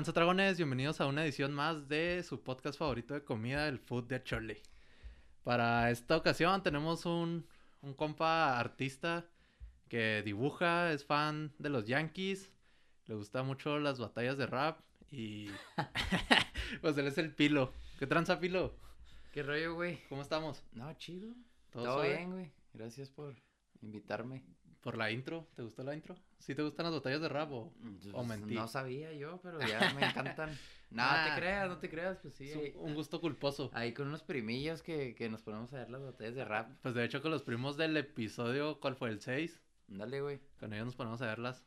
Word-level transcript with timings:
¿Qué 0.00 0.04
tranza 0.04 0.18
dragones? 0.18 0.56
Bienvenidos 0.56 0.98
a 1.02 1.06
una 1.06 1.24
edición 1.24 1.52
más 1.52 1.86
de 1.86 2.22
su 2.22 2.42
podcast 2.42 2.78
favorito 2.78 3.12
de 3.12 3.22
comida, 3.22 3.68
el 3.68 3.78
Food 3.78 4.04
de 4.04 4.22
Chole. 4.22 4.62
Para 5.44 5.90
esta 5.90 6.16
ocasión 6.16 6.62
tenemos 6.62 7.04
un, 7.04 7.46
un 7.82 7.92
compa 7.92 8.58
artista 8.58 9.28
que 9.90 10.22
dibuja, 10.22 10.90
es 10.90 11.04
fan 11.04 11.52
de 11.58 11.68
los 11.68 11.84
Yankees, 11.84 12.50
le 13.08 13.14
gusta 13.14 13.42
mucho 13.42 13.78
las 13.78 13.98
batallas 13.98 14.38
de 14.38 14.46
rap 14.46 14.80
y 15.10 15.50
pues 16.80 16.96
él 16.96 17.06
es 17.06 17.18
el 17.18 17.34
Pilo. 17.34 17.74
¿Qué 17.98 18.06
tranza 18.06 18.40
Pilo? 18.40 18.78
¿Qué 19.34 19.42
rollo, 19.42 19.74
güey? 19.74 19.98
¿Cómo 20.08 20.22
estamos? 20.22 20.64
No, 20.72 20.90
chido. 20.94 21.34
¿Todo 21.68 21.84
Todo, 21.84 22.02
bien, 22.04 22.30
güey. 22.30 22.50
Gracias 22.72 23.10
por 23.10 23.36
invitarme. 23.82 24.46
Por 24.80 24.96
la 24.96 25.10
intro, 25.10 25.46
¿te 25.54 25.62
gustó 25.62 25.82
la 25.82 25.94
intro? 25.94 26.16
¿Sí 26.40 26.54
te 26.54 26.62
gustan 26.62 26.84
las 26.86 26.94
batallas 26.94 27.20
de 27.20 27.28
rap 27.28 27.52
o, 27.52 27.56
o 27.58 27.72
Pues, 28.12 28.26
mentí? 28.26 28.54
No 28.54 28.66
sabía 28.66 29.12
yo, 29.12 29.38
pero 29.42 29.60
ya 29.60 29.92
me 29.94 30.04
encantan. 30.06 30.50
No, 30.90 31.04
Ah. 31.04 31.24
te 31.28 31.40
creas, 31.40 31.68
no 31.68 31.78
te 31.78 31.88
creas, 31.88 32.18
pues 32.18 32.34
sí. 32.34 32.50
Es 32.50 32.74
un- 32.74 32.94
gusto 32.94 33.20
culposo. 33.20 33.70
Ahí 33.74 33.94
con 33.94 34.08
unos 34.08 34.24
primillos 34.24 34.82
que, 34.82 35.14
que 35.14 35.28
nos 35.28 35.40
ponemos 35.40 35.72
a 35.72 35.76
ver 35.76 35.88
las 35.90 36.02
batallas 36.02 36.34
de 36.34 36.44
rap. 36.44 36.68
Pues 36.82 36.94
de 36.96 37.04
hecho 37.04 37.22
con 37.22 37.30
los 37.30 37.42
primos 37.42 37.76
del 37.76 37.96
episodio, 37.96 38.80
¿cuál 38.80 38.96
fue 38.96 39.10
el 39.10 39.20
6? 39.20 39.60
Dale, 39.86 40.20
güey. 40.20 40.40
Con 40.58 40.72
ellos 40.72 40.86
nos 40.86 40.96
ponemos 40.96 41.22
a 41.22 41.26
verlas. 41.26 41.64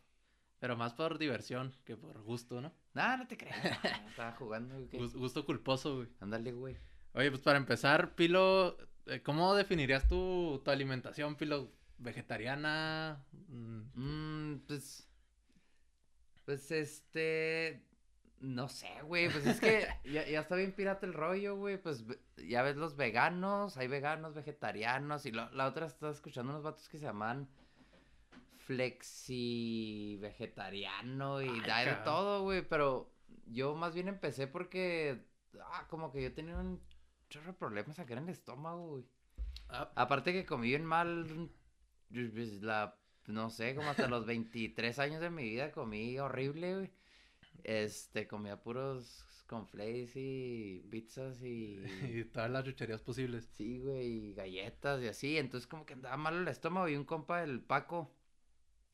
Pero 0.59 0.75
más 0.75 0.93
por 0.93 1.17
diversión 1.19 1.73
que 1.85 1.95
por 1.95 2.21
gusto, 2.21 2.59
¿no? 2.59 2.73
No, 2.93 3.15
no 3.17 3.25
te 3.25 3.37
creas. 3.37 3.55
no, 4.03 4.09
estaba 4.09 4.33
jugando. 4.33 4.75
Gus- 4.91 5.15
Gusto 5.15 5.45
culposo, 5.45 5.95
güey. 5.95 6.09
Ándale, 6.19 6.51
güey. 6.51 6.75
Oye, 7.13 7.29
pues 7.31 7.41
para 7.41 7.57
empezar, 7.57 8.15
Pilo, 8.15 8.75
eh, 9.05 9.21
¿cómo 9.21 9.55
definirías 9.55 10.05
tu, 10.05 10.61
tu 10.65 10.69
alimentación, 10.69 11.35
Pilo? 11.37 11.71
¿Vegetariana? 12.03 13.25
Mm, 13.47 13.81
Mmm, 13.95 14.59
pues. 14.67 15.07
Pues 16.45 16.71
este. 16.71 17.83
No 18.39 18.67
sé, 18.67 18.89
güey. 19.03 19.29
Pues 19.29 19.45
es 19.45 19.59
que 19.61 19.87
ya, 20.05 20.27
ya 20.27 20.41
está 20.41 20.55
bien 20.55 20.73
pirata 20.73 21.05
el 21.05 21.13
rollo, 21.13 21.55
güey. 21.55 21.77
Pues 21.81 22.03
ya 22.37 22.61
ves 22.61 22.75
los 22.75 22.97
veganos, 22.97 23.77
hay 23.77 23.87
veganos, 23.87 24.33
vegetarianos. 24.33 25.25
Y 25.25 25.31
lo- 25.31 25.49
la 25.51 25.67
otra 25.67 25.85
estaba 25.85 26.11
escuchando 26.11 26.51
unos 26.51 26.63
vatos 26.63 26.89
que 26.89 26.97
se 26.97 27.05
llaman 27.05 27.47
flexi 28.65 30.17
vegetariano 30.21 31.41
y 31.41 31.49
hay 31.69 31.85
de 31.85 31.95
todo, 32.03 32.43
güey. 32.43 32.61
Pero 32.67 33.11
yo 33.47 33.75
más 33.75 33.93
bien 33.93 34.07
empecé 34.07 34.47
porque. 34.47 35.25
Ah, 35.61 35.85
como 35.89 36.11
que 36.11 36.21
yo 36.23 36.33
tenía 36.33 36.57
un 36.57 36.81
chorro 37.29 37.47
de 37.47 37.53
problemas 37.53 37.99
acá 37.99 38.13
en 38.13 38.23
el 38.23 38.29
estómago, 38.29 38.87
güey. 38.89 39.05
ah, 39.69 39.91
Aparte 39.95 40.33
que 40.33 40.45
comí 40.45 40.67
bien 40.69 40.83
mal, 40.85 41.49
la, 42.61 42.95
no 43.27 43.49
sé, 43.49 43.75
como 43.75 43.89
hasta 43.89 44.07
los 44.07 44.25
23 44.27 44.99
años 44.99 45.21
de 45.21 45.29
mi 45.29 45.43
vida 45.43 45.71
comí 45.71 46.19
horrible, 46.19 46.75
güey. 46.75 46.91
Este, 47.63 48.27
comía 48.27 48.61
puros 48.61 49.25
conflays 49.47 50.11
y 50.15 50.85
pizzas 50.89 51.41
y... 51.43 51.83
y 52.03 52.25
todas 52.25 52.49
las 52.49 52.65
chucherías 52.65 53.01
posibles. 53.01 53.49
Sí, 53.53 53.79
güey, 53.79 54.07
y 54.07 54.33
galletas 54.33 55.01
y 55.01 55.07
así. 55.07 55.37
Entonces 55.37 55.67
como 55.67 55.85
que 55.85 55.93
andaba 55.93 56.17
mal 56.17 56.35
el 56.41 56.47
estómago 56.47 56.87
y 56.89 56.95
un 56.95 57.05
compa, 57.05 57.43
el 57.43 57.61
Paco, 57.61 58.11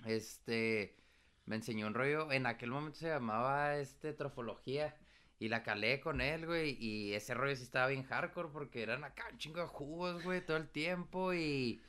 este, 0.05 0.97
me 1.45 1.55
enseñó 1.55 1.87
un 1.87 1.93
rollo. 1.93 2.31
En 2.31 2.45
aquel 2.45 2.71
momento 2.71 2.99
se 2.99 3.07
llamaba, 3.07 3.77
este, 3.77 4.13
trofología. 4.13 4.95
Y 5.41 5.47
la 5.47 5.63
calé 5.63 6.01
con 6.01 6.19
él, 6.19 6.45
güey. 6.45 6.77
Y 6.83 7.13
ese 7.13 7.33
rollo 7.33 7.55
sí 7.55 7.63
estaba 7.63 7.87
bien 7.87 8.03
hardcore 8.03 8.49
porque 8.51 8.83
eran 8.83 9.05
acá 9.05 9.27
un 9.31 9.37
chingo 9.37 9.61
de 9.61 9.67
jugos, 9.67 10.21
güey, 10.23 10.45
todo 10.45 10.57
el 10.57 10.69
tiempo. 10.69 11.33
Y, 11.33 11.81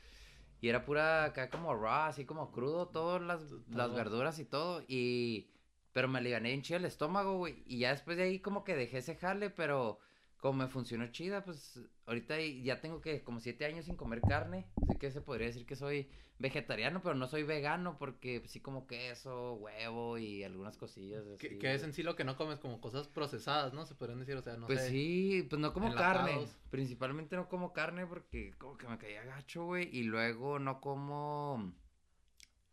y 0.61 0.69
era 0.69 0.85
pura 0.85 1.25
acá 1.25 1.49
como 1.51 1.75
raw, 1.75 2.09
así 2.09 2.25
como 2.25 2.53
crudo, 2.53 2.89
todas 2.89 3.23
las, 3.23 3.41
las 3.71 3.93
verduras 3.95 4.39
y 4.39 4.45
todo. 4.45 4.83
Y... 4.89 5.49
Pero 5.93 6.07
me 6.07 6.21
aliviané 6.21 6.51
bien 6.51 6.63
chido 6.63 6.79
el 6.79 6.85
estómago, 6.85 7.39
güey. 7.39 7.65
Y 7.67 7.81
ya 7.81 7.91
después 7.91 8.17
de 8.17 8.23
ahí 8.23 8.39
como 8.39 8.63
que 8.63 8.77
dejé 8.77 8.99
ese 8.99 9.17
jale, 9.17 9.51
pero 9.51 9.99
como 10.37 10.65
me 10.65 10.69
funcionó 10.69 11.09
chida, 11.09 11.43
pues 11.45 11.81
ahorita 12.11 12.41
ya 12.41 12.81
tengo 12.81 13.01
que 13.01 13.23
como 13.23 13.39
siete 13.39 13.65
años 13.65 13.85
sin 13.85 13.97
comer 13.97 14.21
carne. 14.21 14.67
Así 14.83 14.99
que 14.99 15.13
se 15.13 15.21
podría 15.21 15.47
decir 15.47 15.65
que 15.65 15.77
soy 15.77 16.09
vegetariano, 16.41 17.01
pero 17.03 17.15
no 17.15 17.29
soy 17.29 17.45
vegano 17.45 17.99
porque 17.99 18.41
pues, 18.41 18.51
sí 18.51 18.61
como 18.61 18.89
queso, 18.89 19.55
huevo 19.55 20.19
y 20.19 20.43
algunas 20.43 20.77
cosillas 20.77 21.25
así. 21.25 21.39
¿Qué, 21.39 21.59
qué 21.59 21.73
es 21.73 21.85
en 21.85 21.93
sí 21.93 22.03
lo 22.03 22.17
que 22.17 22.25
no 22.25 22.37
comes? 22.37 22.59
Como 22.59 22.81
cosas 22.81 23.07
procesadas, 23.07 23.73
¿no? 23.75 23.87
Se 23.87 23.95
podrían 23.95 24.19
decir, 24.19 24.37
o 24.37 24.43
sea, 24.43 24.57
no 24.57 24.67
pues 24.67 24.81
sé. 24.81 24.91
sí, 24.91 25.47
pues 25.49 25.61
no 25.61 25.73
como 25.73 25.95
carne. 25.95 26.49
Principalmente 26.71 27.37
no 27.37 27.49
como 27.49 27.73
carne 27.73 28.07
porque 28.07 28.55
como 28.59 28.77
que 28.77 28.89
me 28.89 28.99
caía 28.99 29.23
gacho, 29.23 29.67
güey. 29.67 29.89
Y 29.97 30.03
luego 30.03 30.59
no 30.59 30.81
como 30.81 31.73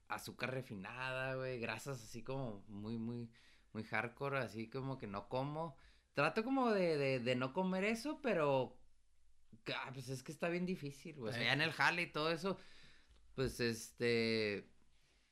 azúcar 0.07 0.51
refinada, 0.51 1.35
güey. 1.35 1.59
Grasas 1.59 2.01
así 2.03 2.23
como 2.23 2.63
muy, 2.69 2.97
muy, 2.97 3.29
muy 3.71 3.83
hardcore. 3.83 4.39
Así 4.39 4.67
como 4.67 4.97
que 4.97 5.05
no 5.05 5.29
como. 5.29 5.75
Trato 6.15 6.43
como 6.43 6.71
de, 6.71 6.97
de, 6.97 7.19
de 7.19 7.35
no 7.35 7.53
comer 7.53 7.83
eso, 7.83 8.19
pero... 8.23 8.75
ah, 9.75 9.91
pues 9.93 10.09
es 10.09 10.23
que 10.23 10.31
está 10.31 10.49
bien 10.49 10.65
difícil, 10.65 11.15
güey. 11.17 11.31
O 11.31 11.33
sea, 11.33 11.43
Eh. 11.43 11.45
ya 11.45 11.53
en 11.53 11.61
el 11.61 11.71
jale 11.71 12.03
y 12.03 12.11
todo 12.11 12.31
eso, 12.31 12.59
pues 13.35 13.59
este... 13.59 14.73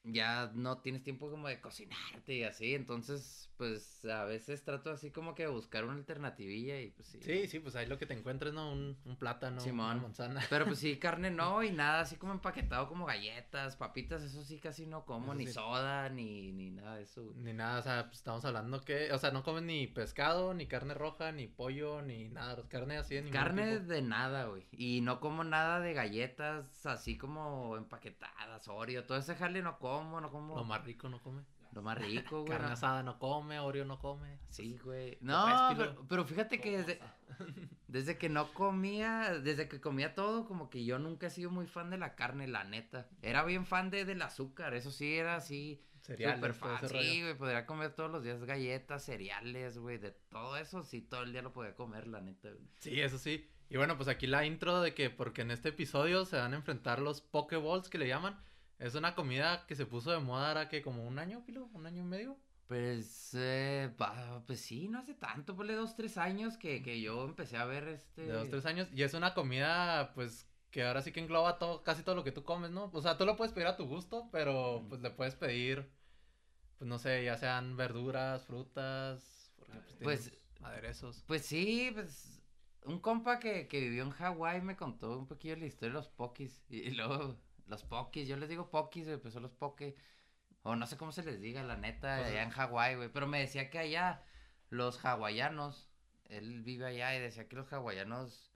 Ya 0.08 0.52
no 0.54 0.78
tienes 0.80 1.04
tiempo 1.04 1.30
como 1.32 1.48
de 1.48 1.60
cocinarte 1.62 2.34
y 2.36 2.44
así, 2.44 2.76
entonces, 2.76 3.50
pues, 3.58 4.06
a 4.06 4.24
veces 4.26 4.64
trato 4.64 4.92
así 4.92 5.10
como 5.12 5.34
que 5.34 5.44
de 5.44 5.50
buscar 5.50 5.84
una 5.86 5.96
alternativilla 5.96 6.80
y 6.80 6.92
pues 6.92 7.08
sí. 7.08 7.20
Sí, 7.22 7.48
sí, 7.48 7.60
pues 7.60 7.76
ahí 7.76 7.88
lo 7.88 7.98
que 7.98 8.06
te 8.06 8.14
encuentres, 8.14 8.54
¿no? 8.54 8.72
Un, 8.72 8.98
un 9.06 9.18
plátano, 9.18 9.60
Simón. 9.60 9.98
una 9.98 10.04
manzana. 10.04 10.42
Pero 10.50 10.66
pues 10.68 10.80
sí, 10.80 10.98
carne 11.00 11.32
no 11.32 11.64
y 11.64 11.72
nada 11.72 12.02
así 12.02 12.18
como 12.18 12.34
empaquetado 12.34 12.88
como 12.88 13.06
galletas, 13.06 13.76
papitas, 13.78 14.22
eso 14.24 14.44
sí 14.44 14.60
casi 14.60 14.86
no 14.86 15.06
como, 15.06 15.34
Eso 15.34 15.34
ni 15.34 15.48
sí. 15.48 15.54
soda, 15.54 16.10
ni, 16.10 16.52
ni 16.52 16.70
nada 16.72 16.98
de 16.98 17.04
eso. 17.04 17.34
Ni 17.36 17.54
nada, 17.54 17.80
o 17.80 17.82
sea, 17.82 18.06
pues 18.06 18.18
estamos 18.18 18.44
hablando 18.46 18.82
que, 18.82 19.12
o 19.12 19.18
sea, 19.18 19.32
no 19.32 19.44
comes 19.44 19.64
ni 19.64 19.88
pescado, 19.88 20.54
ni 20.54 20.68
carne 20.68 20.94
roja, 20.94 21.32
ni 21.32 21.48
pollo, 21.48 22.02
ni 22.02 22.30
nada, 22.30 22.68
carne 22.70 22.98
así 22.98 23.16
de 23.16 23.22
ningún 23.24 23.34
Carne 23.34 23.80
tipo. 23.80 23.86
de 23.88 24.02
nada, 24.02 24.46
güey. 24.46 24.66
Y 24.72 25.02
no 25.02 25.20
como 25.20 25.44
nada 25.44 25.80
de 25.80 25.94
galletas 25.94 26.86
así 26.86 27.18
como 27.18 27.78
empaquetadas, 27.78 28.68
Oreo, 28.68 29.06
todo 29.06 29.18
ese 29.18 29.36
jale 29.36 29.62
no 29.62 29.78
como, 29.80 29.95
no 30.04 30.32
como. 30.32 30.56
Lo 30.56 30.64
más 30.64 30.84
rico 30.84 31.10
no 31.10 31.22
come. 31.22 31.44
Lo 31.72 31.82
más 31.82 31.98
rico, 31.98 32.42
güey. 32.42 32.52
Carne 32.52 32.68
no. 32.68 32.74
asada 32.74 33.04
no 33.04 33.20
come, 33.20 33.60
Oreo 33.60 33.84
no 33.84 34.00
come. 34.00 34.40
Sí, 34.50 34.78
güey. 34.78 35.18
No, 35.20 35.74
pero, 35.76 36.08
pero 36.08 36.26
fíjate 36.26 36.62
que 36.62 36.78
desde, 36.78 37.02
desde 37.90 38.18
que 38.18 38.30
no 38.30 38.54
comía, 38.54 39.38
desde 39.44 39.68
que 39.68 39.82
comía 39.82 40.16
todo, 40.16 40.46
como 40.46 40.70
que 40.70 40.86
yo 40.86 41.00
nunca 41.00 41.28
he 41.28 41.30
sido 41.30 41.52
muy 41.52 41.68
fan 41.68 41.90
de 41.90 41.98
la 41.98 42.16
carne, 42.16 42.48
la 42.48 42.64
neta. 42.64 43.10
Era 43.22 43.44
bien 43.44 43.66
fan 43.66 43.90
de, 43.90 44.06
del 44.06 44.22
azúcar, 44.22 44.74
eso 44.74 44.90
sí, 44.90 45.16
era 45.16 45.36
así, 45.36 45.84
Cereales, 46.06 46.52
ese 46.52 46.54
fan. 46.54 46.88
Sí, 46.88 47.22
güey, 47.22 47.36
podría 47.36 47.66
comer 47.66 47.94
todos 47.94 48.12
los 48.12 48.24
días 48.24 48.44
galletas, 48.44 49.04
cereales, 49.04 49.78
güey, 49.80 49.98
de 49.98 50.12
todo 50.12 50.56
eso, 50.56 50.84
sí, 50.84 51.02
todo 51.02 51.24
el 51.24 51.32
día 51.32 51.42
lo 51.42 51.52
podía 51.52 51.76
comer, 51.76 52.08
la 52.08 52.22
neta, 52.22 52.52
güey. 52.52 52.68
Sí, 52.80 53.02
eso 53.02 53.18
sí. 53.18 53.50
Y 53.70 53.78
bueno, 53.78 53.98
pues 53.98 54.08
aquí 54.08 54.28
la 54.28 54.46
intro 54.46 54.82
de 54.82 54.94
que, 54.94 55.10
porque 55.10 55.42
en 55.42 55.50
este 55.50 55.70
episodio 55.70 56.26
se 56.26 56.38
van 56.38 56.54
a 56.54 56.58
enfrentar 56.58 57.00
los 57.00 57.22
Pokeballs 57.22 57.90
que 57.90 57.98
le 57.98 58.08
llaman. 58.08 58.40
Es 58.80 58.96
una 58.96 59.16
comida 59.16 59.66
que 59.68 59.76
se 59.76 59.86
puso 59.86 60.12
de 60.12 60.20
moda 60.20 60.50
ahora 60.50 60.70
que 60.70 60.82
como 60.82 61.08
un 61.08 61.18
año, 61.20 61.44
Pilo, 61.46 61.70
un 61.74 61.86
año 61.86 62.02
y 62.02 62.06
medio. 62.06 62.38
Pues, 62.68 63.32
eh, 63.36 63.94
pa- 63.98 64.44
pues 64.48 64.60
sí, 64.60 64.88
no 64.88 65.00
hace 65.00 65.14
tanto, 65.14 65.56
pues 65.56 65.70
dos, 65.70 65.96
tres 65.96 66.18
años 66.18 66.58
que, 66.58 66.82
que 66.82 67.00
yo 67.00 67.24
empecé 67.26 67.58
a 67.58 67.66
ver 67.66 67.88
este... 67.88 68.24
De 68.24 68.34
dos, 68.34 68.50
tres 68.50 68.66
años. 68.66 68.88
Y 68.92 69.04
es 69.04 69.14
una 69.14 69.34
comida, 69.36 70.14
pues, 70.16 70.48
que 70.72 70.84
ahora 70.84 71.02
sí 71.04 71.12
que 71.12 71.20
engloba 71.20 71.58
todo, 71.60 71.84
casi 71.84 72.02
todo 72.04 72.16
lo 72.16 72.24
que 72.24 72.32
tú 72.32 72.44
comes, 72.44 72.72
¿no? 72.72 72.90
O 72.92 73.02
sea, 73.02 73.18
tú 73.18 73.26
lo 73.26 73.36
puedes 73.38 73.54
pedir 73.54 73.68
a 73.68 73.78
tu 73.78 73.86
gusto, 73.86 74.30
pero 74.32 74.84
pues 74.90 75.00
le 75.02 75.12
puedes 75.12 75.36
pedir, 75.36 75.88
pues 76.80 76.88
no 76.90 76.98
sé, 76.98 77.24
ya 77.24 77.38
sean 77.38 77.78
verduras, 77.78 78.46
frutas, 78.46 79.52
porque 79.58 79.74
pues, 80.04 80.32
Pues- 80.32 80.34
aderezos. 80.62 81.24
Pues 81.28 81.46
sí, 81.46 81.92
pues 81.94 82.42
un 82.84 83.00
compa 83.00 83.40
que, 83.40 83.68
que 83.68 83.80
vivió 83.80 84.04
en 84.04 84.10
Hawái 84.12 84.62
me 84.64 84.76
contó 84.76 85.18
un 85.20 85.28
poquillo 85.28 85.56
la 85.56 85.66
historia 85.68 85.90
de 85.90 86.00
los 86.00 86.08
pokis. 86.10 86.66
Y, 86.70 86.78
y 86.80 86.92
luego, 86.92 87.36
los 87.68 87.84
pokis, 87.84 88.28
yo 88.28 88.38
les 88.38 88.50
digo 88.50 88.70
pokis, 88.70 89.06
güey, 89.06 89.18
pues 89.18 89.34
son 89.34 89.44
los 89.44 89.54
poke. 89.54 89.96
O 90.64 90.76
no 90.76 90.88
sé 90.88 90.98
cómo 90.98 91.12
se 91.12 91.24
les 91.24 91.40
diga, 91.42 91.64
la 91.64 91.76
neta, 91.78 92.18
Pues, 92.18 92.30
allá 92.30 92.44
en 92.44 92.50
Hawái, 92.52 92.96
güey. 92.96 93.10
Pero 93.10 93.28
me 93.28 93.40
decía 93.40 93.70
que 93.70 93.80
allá, 93.80 94.24
los 94.70 95.04
hawaianos, 95.06 95.90
él 96.26 96.62
vive 96.64 96.86
allá 96.88 97.16
y 97.16 97.20
decía 97.22 97.48
que 97.48 97.56
los 97.56 97.72
hawaianos 97.72 98.52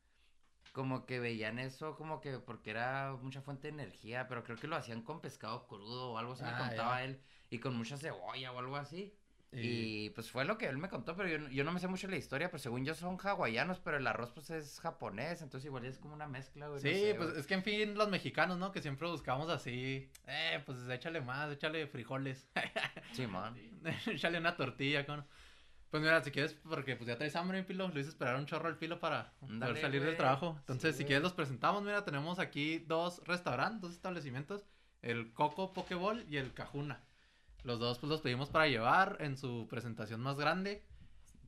como 0.74 1.06
que 1.06 1.20
veían 1.20 1.60
eso 1.60 1.96
como 1.98 2.22
que 2.22 2.40
porque 2.40 2.70
era 2.72 3.14
mucha 3.22 3.42
fuente 3.42 3.68
de 3.68 3.74
energía, 3.74 4.28
pero 4.28 4.44
creo 4.44 4.58
que 4.58 4.68
lo 4.68 4.76
hacían 4.76 5.02
con 5.04 5.20
pescado 5.22 5.68
crudo 5.68 6.12
o 6.14 6.18
algo 6.18 6.34
así 6.34 6.44
me 6.44 6.52
Ah, 6.52 6.58
contaba 6.60 7.00
ya. 7.00 7.06
él. 7.06 7.22
Y 7.50 7.60
con 7.60 7.76
mucha 7.76 7.98
cebolla 7.98 8.52
o 8.52 8.60
algo 8.60 8.76
así. 8.78 9.19
Y, 9.52 10.06
Y 10.06 10.10
pues 10.12 10.30
fue 10.30 10.46
lo 10.46 10.58
que 10.60 10.68
él 10.68 10.78
me 10.78 10.90
contó, 10.90 11.16
pero 11.16 11.28
yo, 11.28 11.40
no- 11.40 11.50
yo 11.50 11.64
no 11.64 11.72
me 11.72 11.80
sé 11.80 11.88
mucho 11.88 12.08
la 12.08 12.18
historia, 12.18 12.50
pero 12.52 12.60
según 12.62 12.86
yo 12.86 12.94
son 12.94 13.18
hawaianos, 13.18 13.80
pero 13.80 13.98
el 13.98 14.06
arroz 14.06 14.32
pues 14.32 14.50
es 14.52 14.80
japonés, 14.80 15.42
entonces 15.42 15.66
igual 15.66 15.86
es 15.86 15.98
como 15.98 16.14
una 16.14 16.28
mezcla, 16.28 16.68
güey. 16.68 16.82
no 16.84 16.90
sí, 16.90 16.96
sé, 16.96 17.16
pues 17.16 17.30
güey. 17.30 17.40
es 17.40 17.48
que 17.48 17.56
en 17.56 17.64
fin, 17.64 17.96
los 17.96 18.10
mexicanos, 18.10 18.60
¿no? 18.60 18.72
Que 18.72 18.82
siempre 18.82 19.08
buscamos 19.10 19.50
así, 19.50 20.08
eh, 20.28 20.62
pues 20.66 20.78
échale 20.90 21.22
más, 21.22 21.52
échale 21.52 21.88
frijoles, 21.88 22.48
Simón. 23.14 23.56
échale 24.06 24.38
una 24.38 24.56
tortilla, 24.56 25.06
¿cómo 25.06 25.20
no? 25.20 25.28
Pues 25.90 26.04
mira, 26.04 26.24
si 26.24 26.30
quieres, 26.30 26.54
porque 26.54 26.96
pues 26.96 27.08
ya 27.08 27.18
traes 27.18 27.36
hambre, 27.36 27.64
Pilo, 27.64 27.88
lo 27.88 28.00
hice 28.00 28.10
esperar 28.10 28.36
un 28.36 28.46
chorro 28.46 28.68
al 28.68 28.78
Pilo 28.78 29.00
para 29.00 29.34
poder 29.40 29.78
salir 29.82 30.04
del 30.04 30.16
trabajo. 30.18 30.56
Entonces, 30.60 30.96
Sí, 30.96 31.00
si 31.02 31.06
quieres 31.06 31.24
los 31.24 31.34
presentamos, 31.34 31.82
mira, 31.82 32.06
tenemos 32.06 32.38
aquí 32.38 32.78
dos 32.88 33.24
restaurantes, 33.26 33.82
dos 33.82 33.92
establecimientos, 33.94 34.66
el 35.02 35.34
Coco 35.34 35.74
Pokeball 35.74 36.26
y 36.30 36.38
el 36.38 36.54
Cajuna. 36.54 37.04
Los 37.64 37.80
dos 37.80 38.00
pues 38.00 38.10
los 38.10 38.22
pedimos 38.22 38.50
para 38.50 38.68
llevar 38.68 39.18
en 39.20 39.38
su 39.38 39.68
presentación 39.70 40.22
más 40.22 40.38
grande. 40.38 40.84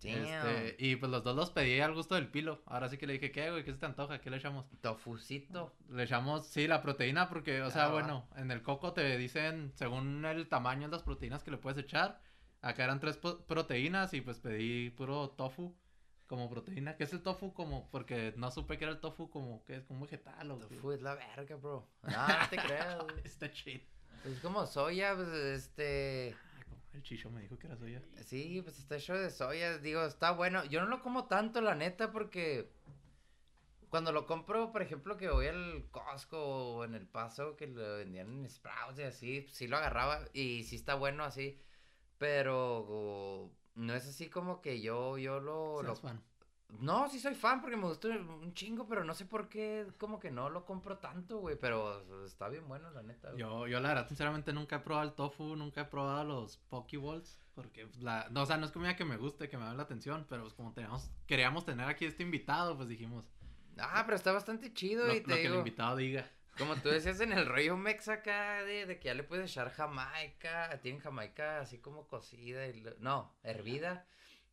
Este, 0.03 0.75
y 0.79 0.95
pues 0.95 1.11
los 1.11 1.23
dos 1.23 1.35
los 1.35 1.51
pedí 1.51 1.79
al 1.79 1.93
gusto 1.93 2.15
del 2.15 2.27
pilo. 2.27 2.63
Ahora 2.65 2.89
sí 2.89 2.97
que 2.97 3.05
le 3.05 3.13
dije, 3.13 3.31
¿qué, 3.31 3.51
güey? 3.51 3.63
¿Qué 3.63 3.71
se 3.71 3.77
te 3.77 3.85
antoja? 3.85 4.19
¿Qué 4.19 4.31
le 4.31 4.37
echamos? 4.37 4.65
Tofucito. 4.81 5.75
Le 5.89 6.03
echamos, 6.03 6.47
sí, 6.47 6.67
la 6.67 6.81
proteína, 6.81 7.29
porque, 7.29 7.61
o 7.61 7.69
sea, 7.69 7.85
Ah, 7.85 7.91
bueno, 7.91 8.27
en 8.35 8.49
el 8.49 8.63
coco 8.63 8.93
te 8.93 9.17
dicen, 9.17 9.71
según 9.75 10.25
el 10.25 10.47
tamaño 10.49 10.87
de 10.87 10.93
las 10.93 11.03
proteínas 11.03 11.43
que 11.43 11.51
le 11.51 11.57
puedes 11.57 11.77
echar. 11.77 12.19
Acá 12.61 12.83
eran 12.83 12.99
tres 12.99 13.17
proteínas 13.17 14.13
y 14.13 14.21
pues 14.21 14.39
pedí 14.39 14.91
puro 14.91 15.29
tofu 15.29 15.75
como 16.27 16.49
proteína. 16.49 16.95
¿Qué 16.95 17.03
es 17.03 17.13
el 17.13 17.21
tofu? 17.21 17.53
Como, 17.53 17.89
porque 17.89 18.33
no 18.37 18.51
supe 18.51 18.77
que 18.77 18.85
era 18.85 18.93
el 18.93 18.99
tofu 18.99 19.29
como, 19.29 19.63
que 19.65 19.75
es 19.77 19.85
como 19.85 20.01
vegetal 20.01 20.51
o. 20.51 20.57
Tofu 20.57 20.91
es 20.91 21.01
la 21.01 21.15
verga, 21.15 21.55
bro. 21.55 21.87
No, 22.03 22.09
no 22.27 22.49
te 22.49 22.57
creas. 22.57 22.97
Está 23.23 23.51
chido. 23.51 23.81
Es 24.25 24.39
como 24.39 24.65
soya, 24.65 25.15
pues, 25.15 25.29
este... 25.29 26.35
El 26.93 27.03
chicho 27.03 27.29
me 27.31 27.41
dijo 27.41 27.57
que 27.57 27.67
era 27.67 27.77
soya. 27.77 28.01
Sí, 28.25 28.61
pues 28.63 28.77
está 28.77 28.97
hecho 28.97 29.13
de 29.13 29.29
soya, 29.29 29.77
digo, 29.77 30.03
está 30.03 30.31
bueno. 30.31 30.63
Yo 30.65 30.81
no 30.81 30.87
lo 30.87 31.01
como 31.01 31.25
tanto, 31.25 31.61
la 31.61 31.73
neta, 31.75 32.11
porque 32.11 32.69
cuando 33.89 34.11
lo 34.11 34.25
compro, 34.25 34.71
por 34.71 34.81
ejemplo, 34.81 35.17
que 35.17 35.29
voy 35.29 35.47
al 35.47 35.85
Costco 35.91 36.37
o 36.77 36.85
en 36.85 36.95
El 36.95 37.07
Paso, 37.07 37.55
que 37.57 37.67
lo 37.67 37.97
vendían 37.97 38.29
en 38.29 38.49
Sprouts 38.49 38.99
y 38.99 39.03
así, 39.03 39.47
sí 39.49 39.67
lo 39.67 39.77
agarraba 39.77 40.21
y 40.33 40.63
sí 40.63 40.75
está 40.77 40.95
bueno 40.95 41.23
así, 41.23 41.59
pero 42.17 43.51
no 43.75 43.93
es 43.93 44.07
así 44.07 44.29
como 44.29 44.61
que 44.61 44.81
yo, 44.81 45.17
yo 45.17 45.39
lo... 45.39 45.81
lo- 45.83 45.95
Seas 45.95 46.01
fan. 46.01 46.21
No, 46.79 47.09
sí 47.09 47.19
soy 47.19 47.35
fan 47.35 47.61
porque 47.61 47.77
me 47.77 47.85
gusta 47.87 48.07
un 48.07 48.53
chingo, 48.53 48.87
pero 48.87 49.03
no 49.03 49.13
sé 49.13 49.25
por 49.25 49.49
qué, 49.49 49.85
como 49.97 50.19
que 50.19 50.31
no 50.31 50.49
lo 50.49 50.65
compro 50.65 50.97
tanto, 50.97 51.39
güey, 51.39 51.55
pero 51.59 52.23
está 52.25 52.47
bien 52.49 52.67
bueno, 52.67 52.89
la 52.91 53.03
neta. 53.03 53.29
güey. 53.29 53.39
Yo, 53.39 53.67
yo 53.67 53.79
la 53.79 53.89
verdad, 53.89 54.07
sinceramente, 54.07 54.53
nunca 54.53 54.77
he 54.77 54.79
probado 54.79 55.07
el 55.09 55.13
tofu, 55.15 55.55
nunca 55.55 55.81
he 55.81 55.85
probado 55.85 56.23
los 56.23 56.57
pokeballs, 56.69 57.39
porque, 57.55 57.85
pues, 57.85 58.01
la, 58.01 58.27
no, 58.31 58.43
o 58.43 58.45
sea, 58.45 58.57
no 58.57 58.65
es 58.65 58.71
comida 58.71 58.95
que 58.95 59.05
me 59.05 59.17
guste, 59.17 59.49
que 59.49 59.57
me 59.57 59.65
da 59.65 59.73
la 59.73 59.83
atención, 59.83 60.25
pero 60.29 60.43
pues 60.43 60.53
como 60.53 60.73
teníamos, 60.73 61.11
queríamos 61.27 61.65
tener 61.65 61.87
aquí 61.87 62.05
este 62.05 62.23
invitado, 62.23 62.75
pues 62.77 62.87
dijimos, 62.87 63.29
Ah, 63.77 64.03
pero 64.05 64.15
está 64.17 64.31
bastante 64.31 64.73
chido 64.73 65.07
lo, 65.07 65.13
y 65.13 65.19
lo 65.21 65.25
te 65.27 65.33
que 65.35 65.41
el 65.41 65.41
digo... 65.43 65.55
invitado 65.57 65.95
diga. 65.95 66.29
Como 66.57 66.75
tú 66.75 66.89
decías 66.89 67.21
en 67.21 67.31
el 67.31 67.45
rollo 67.47 67.77
mex 67.77 68.09
acá, 68.09 68.63
de, 68.63 68.85
de 68.85 68.99
que 68.99 69.05
ya 69.05 69.13
le 69.13 69.23
puedes 69.23 69.49
echar 69.49 69.71
jamaica, 69.71 70.77
tienen 70.81 71.01
jamaica 71.01 71.61
así 71.61 71.79
como 71.79 72.07
cocida, 72.07 72.67
y 72.67 72.81
lo- 72.81 72.93
no, 72.99 73.33
hervida, 73.43 74.05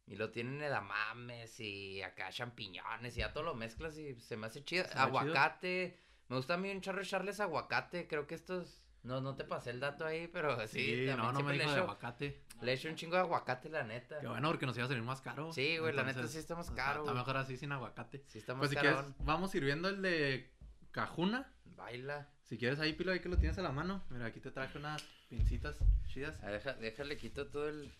y 0.08 0.16
lo 0.16 0.30
tienen 0.30 0.60
edamames 0.62 1.60
y 1.60 2.02
acá 2.02 2.30
champiñones 2.30 3.16
y 3.16 3.20
ya 3.20 3.32
todo 3.32 3.44
lo 3.44 3.54
mezclas 3.54 3.96
y 3.98 4.14
se 4.16 4.36
me 4.36 4.46
hace 4.46 4.64
chido. 4.64 4.84
Aguacate, 4.94 5.98
me 6.28 6.36
gusta 6.36 6.54
a 6.54 6.56
mí 6.56 6.70
un 6.70 6.80
chorro 6.80 7.02
echarles 7.02 7.40
aguacate, 7.40 8.06
creo 8.08 8.26
que 8.26 8.34
estos, 8.34 8.82
no, 9.02 9.20
no 9.20 9.34
te 9.36 9.44
pasé 9.44 9.70
el 9.70 9.80
dato 9.80 10.04
ahí, 10.06 10.28
pero 10.28 10.58
sí, 10.66 11.06
Sí, 11.06 11.06
no, 11.16 11.32
no 11.32 11.40
me 11.42 11.52
le 11.54 11.60
dijo 11.64 11.74
de 11.74 11.80
aguacate. 11.80 12.42
le 12.62 12.72
echo 12.72 12.88
un 12.88 12.96
chingo 12.96 13.14
de 13.16 13.20
aguacate, 13.22 13.68
la 13.68 13.84
neta. 13.84 14.18
Qué 14.20 14.26
bueno, 14.26 14.48
porque 14.48 14.66
nos 14.66 14.76
iba 14.76 14.86
a 14.86 14.88
salir 14.88 15.02
más 15.02 15.20
caro. 15.20 15.52
Sí, 15.52 15.78
güey, 15.78 15.94
la 15.94 16.02
neta 16.04 16.26
sí 16.26 16.38
está 16.38 16.54
más 16.56 16.70
caro, 16.70 17.00
Está 17.02 17.14
mejor 17.14 17.36
así 17.36 17.56
sin 17.56 17.72
aguacate. 17.72 18.24
Sí 18.28 18.38
está 18.38 18.54
más 18.54 18.60
Pues 18.60 18.70
si 18.70 18.76
quieres, 18.76 18.96
carón. 18.96 19.14
vamos 19.20 19.50
sirviendo 19.50 19.88
el 19.88 20.02
de 20.02 20.50
cajuna. 20.90 21.52
Baila. 21.76 22.28
Si 22.42 22.56
quieres 22.58 22.80
ahí, 22.80 22.94
Pilo, 22.94 23.12
ahí 23.12 23.20
que 23.20 23.28
lo 23.28 23.36
tienes 23.36 23.58
a 23.58 23.62
la 23.62 23.70
mano. 23.72 24.02
Mira, 24.10 24.26
aquí 24.26 24.40
te 24.40 24.50
traje 24.50 24.78
unas 24.78 25.02
pincitas 25.28 25.76
chidas. 26.06 26.40
Ah, 26.42 26.48
deja- 26.50 26.72
déjale, 26.74 27.16
quito 27.18 27.46
todo 27.48 27.68
el... 27.68 27.92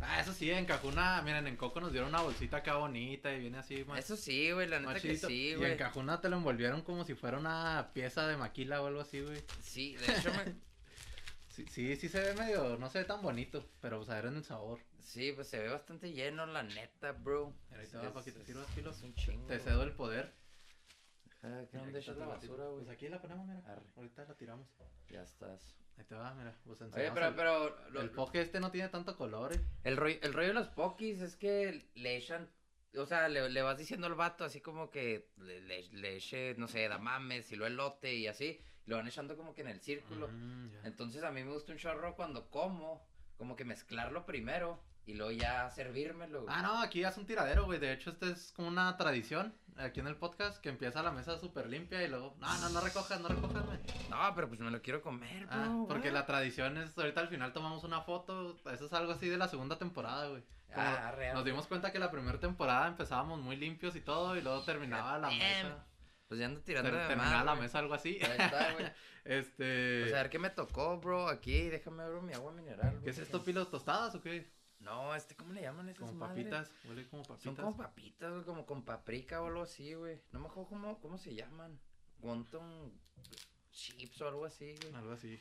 Ah, 0.00 0.20
eso 0.20 0.32
sí, 0.32 0.50
en 0.50 0.66
Cajuna, 0.66 1.22
miren, 1.22 1.46
en 1.46 1.56
Coco 1.56 1.80
nos 1.80 1.92
dieron 1.92 2.10
una 2.10 2.20
bolsita 2.22 2.58
acá 2.58 2.76
bonita 2.76 3.32
y 3.34 3.40
viene 3.40 3.58
así 3.58 3.84
más. 3.84 3.98
Eso 3.98 4.16
sí, 4.16 4.50
güey, 4.52 4.68
la 4.68 4.80
neta 4.80 5.00
que 5.00 5.16
sí, 5.16 5.50
y 5.50 5.54
güey. 5.54 5.72
en 5.72 5.78
Cajuna 5.78 6.20
te 6.20 6.28
lo 6.28 6.36
envolvieron 6.36 6.82
como 6.82 7.04
si 7.04 7.14
fuera 7.14 7.38
una 7.38 7.90
pieza 7.94 8.26
de 8.26 8.36
maquila 8.36 8.82
o 8.82 8.86
algo 8.86 9.00
así, 9.00 9.20
güey. 9.20 9.42
Sí, 9.62 9.96
de 9.96 10.06
hecho 10.12 10.30
me... 10.32 10.54
Sí, 11.54 11.64
sí, 11.70 11.94
sí 11.94 12.08
se 12.08 12.18
ve 12.18 12.34
medio, 12.34 12.76
no 12.78 12.90
se 12.90 12.98
ve 12.98 13.04
tan 13.04 13.22
bonito, 13.22 13.64
pero 13.80 13.98
pues 13.98 14.10
a 14.10 14.16
ver 14.16 14.26
en 14.26 14.36
el 14.38 14.44
sabor. 14.44 14.80
Sí, 14.98 15.30
pues 15.32 15.46
se 15.46 15.60
ve 15.60 15.68
bastante 15.68 16.10
lleno, 16.12 16.46
la 16.46 16.64
neta, 16.64 17.12
bro. 17.12 17.54
Es- 17.80 17.94
va 17.94 18.12
para 18.12 18.24
que 18.24 18.32
te 18.32 18.44
sirvas, 18.44 18.66
Pilo. 18.74 18.90
es 18.90 19.00
un 19.02 19.14
chingo. 19.14 19.46
Te 19.46 19.60
cedo 19.60 19.84
el 19.84 19.92
poder. 19.92 20.34
Deja, 21.42 21.60
¿qué 21.66 21.76
Mira, 21.76 21.84
dónde 21.84 21.98
aquí 21.98 22.04
echas 22.04 22.14
está 22.16 22.26
la 22.26 22.34
basura, 22.34 22.64
güey? 22.64 22.84
Pues 22.84 22.88
aquí 22.88 23.08
la 23.08 23.20
ponemos, 23.20 23.46
mira. 23.46 23.60
Arre. 23.66 23.86
Ahorita 23.96 24.24
la 24.24 24.34
tiramos. 24.34 24.66
Ya 25.08 25.22
estás. 25.22 25.76
Ahí 25.96 26.04
te 26.04 26.14
va, 26.14 26.34
mira. 26.34 26.54
Pues 26.64 26.80
Oye, 26.82 27.10
pero, 27.12 27.28
el, 27.28 27.34
pero... 27.34 27.76
lo- 27.90 28.00
el 28.00 28.10
poke 28.10 28.40
este 28.40 28.60
no 28.60 28.70
tiene 28.70 28.88
tanto 28.88 29.16
color, 29.16 29.52
eh. 29.54 29.60
el, 29.84 29.96
rollo, 29.96 30.16
el 30.22 30.32
rollo 30.32 30.48
de 30.48 30.54
los 30.54 30.68
pokis 30.68 31.20
es 31.20 31.36
que 31.36 31.88
le 31.94 32.16
echan... 32.16 32.50
O 32.96 33.06
sea, 33.06 33.28
le, 33.28 33.48
le 33.50 33.62
vas 33.62 33.76
diciendo 33.78 34.06
al 34.06 34.14
vato 34.14 34.44
así 34.44 34.60
como 34.60 34.90
que 34.90 35.28
le, 35.38 35.60
le, 35.62 35.82
le 35.92 36.16
eche, 36.16 36.54
no 36.58 36.68
sé, 36.68 36.86
damames 36.88 37.50
y 37.50 37.56
lo 37.56 37.66
elote 37.66 38.14
y 38.14 38.28
así. 38.28 38.60
Y 38.86 38.90
lo 38.90 38.96
van 38.96 39.08
echando 39.08 39.36
como 39.36 39.52
que 39.54 39.62
en 39.62 39.68
el 39.68 39.80
círculo. 39.80 40.28
Mm. 40.28 40.70
Entonces 40.84 41.24
a 41.24 41.30
mí 41.32 41.42
me 41.42 41.52
gusta 41.52 41.72
un 41.72 41.78
chorro 41.78 42.14
cuando 42.14 42.50
como, 42.50 43.04
como 43.36 43.56
que 43.56 43.64
mezclarlo 43.64 44.26
primero 44.26 44.80
y 45.06 45.14
luego 45.14 45.32
ya 45.32 45.70
servírmelo. 45.70 46.42
güey. 46.42 46.54
Ah, 46.56 46.62
no, 46.62 46.78
aquí 46.80 47.04
es 47.04 47.16
un 47.16 47.26
tiradero, 47.26 47.64
güey. 47.66 47.78
De 47.78 47.92
hecho, 47.92 48.10
este 48.10 48.30
es 48.30 48.52
como 48.52 48.68
una 48.68 48.96
tradición 48.96 49.54
aquí 49.76 50.00
en 50.00 50.06
el 50.06 50.16
podcast 50.16 50.58
que 50.62 50.68
empieza 50.68 51.02
la 51.02 51.10
mesa 51.10 51.38
súper 51.38 51.68
limpia 51.68 52.02
y 52.02 52.08
luego, 52.08 52.36
no, 52.38 52.58
no, 52.60 52.68
no 52.70 52.80
recojas, 52.80 53.20
no 53.20 53.28
recojas, 53.28 53.66
güey. 53.66 53.78
No, 54.08 54.34
pero 54.34 54.48
pues 54.48 54.60
me 54.60 54.70
lo 54.70 54.80
quiero 54.82 55.02
comer, 55.02 55.46
bro. 55.46 55.54
Ah, 55.56 55.84
porque 55.88 56.08
güey. 56.10 56.12
la 56.14 56.26
tradición 56.26 56.76
es, 56.78 56.96
ahorita 56.96 57.20
al 57.20 57.28
final 57.28 57.52
tomamos 57.52 57.84
una 57.84 58.00
foto, 58.02 58.56
eso 58.72 58.86
es 58.86 58.92
algo 58.92 59.12
así 59.12 59.28
de 59.28 59.36
la 59.36 59.48
segunda 59.48 59.76
temporada, 59.78 60.28
güey. 60.28 60.42
Como 60.72 60.86
Ah, 60.86 61.12
real. 61.12 61.34
Nos 61.34 61.44
dimos 61.44 61.66
cuenta 61.68 61.92
que 61.92 61.98
la 62.00 62.10
primera 62.10 62.40
temporada 62.40 62.86
empezábamos 62.88 63.40
muy 63.40 63.56
limpios 63.56 63.94
y 63.96 64.00
todo 64.00 64.36
y 64.36 64.40
luego 64.42 64.62
terminaba 64.62 65.18
la 65.18 65.30
mesa. 65.30 65.86
Pues 66.26 66.40
ya 66.40 66.46
ando 66.46 66.62
tirando 66.62 66.90
ter- 66.90 66.98
de 67.00 67.06
terminaba 67.06 67.36
más, 67.36 67.44
la 67.44 67.54
mesa 67.54 67.78
algo 67.78 67.94
así. 67.94 68.18
Ahí 68.22 68.36
está, 68.38 68.72
güey. 68.72 68.86
este... 69.24 70.00
Pues 70.02 70.14
a 70.14 70.16
ver 70.22 70.30
qué 70.30 70.38
me 70.38 70.50
tocó, 70.50 70.98
bro, 70.98 71.28
aquí. 71.28 71.68
Déjame 71.68 72.02
abrir 72.02 72.22
mi 72.22 72.32
agua 72.32 72.50
mineral. 72.52 72.98
¿Qué 73.04 73.10
es 73.10 73.18
esto, 73.18 73.44
pilos 73.44 73.70
tostadas 73.70 74.14
o 74.14 74.20
qué? 74.22 74.50
No, 74.84 75.14
este, 75.14 75.34
¿cómo 75.34 75.52
le 75.54 75.62
llaman 75.62 75.88
esas 75.88 76.00
Como 76.10 76.12
madres? 76.18 76.44
papitas, 76.46 76.72
huele 76.86 77.08
como 77.08 77.22
papitas. 77.22 77.42
Son 77.42 77.56
como 77.56 77.76
papitas, 77.76 78.32
güey, 78.32 78.44
como 78.44 78.66
con 78.66 78.84
paprika 78.84 79.40
o 79.42 79.46
algo 79.46 79.62
así, 79.62 79.94
güey. 79.94 80.20
No 80.32 80.40
me 80.40 80.46
acuerdo 80.46 80.68
cómo, 80.68 81.00
cómo 81.00 81.16
se 81.18 81.34
llaman. 81.34 81.80
Wonton 82.20 82.92
chips 83.72 84.20
o 84.20 84.28
algo 84.28 84.44
así, 84.44 84.74
güey. 84.82 84.94
Algo 84.94 85.12
así. 85.12 85.40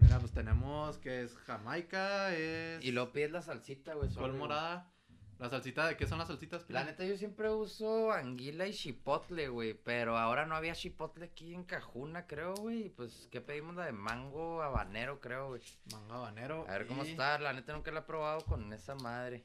Mira, 0.00 0.18
pues 0.20 0.32
tenemos 0.32 0.96
que 0.98 1.22
es 1.22 1.34
Jamaica, 1.36 2.34
es 2.34 2.82
Y 2.84 2.92
luego 2.92 3.12
pides 3.12 3.30
la 3.30 3.42
salsita, 3.42 3.94
güey. 3.94 4.08
güey. 4.14 4.32
morada. 4.32 4.90
La 5.38 5.48
salsita, 5.48 5.86
¿de 5.86 5.96
qué 5.96 6.04
son 6.06 6.18
las 6.18 6.26
salsitas? 6.26 6.68
La 6.68 6.82
neta, 6.82 7.04
yo 7.04 7.16
siempre 7.16 7.48
uso 7.48 8.10
anguila 8.10 8.66
y 8.66 8.72
chipotle, 8.74 9.48
güey. 9.48 9.72
Pero 9.74 10.18
ahora 10.18 10.46
no 10.46 10.56
había 10.56 10.74
chipotle 10.74 11.26
aquí 11.26 11.54
en 11.54 11.62
Cajuna, 11.62 12.26
creo, 12.26 12.54
güey. 12.54 12.88
Pues, 12.88 13.28
¿qué 13.30 13.40
pedimos? 13.40 13.76
La 13.76 13.86
de 13.86 13.92
mango 13.92 14.62
habanero, 14.62 15.20
creo, 15.20 15.48
güey. 15.50 15.62
Mango 15.92 16.14
habanero. 16.14 16.66
A 16.68 16.72
ver 16.72 16.86
cómo 16.88 17.04
está. 17.04 17.38
La 17.38 17.52
neta, 17.52 17.72
nunca 17.72 17.92
la 17.92 18.00
he 18.00 18.02
probado 18.02 18.44
con 18.46 18.72
esa 18.72 18.96
madre. 18.96 19.44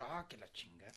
Ah, 0.00 0.26
que 0.28 0.36
la 0.36 0.48
chinga. 0.52 0.92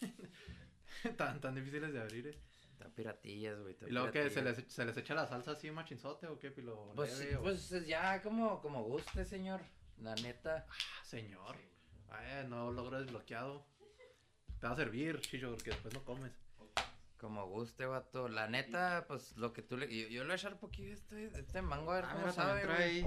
tan, 1.16 1.40
tan 1.40 1.54
difíciles 1.54 1.92
de 1.92 2.00
abrir, 2.00 2.26
eh. 2.26 2.38
Está 2.72 2.90
piratillas, 2.90 3.58
güey. 3.60 3.76
Y 3.86 3.90
luego 3.90 4.10
que 4.10 4.28
se 4.28 4.42
les, 4.42 4.62
se 4.70 4.84
les 4.84 4.96
echa 4.96 5.14
la 5.14 5.26
salsa 5.26 5.52
así 5.52 5.70
machinzote 5.70 6.26
o 6.26 6.38
qué, 6.38 6.50
pilo. 6.50 6.92
Pues, 6.94 7.12
sí, 7.12 7.34
o- 7.34 7.40
pues 7.40 7.72
es 7.72 7.86
ya 7.86 8.20
como, 8.22 8.60
como 8.60 8.82
guste, 8.84 9.24
señor. 9.24 9.62
La 10.02 10.14
neta. 10.16 10.66
Ah, 10.68 11.04
señor. 11.04 11.56
Ay, 12.10 12.46
no 12.48 12.70
logro 12.72 12.98
desbloqueado. 13.00 13.64
Te 14.60 14.66
va 14.66 14.72
a 14.72 14.76
servir, 14.76 15.20
chicho, 15.20 15.50
porque 15.50 15.70
después 15.70 15.94
no 15.94 16.04
comes. 16.04 16.32
Como 17.18 17.46
guste, 17.48 17.84
vato. 17.86 18.28
La 18.28 18.48
neta, 18.48 19.04
pues 19.08 19.36
lo 19.36 19.52
que 19.52 19.62
tú 19.62 19.76
le. 19.76 19.86
Yo, 19.88 20.08
yo 20.08 20.20
le 20.20 20.26
voy 20.26 20.32
a 20.32 20.36
echar 20.36 20.52
un 20.54 20.60
poquito 20.60 20.92
este, 20.92 21.26
este 21.38 21.62
mango 21.62 21.92
a 21.92 21.96
ver 21.96 22.04
Ah, 22.06 22.12
cómo 22.14 22.32
sabe, 22.32 22.64
güey. 22.66 23.06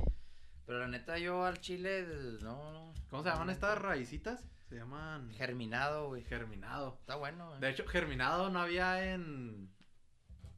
Pero 0.65 0.79
la 0.79 0.87
neta, 0.87 1.17
yo 1.17 1.45
al 1.45 1.59
chile. 1.59 2.05
No, 2.41 2.71
no. 2.73 2.93
¿Cómo 3.09 3.23
se 3.23 3.29
llaman 3.29 3.49
estas 3.49 3.77
raicitas? 3.77 4.45
Se 4.69 4.75
llaman 4.75 5.29
Germinado, 5.31 6.07
güey. 6.07 6.23
germinado. 6.23 6.97
Está 6.99 7.15
bueno, 7.15 7.49
güey. 7.49 7.59
De 7.61 7.69
hecho, 7.69 7.85
germinado 7.87 8.49
no 8.49 8.59
había 8.59 9.13
en. 9.13 9.69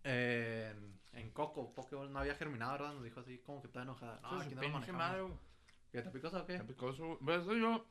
En, 0.03 0.99
en 1.13 1.31
Coco, 1.31 1.73
Pokéball 1.73 2.11
no 2.11 2.19
había 2.19 2.35
germinado, 2.35 2.73
¿verdad? 2.73 2.93
Nos 2.93 3.03
dijo 3.03 3.19
así 3.21 3.37
como 3.39 3.61
que 3.61 3.67
está 3.67 3.83
enojada. 3.83 4.19
No, 4.21 4.39
aquí 4.41 4.55
no 4.55 4.61
lo 4.63 4.69
manejamos. 4.69 5.31
¿Qué 5.91 6.01
te 6.01 6.09
picosa 6.09 6.39
o 6.41 6.45
qué? 6.45 6.53
Está 6.55 6.67
picoso. 6.67 7.17
Pues, 7.23 7.45
yo. 7.45 7.85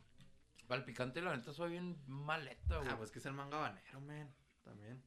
Para 0.72 0.80
el 0.80 0.86
picante, 0.86 1.20
la 1.20 1.36
neta, 1.36 1.52
soy 1.52 1.72
bien 1.72 2.02
maleta, 2.06 2.78
güey. 2.78 2.88
Ah, 2.88 2.96
pues 2.96 3.10
que 3.10 3.18
es 3.18 3.26
el 3.26 3.34
manga 3.34 3.58
habanero, 3.58 4.00
man. 4.00 4.34
También. 4.64 5.02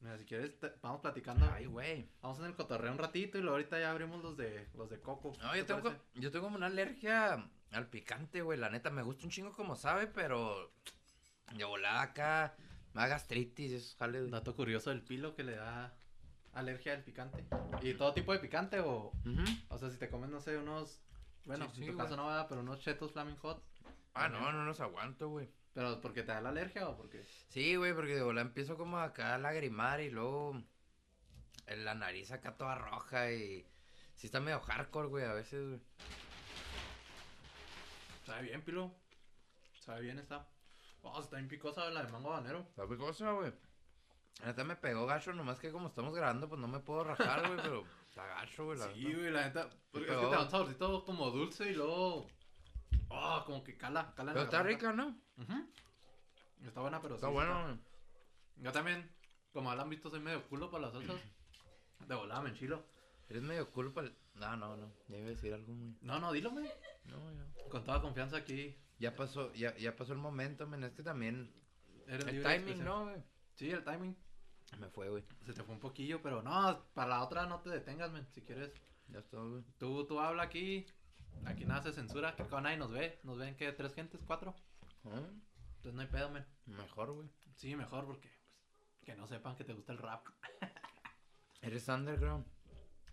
Mira, 0.00 0.16
si 0.16 0.24
quieres, 0.24 0.58
te- 0.58 0.72
vamos 0.80 1.02
platicando. 1.02 1.46
Ay, 1.52 1.66
güey. 1.66 2.08
Vamos 2.22 2.38
en 2.38 2.46
el 2.46 2.54
cotorreo 2.54 2.90
un 2.90 2.96
ratito 2.96 3.36
y 3.36 3.42
luego 3.42 3.56
ahorita 3.56 3.78
ya 3.78 3.90
abrimos 3.90 4.22
los 4.22 4.34
de 4.38 4.66
los 4.72 4.88
de 4.88 4.98
Coco. 4.98 5.34
No, 5.42 5.52
¿Qué 5.52 5.58
yo 5.58 5.66
te 5.66 5.74
tengo, 5.74 5.82
parece? 5.84 6.02
yo 6.14 6.30
tengo 6.30 6.46
como 6.46 6.56
una 6.56 6.68
alergia 6.68 7.50
al 7.72 7.86
picante, 7.90 8.40
güey. 8.40 8.58
La 8.58 8.70
neta, 8.70 8.88
me 8.88 9.02
gusta 9.02 9.24
un 9.24 9.30
chingo 9.30 9.52
como 9.52 9.76
sabe, 9.76 10.06
pero 10.06 10.72
de 11.54 11.64
volada 11.66 12.00
acá 12.00 12.56
me 12.94 13.02
da 13.02 13.08
gastritis, 13.08 13.72
esos 13.72 13.94
jales. 13.96 14.22
güey. 14.22 14.30
Dato 14.32 14.56
curioso 14.56 14.88
del 14.88 15.02
pilo 15.02 15.34
que 15.34 15.44
le 15.44 15.56
da 15.56 15.94
alergia 16.54 16.94
al 16.94 17.04
picante. 17.04 17.44
¿Y 17.82 17.92
todo 17.92 18.14
tipo 18.14 18.32
de 18.32 18.38
picante 18.38 18.80
o...? 18.80 19.12
Ujú. 19.26 19.44
O 19.68 19.76
sea, 19.76 19.90
si 19.90 19.98
te 19.98 20.08
comes, 20.08 20.30
no 20.30 20.40
sé, 20.40 20.56
unos... 20.56 21.02
Bueno, 21.44 21.66
Sí, 21.66 21.70
en 21.72 21.74
sí, 21.74 21.80
tu 21.90 21.92
güey. 21.96 21.98
caso 22.06 22.16
no 22.16 22.24
va, 22.24 22.48
pero 22.48 22.62
unos 22.62 22.78
chetos 22.80 23.12
Flaming 23.12 23.36
Hot. 23.36 23.62
Ah, 24.14 24.28
no, 24.28 24.52
no 24.52 24.64
los 24.64 24.80
aguanto, 24.80 25.28
güey. 25.28 25.48
¿Pero 25.72 26.00
porque 26.00 26.22
te 26.22 26.32
da 26.32 26.40
la 26.40 26.50
alergia 26.50 26.88
o 26.88 26.96
porque...? 26.96 27.24
Sí, 27.48 27.74
güey, 27.76 27.94
porque 27.94 28.14
de 28.14 28.22
volada 28.22 28.46
empiezo 28.46 28.76
como 28.76 28.98
acá 28.98 29.34
a 29.34 29.38
lagrimar 29.38 30.00
y 30.00 30.10
luego 30.10 30.62
en 31.66 31.84
la 31.84 31.94
nariz 31.94 32.30
acá 32.30 32.56
toda 32.56 32.76
roja 32.76 33.32
y 33.32 33.66
Sí 34.16 34.26
está 34.26 34.40
medio 34.40 34.60
hardcore, 34.60 35.08
güey, 35.08 35.24
a 35.24 35.32
veces, 35.32 35.66
güey. 35.66 35.80
Sabe 38.24 38.42
bien, 38.42 38.62
pilo. 38.62 38.94
Sabe 39.80 40.02
bien 40.02 40.18
esta. 40.18 40.48
Oh, 41.02 41.20
está 41.20 41.36
bien 41.36 41.48
picosa 41.48 41.90
la 41.90 42.04
de 42.04 42.12
mango 42.12 42.32
habanero. 42.32 42.60
Está 42.60 42.86
picosa, 42.88 43.32
güey. 43.32 43.52
La 44.40 44.46
neta 44.46 44.64
me 44.64 44.76
pegó 44.76 45.06
gacho, 45.06 45.32
nomás 45.32 45.58
que 45.58 45.70
como 45.70 45.88
estamos 45.88 46.14
grabando, 46.14 46.48
pues 46.48 46.60
no 46.60 46.66
me 46.66 46.80
puedo 46.80 47.04
rajar, 47.04 47.46
güey, 47.46 47.60
pero 47.62 47.84
está 48.08 48.26
gacho, 48.26 48.64
güey, 48.64 48.78
la 48.78 48.92
Sí, 48.92 49.12
güey, 49.12 49.30
la 49.30 49.44
neta. 49.44 49.68
Porque 49.90 50.10
es 50.10 50.16
que 50.16 50.24
te 50.24 50.30
da 50.30 50.42
un 50.42 50.50
saborcito 50.50 51.04
como 51.04 51.30
dulce 51.30 51.70
y 51.70 51.74
luego. 51.74 52.26
Oh, 53.16 53.44
como 53.46 53.62
que 53.62 53.76
cala, 53.76 54.12
cala 54.14 54.32
Pero 54.32 54.44
está 54.44 54.62
rica, 54.62 54.92
¿no? 54.92 55.16
Está 56.64 56.80
buena, 56.80 57.00
pero 57.00 57.14
Está 57.14 57.28
sí, 57.28 57.32
bueno, 57.32 57.52
está- 57.52 57.64
güey. 57.66 57.78
Yo 58.56 58.72
también, 58.72 59.10
como 59.52 59.70
han 59.70 59.88
visto, 59.90 60.10
soy 60.10 60.20
medio 60.20 60.46
culo 60.48 60.70
para 60.70 60.84
las 60.86 60.92
salsas. 60.92 61.20
De 62.08 62.14
volada 62.14 62.40
me 62.42 62.50
enchilo. 62.50 62.84
Eres 63.28 63.42
medio 63.42 63.70
cool 63.70 63.92
para 63.92 64.08
el... 64.08 64.16
No, 64.34 64.56
no, 64.56 64.76
no. 64.76 64.92
Ya 65.08 65.16
iba 65.16 65.26
a 65.28 65.30
decir 65.30 65.54
algo 65.54 65.72
muy... 65.72 65.96
No, 66.02 66.18
no, 66.18 66.32
dilo, 66.32 66.50
me. 66.52 66.62
No, 67.04 67.32
ya. 67.32 67.68
Con 67.70 67.84
toda 67.84 68.02
confianza 68.02 68.36
aquí. 68.36 68.76
Ya 68.98 69.16
pasó, 69.16 69.52
ya, 69.54 69.74
ya 69.76 69.96
pasó 69.96 70.12
el 70.12 70.18
momento, 70.18 70.66
men. 70.66 70.84
Es 70.84 70.92
que 70.92 71.02
también... 71.02 71.50
Eres 72.06 72.26
El 72.26 72.42
timing. 72.42 72.84
¿no, 72.84 73.04
güey? 73.04 73.16
Sí, 73.54 73.70
el 73.70 73.82
timing. 73.82 74.14
Me 74.78 74.88
fue, 74.88 75.08
güey. 75.08 75.24
Se 75.46 75.54
te 75.54 75.62
fue 75.62 75.74
un 75.74 75.80
poquillo, 75.80 76.20
pero 76.20 76.42
no, 76.42 76.84
para 76.92 77.08
la 77.08 77.22
otra 77.22 77.46
no 77.46 77.60
te 77.60 77.70
detengas, 77.70 78.10
men. 78.12 78.26
Si 78.32 78.42
quieres, 78.42 78.72
Ya 79.08 79.20
está, 79.20 79.38
güey. 79.38 79.62
tú, 79.78 80.04
tú 80.06 80.20
habla 80.20 80.42
aquí. 80.42 80.84
Aquí 81.46 81.64
nada 81.64 81.82
se 81.82 81.92
censura, 81.92 82.34
que 82.36 82.44
con 82.44 82.62
nadie 82.62 82.76
nos 82.76 82.90
ve. 82.90 83.18
Nos 83.22 83.38
ven 83.38 83.56
que 83.56 83.70
tres 83.72 83.94
gentes, 83.94 84.20
cuatro. 84.26 84.54
Ah, 85.04 85.20
Entonces 85.76 85.94
no 85.94 86.00
hay 86.00 86.06
pedo, 86.08 86.30
men. 86.30 86.44
Mejor, 86.66 87.12
güey. 87.12 87.28
Sí, 87.54 87.74
mejor 87.76 88.06
porque 88.06 88.28
pues, 88.28 89.04
que 89.04 89.14
no 89.16 89.26
sepan 89.26 89.54
que 89.56 89.64
te 89.64 89.72
gusta 89.74 89.92
el 89.92 89.98
rap. 89.98 90.26
Eres 91.62 91.86
underground. 91.88 92.46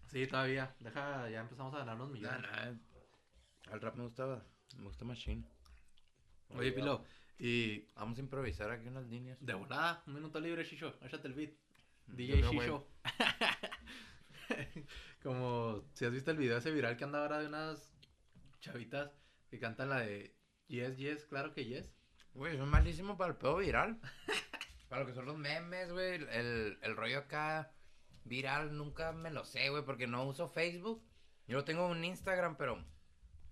Sí, 0.07 0.25
todavía. 0.27 0.75
Deja, 0.79 1.29
ya 1.29 1.41
empezamos 1.41 1.73
a 1.73 1.79
ganar 1.79 1.95
unos 1.95 2.09
Nah, 2.09 2.13
millones. 2.15 2.41
nah. 2.51 3.71
Al 3.73 3.81
rap 3.81 3.95
me 3.95 4.03
gustaba. 4.03 4.43
Me 4.77 4.83
gusta 4.85 5.05
Machine. 5.05 5.43
Oye, 6.55 6.71
Pilo, 6.71 7.05
y 7.39 7.87
Vamos 7.95 8.17
a 8.17 8.21
improvisar 8.21 8.71
aquí 8.71 8.87
unas 8.87 9.05
líneas. 9.07 9.37
de 9.39 9.53
volada, 9.53 10.03
un 10.07 10.13
minuto 10.15 10.39
libre, 10.39 10.63
Shisho. 10.63 10.93
Échate 11.01 11.27
el 11.27 11.33
beat. 11.33 11.51
Yo 12.07 12.15
DJ. 12.15 12.41
Shisho. 12.51 12.87
Como 15.23 15.83
si 15.93 16.05
has 16.05 16.11
visto 16.11 16.31
el 16.31 16.37
video 16.37 16.57
ese 16.57 16.71
viral 16.71 16.97
que 16.97 17.03
anda 17.03 17.21
ahora 17.21 17.39
de 17.39 17.47
unas 17.47 17.91
chavitas 18.61 19.11
que 19.49 19.59
cantan 19.59 19.89
la 19.89 19.99
de 19.99 20.35
Yes, 20.67 20.97
Yes, 20.97 21.25
claro 21.25 21.53
que 21.53 21.65
Yes. 21.65 21.91
Güey, 22.33 22.57
son 22.57 22.69
malísimo 22.69 23.17
para 23.17 23.31
el 23.31 23.37
pedo 23.37 23.57
viral. 23.57 23.99
para 24.89 25.01
lo 25.01 25.07
que 25.07 25.13
son 25.13 25.25
los 25.25 25.37
memes, 25.37 25.91
güey. 25.91 26.15
El, 26.15 26.77
el 26.81 26.95
rollo 26.95 27.19
acá 27.19 27.73
viral 28.23 28.77
nunca 28.77 29.11
me 29.11 29.31
lo 29.31 29.43
sé, 29.43 29.69
güey, 29.69 29.83
porque 29.83 30.07
no 30.07 30.23
uso 30.25 30.47
Facebook. 30.47 31.03
Yo 31.47 31.57
lo 31.57 31.65
tengo 31.65 31.93
en 31.93 32.05
Instagram, 32.05 32.55
pero 32.55 32.81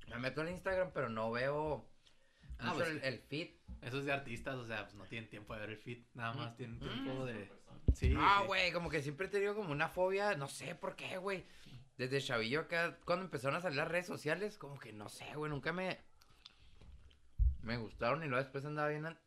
me 0.07 0.17
meto 0.17 0.41
en 0.41 0.49
Instagram, 0.49 0.91
pero 0.93 1.09
no 1.09 1.29
veo 1.31 1.89
Ah, 2.61 2.73
pues 2.75 2.89
el, 2.89 3.03
el 3.03 3.19
feed. 3.19 3.49
Eso 3.81 3.99
es 3.99 4.05
de 4.05 4.11
artistas, 4.11 4.55
o 4.55 4.65
sea, 4.67 4.83
pues 4.83 4.95
no 4.95 5.05
tienen 5.05 5.29
tiempo 5.29 5.53
de 5.53 5.61
ver 5.61 5.69
el 5.71 5.77
feed, 5.77 6.03
nada 6.13 6.33
más 6.33 6.51
Mm. 6.53 6.55
tienen 6.55 6.75
Mm. 6.77 6.79
tiempo 7.03 7.25
de... 7.25 7.51
Sí, 7.93 8.13
Ah, 8.17 8.39
sí. 8.41 8.47
güey, 8.47 8.71
como 8.73 8.89
que 8.89 9.01
siempre 9.01 9.27
he 9.27 9.29
tenido 9.29 9.55
como 9.55 9.71
una 9.71 9.87
fobia, 9.89 10.35
no 10.35 10.47
sé 10.47 10.75
por 10.75 10.95
qué, 10.95 11.17
güey. 11.17 11.45
Desde 11.99 12.21
chavillo 12.21 12.61
acá, 12.61 12.97
cuando 13.03 13.25
empezaron 13.25 13.57
a 13.57 13.61
salir 13.61 13.75
las 13.77 13.87
redes 13.89 14.07
sociales, 14.07 14.57
como 14.57 14.79
que 14.79 14.93
no 14.93 15.09
sé, 15.09 15.35
güey, 15.35 15.51
nunca 15.51 15.73
me... 15.73 15.99
Me 17.61 17.75
gustaron 17.75 18.23
y 18.23 18.27
luego 18.27 18.41
después 18.41 18.63
andaba 18.63 18.87
bien 18.87 19.05
an- 19.05 19.19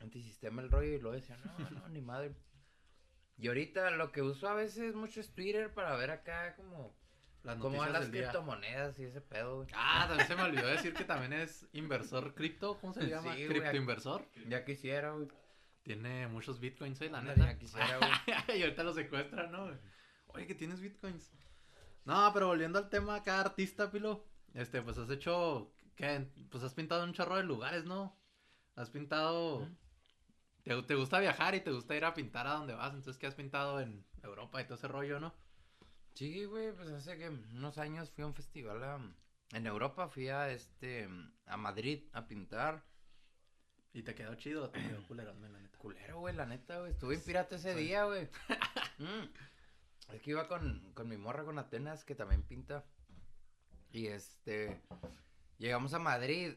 antisistema 0.00 0.62
el 0.62 0.70
rollo 0.70 0.94
y 0.94 1.00
luego 1.00 1.16
decía, 1.16 1.36
no, 1.38 1.70
no, 1.70 1.88
ni 1.88 2.00
madre. 2.00 2.36
Y 3.36 3.48
ahorita 3.48 3.90
lo 3.90 4.12
que 4.12 4.22
uso 4.22 4.48
a 4.48 4.54
veces 4.54 4.94
mucho 4.94 5.20
es 5.20 5.34
Twitter 5.34 5.74
para 5.74 5.96
ver 5.96 6.10
acá 6.12 6.54
como... 6.56 6.96
Las 7.42 7.56
Cómo 7.58 7.78
van 7.78 7.92
las 7.92 8.10
día. 8.12 8.22
criptomonedas 8.22 8.98
y 8.98 9.04
ese 9.04 9.20
pedo, 9.20 9.56
güey. 9.56 9.68
Ah, 9.72 10.04
también 10.06 10.26
se 10.28 10.36
me 10.36 10.42
olvidó 10.42 10.66
decir 10.66 10.92
que 10.94 11.04
también 11.04 11.32
es 11.32 11.66
inversor 11.72 12.34
cripto, 12.34 12.78
¿cómo 12.80 12.92
se 12.92 13.02
le 13.04 13.10
llama? 13.10 13.34
Sí. 13.34 13.46
Criptoinversor. 13.46 14.24
Ya 14.48 14.64
quisiera, 14.64 15.12
güey. 15.12 15.28
Tiene 15.82 16.26
muchos 16.28 16.60
bitcoins, 16.60 17.00
eh, 17.00 17.10
la 17.10 17.22
neta. 17.22 17.46
ya 17.46 17.58
quisiera, 17.58 17.96
güey. 17.98 18.10
y 18.58 18.62
ahorita 18.62 18.82
lo 18.84 18.92
secuestran, 18.92 19.50
¿no? 19.50 19.70
Oye, 20.28 20.46
que 20.46 20.54
tienes 20.54 20.80
bitcoins. 20.80 21.32
No, 22.08 22.30
pero 22.32 22.46
volviendo 22.46 22.78
al 22.78 22.88
tema 22.88 23.16
acá, 23.16 23.40
artista, 23.40 23.90
Pilo. 23.90 24.24
Este, 24.54 24.80
pues 24.80 24.96
has 24.96 25.10
hecho, 25.10 25.70
¿qué? 25.94 26.26
Pues 26.50 26.64
has 26.64 26.72
pintado 26.72 27.02
en 27.02 27.10
un 27.10 27.14
chorro 27.14 27.36
de 27.36 27.42
lugares, 27.44 27.84
¿no? 27.84 28.16
Has 28.76 28.88
pintado... 28.88 29.68
Te, 30.62 30.82
te 30.84 30.94
gusta 30.94 31.20
viajar 31.20 31.54
y 31.54 31.60
te 31.60 31.70
gusta 31.70 31.94
ir 31.96 32.04
a 32.06 32.14
pintar 32.14 32.46
a 32.46 32.54
donde 32.54 32.74
vas, 32.74 32.94
entonces, 32.94 33.18
¿qué 33.18 33.26
has 33.26 33.34
pintado 33.34 33.80
en 33.80 34.06
Europa 34.22 34.60
y 34.60 34.64
todo 34.64 34.74
ese 34.76 34.88
rollo, 34.88 35.20
no? 35.20 35.34
Sí, 36.14 36.44
güey, 36.46 36.72
pues 36.74 36.88
hace 36.88 37.18
que 37.18 37.28
unos 37.28 37.76
años 37.78 38.10
fui 38.10 38.24
a 38.24 38.26
un 38.26 38.34
festival 38.34 38.82
a- 38.82 39.00
en 39.52 39.66
Europa, 39.66 40.08
fui 40.08 40.28
a 40.28 40.50
este, 40.50 41.08
a 41.46 41.56
Madrid 41.58 42.04
a 42.14 42.26
pintar. 42.26 42.82
Y 43.92 44.02
te 44.02 44.14
quedó 44.14 44.34
chido, 44.34 44.64
o 44.64 44.70
te 44.70 44.80
quedó 44.80 45.02
culerón, 45.08 45.40
la 45.42 45.48
neta. 45.60 45.76
Culero, 45.78 46.20
güey, 46.20 46.34
la 46.34 46.46
neta, 46.46 46.80
güey. 46.80 46.92
Estuve 46.92 47.14
en 47.16 47.22
pirata 47.22 47.56
ese 47.56 47.72
Soy- 47.74 47.84
día, 47.84 48.04
güey. 48.04 48.28
Mm. 48.98 49.28
Es 50.12 50.22
que 50.22 50.30
iba 50.30 50.48
con, 50.48 50.92
con 50.94 51.08
mi 51.08 51.16
morra, 51.16 51.44
con 51.44 51.58
Atenas, 51.58 52.04
que 52.04 52.14
también 52.14 52.42
pinta. 52.42 52.84
Y 53.92 54.06
este. 54.06 54.80
Llegamos 55.58 55.94
a 55.94 55.98
Madrid. 55.98 56.54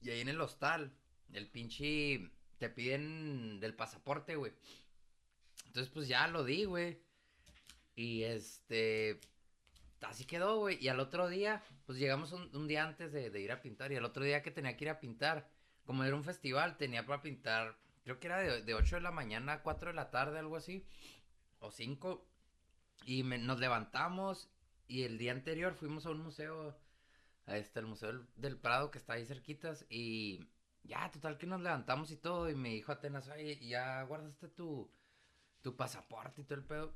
Y 0.00 0.10
ahí 0.10 0.20
en 0.20 0.28
el 0.28 0.40
hostal, 0.40 0.92
el 1.32 1.48
pinche. 1.48 2.30
Te 2.58 2.68
piden 2.70 3.60
del 3.60 3.74
pasaporte, 3.74 4.36
güey. 4.36 4.52
Entonces, 5.66 5.92
pues 5.92 6.08
ya 6.08 6.26
lo 6.28 6.44
di, 6.44 6.64
güey. 6.64 7.00
Y 7.94 8.22
este. 8.24 9.20
Así 10.00 10.24
quedó, 10.24 10.58
güey. 10.58 10.78
Y 10.80 10.88
al 10.88 11.00
otro 11.00 11.28
día, 11.28 11.62
pues 11.86 11.98
llegamos 11.98 12.32
un, 12.32 12.54
un 12.54 12.68
día 12.68 12.84
antes 12.84 13.12
de, 13.12 13.30
de 13.30 13.40
ir 13.40 13.52
a 13.52 13.62
pintar. 13.62 13.90
Y 13.92 13.96
al 13.96 14.04
otro 14.04 14.24
día 14.24 14.42
que 14.42 14.50
tenía 14.50 14.76
que 14.76 14.84
ir 14.84 14.90
a 14.90 15.00
pintar, 15.00 15.48
como 15.84 16.04
era 16.04 16.14
un 16.14 16.24
festival, 16.24 16.76
tenía 16.76 17.06
para 17.06 17.22
pintar, 17.22 17.76
creo 18.02 18.18
que 18.18 18.26
era 18.26 18.38
de, 18.38 18.62
de 18.62 18.74
8 18.74 18.96
de 18.96 19.02
la 19.02 19.10
mañana 19.10 19.54
a 19.54 19.62
4 19.62 19.90
de 19.90 19.94
la 19.94 20.10
tarde, 20.10 20.38
algo 20.38 20.56
así, 20.56 20.86
o 21.64 21.70
5. 21.70 22.26
Y 23.06 23.22
me- 23.22 23.38
nos 23.38 23.58
levantamos 23.58 24.48
y 24.86 25.02
el 25.04 25.18
día 25.18 25.32
anterior 25.32 25.74
fuimos 25.74 26.06
a 26.06 26.10
un 26.10 26.20
museo, 26.22 26.76
a 27.46 27.56
este, 27.56 27.80
el 27.80 27.86
Museo 27.86 28.08
del, 28.12 28.26
del 28.36 28.56
Prado 28.58 28.90
que 28.90 28.98
está 28.98 29.14
ahí 29.14 29.26
cerquitas. 29.26 29.84
Y 29.90 30.46
ya, 30.84 31.10
total 31.10 31.36
que 31.38 31.46
nos 31.46 31.60
levantamos 31.60 32.10
y 32.10 32.16
todo. 32.16 32.48
Y 32.50 32.54
me 32.54 32.70
dijo 32.70 32.92
Atenas, 32.92 33.28
oye, 33.28 33.58
¿ya 33.66 34.02
guardaste 34.04 34.48
tu, 34.48 34.90
tu 35.62 35.76
pasaporte 35.76 36.40
y 36.42 36.44
todo 36.44 36.58
el 36.58 36.64
pedo? 36.64 36.94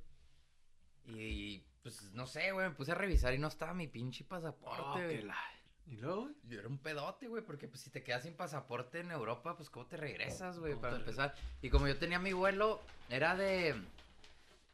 Y 1.07 1.65
pues 1.83 2.13
no 2.13 2.27
sé, 2.27 2.53
güey, 2.53 2.69
me 2.69 2.75
puse 2.75 2.93
a 2.93 2.95
revisar 2.95 3.33
y 3.35 3.39
no 3.39 3.49
estaba 3.49 3.73
mi 3.75 3.87
pinche 3.89 4.25
pasaporte, 4.25 4.83
Oh, 4.83 4.95
que 4.95 5.23
la- 5.23 5.37
Y 5.87 5.97
luego, 5.97 6.23
güey? 6.25 6.35
Y 6.51 6.55
era 6.57 6.69
un 6.69 6.79
pedote, 6.79 7.29
güey, 7.29 7.43
porque 7.43 7.67
pues 7.67 7.81
si 7.81 7.89
te 7.91 8.03
quedas 8.03 8.25
sin 8.25 8.35
pasaporte 8.35 9.01
en 9.01 9.11
Europa, 9.11 9.57
pues 9.57 9.71
cómo 9.71 9.87
te 9.87 9.97
regresas, 9.97 10.59
güey, 10.59 10.73
¿Cómo 10.73 10.83
para 10.83 10.97
empezar. 10.97 11.35
Y 11.63 11.71
como 11.71 11.89
yo 11.89 11.99
tenía 11.99 12.19
mi 12.19 12.33
vuelo, 12.35 12.83
era 13.09 13.35
de... 13.37 13.75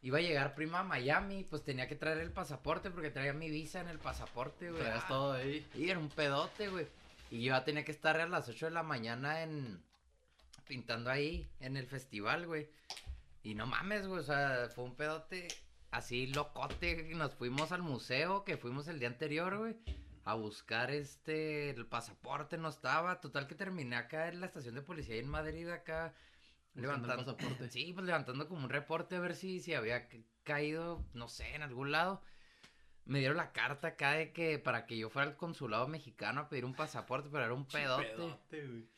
Iba 0.04 0.18
a 0.18 0.20
llegar 0.20 0.54
prima 0.54 0.80
a 0.80 0.84
Miami, 0.84 1.44
pues 1.44 1.64
tenía 1.64 1.88
que 1.88 1.96
traer 1.96 2.18
el 2.18 2.30
pasaporte 2.30 2.90
porque 2.90 3.08
traía 3.08 3.32
mi 3.32 3.48
visa 3.48 3.80
en 3.80 3.88
el 3.88 3.98
pasaporte, 3.98 4.70
güey. 4.70 4.82
traías 4.82 5.04
Ah, 5.04 5.08
todo 5.08 5.32
ahí. 5.32 5.66
Y 5.74 5.88
era 5.88 5.98
un 5.98 6.10
pedote, 6.10 6.68
güey. 6.68 6.86
Y 7.30 7.44
yo 7.44 7.54
ya 7.54 7.64
tenía 7.64 7.86
que 7.86 7.92
estar 7.92 8.20
a 8.20 8.28
las 8.28 8.46
8 8.46 8.66
de 8.66 8.72
la 8.72 8.82
mañana 8.82 9.42
en... 9.42 9.82
Pintando 10.68 11.08
ahí, 11.10 11.48
en 11.58 11.78
el 11.78 11.86
festival, 11.86 12.46
güey. 12.46 12.68
Y 13.42 13.54
no 13.54 13.66
mames, 13.66 14.06
güey, 14.06 14.20
o 14.20 14.22
sea, 14.22 14.68
fue 14.74 14.84
un 14.84 14.94
pedote 14.94 15.48
así 15.90 16.26
locote. 16.26 17.14
Nos 17.14 17.32
fuimos 17.32 17.72
al 17.72 17.80
museo, 17.80 18.44
que 18.44 18.58
fuimos 18.58 18.88
el 18.88 18.98
día 18.98 19.08
anterior, 19.08 19.56
güey. 19.56 19.74
A 20.26 20.34
buscar 20.34 20.90
este, 20.90 21.70
el 21.70 21.86
pasaporte 21.86 22.58
no 22.58 22.68
estaba. 22.68 23.22
Total 23.22 23.46
que 23.46 23.54
terminé 23.54 23.96
acá 23.96 24.28
en 24.28 24.40
la 24.40 24.46
estación 24.48 24.74
de 24.74 24.82
policía 24.82 25.16
en 25.16 25.28
Madrid, 25.28 25.66
acá. 25.70 26.12
Buscando 26.74 27.06
el 27.06 27.10
Levantando, 27.16 27.36
pasaporte. 27.36 27.68
sí, 27.70 27.92
pues 27.92 28.04
levantando 28.06 28.48
como 28.48 28.64
un 28.64 28.70
reporte 28.70 29.16
a 29.16 29.20
ver 29.20 29.34
si, 29.36 29.60
si 29.60 29.74
había 29.74 30.08
ca- 30.08 30.18
caído, 30.42 31.04
no 31.14 31.28
sé, 31.28 31.54
en 31.54 31.62
algún 31.62 31.92
lado. 31.92 32.22
Me 33.06 33.18
dieron 33.18 33.36
la 33.36 33.52
carta 33.52 33.88
acá 33.88 34.12
de 34.12 34.32
que 34.32 34.58
para 34.58 34.86
que 34.86 34.96
yo 34.96 35.10
fuera 35.10 35.28
al 35.28 35.36
consulado 35.36 35.86
mexicano 35.88 36.40
a 36.40 36.48
pedir 36.48 36.64
un 36.64 36.74
pasaporte, 36.74 37.28
pero 37.30 37.44
era 37.44 37.54
un 37.54 37.66
pedote. 37.66 38.04
Pedote, 38.06 38.66
güey. 38.66 38.88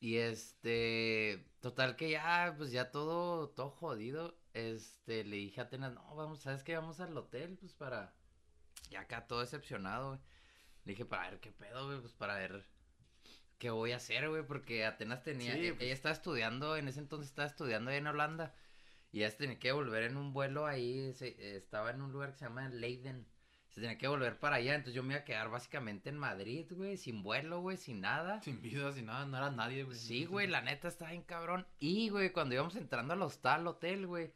Y 0.00 0.16
este, 0.18 1.44
total 1.60 1.96
que 1.96 2.08
ya, 2.10 2.54
pues 2.56 2.70
ya 2.70 2.90
todo, 2.92 3.48
todo 3.50 3.70
jodido. 3.70 4.38
Este, 4.54 5.24
le 5.24 5.36
dije 5.36 5.60
a 5.60 5.64
Atenas, 5.64 5.92
no, 5.92 6.14
vamos, 6.14 6.40
¿sabes 6.40 6.62
qué? 6.62 6.76
Vamos 6.76 7.00
al 7.00 7.16
hotel, 7.16 7.56
pues 7.58 7.74
para, 7.74 8.14
ya 8.90 9.00
acá 9.00 9.26
todo 9.26 9.40
decepcionado, 9.40 10.10
güey. 10.10 10.20
Le 10.84 10.92
dije, 10.92 11.04
para 11.04 11.28
ver 11.30 11.40
qué 11.40 11.50
pedo, 11.52 11.86
güey, 11.86 12.00
pues 12.00 12.12
para 12.12 12.36
ver 12.36 12.64
qué 13.58 13.70
voy 13.70 13.92
a 13.92 13.96
hacer, 13.96 14.28
güey, 14.28 14.46
porque 14.46 14.84
Atenas 14.84 15.22
tenía, 15.22 15.54
Sí, 15.54 15.66
e- 15.66 15.72
pues. 15.74 15.82
ella 15.82 15.92
estaba 15.92 16.12
estudiando, 16.14 16.76
en 16.76 16.88
ese 16.88 17.00
entonces 17.00 17.28
estaba 17.30 17.46
estudiando 17.48 17.90
ahí 17.90 17.96
en 17.98 18.06
Holanda. 18.06 18.54
Y 19.10 19.20
ella 19.20 19.30
se 19.30 19.38
tenía 19.38 19.58
que 19.58 19.72
volver 19.72 20.02
en 20.04 20.16
un 20.16 20.32
vuelo 20.32 20.66
ahí, 20.66 21.12
se- 21.14 21.56
estaba 21.56 21.90
en 21.90 22.02
un 22.02 22.12
lugar 22.12 22.32
que 22.32 22.38
se 22.38 22.44
llama 22.44 22.68
Leiden. 22.68 23.26
Se 23.70 23.80
tenía 23.80 23.98
que 23.98 24.08
volver 24.08 24.38
para 24.38 24.56
allá, 24.56 24.74
entonces 24.74 24.94
yo 24.94 25.02
me 25.02 25.14
iba 25.14 25.20
a 25.20 25.24
quedar 25.24 25.50
básicamente 25.50 26.08
en 26.08 26.18
Madrid, 26.18 26.66
güey, 26.70 26.96
sin 26.96 27.22
vuelo, 27.22 27.60
güey, 27.60 27.76
sin 27.76 28.00
nada. 28.00 28.40
Sin 28.42 28.60
vida, 28.62 28.92
sin 28.92 29.06
nada, 29.06 29.24
no 29.26 29.36
era 29.36 29.50
nadie, 29.50 29.84
güey. 29.84 29.96
Sí, 29.96 30.24
güey, 30.24 30.46
la 30.46 30.62
neta 30.62 30.88
está 30.88 31.10
bien 31.10 31.22
cabrón. 31.22 31.66
Y, 31.78 32.08
güey, 32.08 32.32
cuando 32.32 32.54
íbamos 32.54 32.76
entrando 32.76 33.12
al 33.14 33.22
hostal, 33.22 33.66
hotel, 33.66 34.06
güey, 34.06 34.32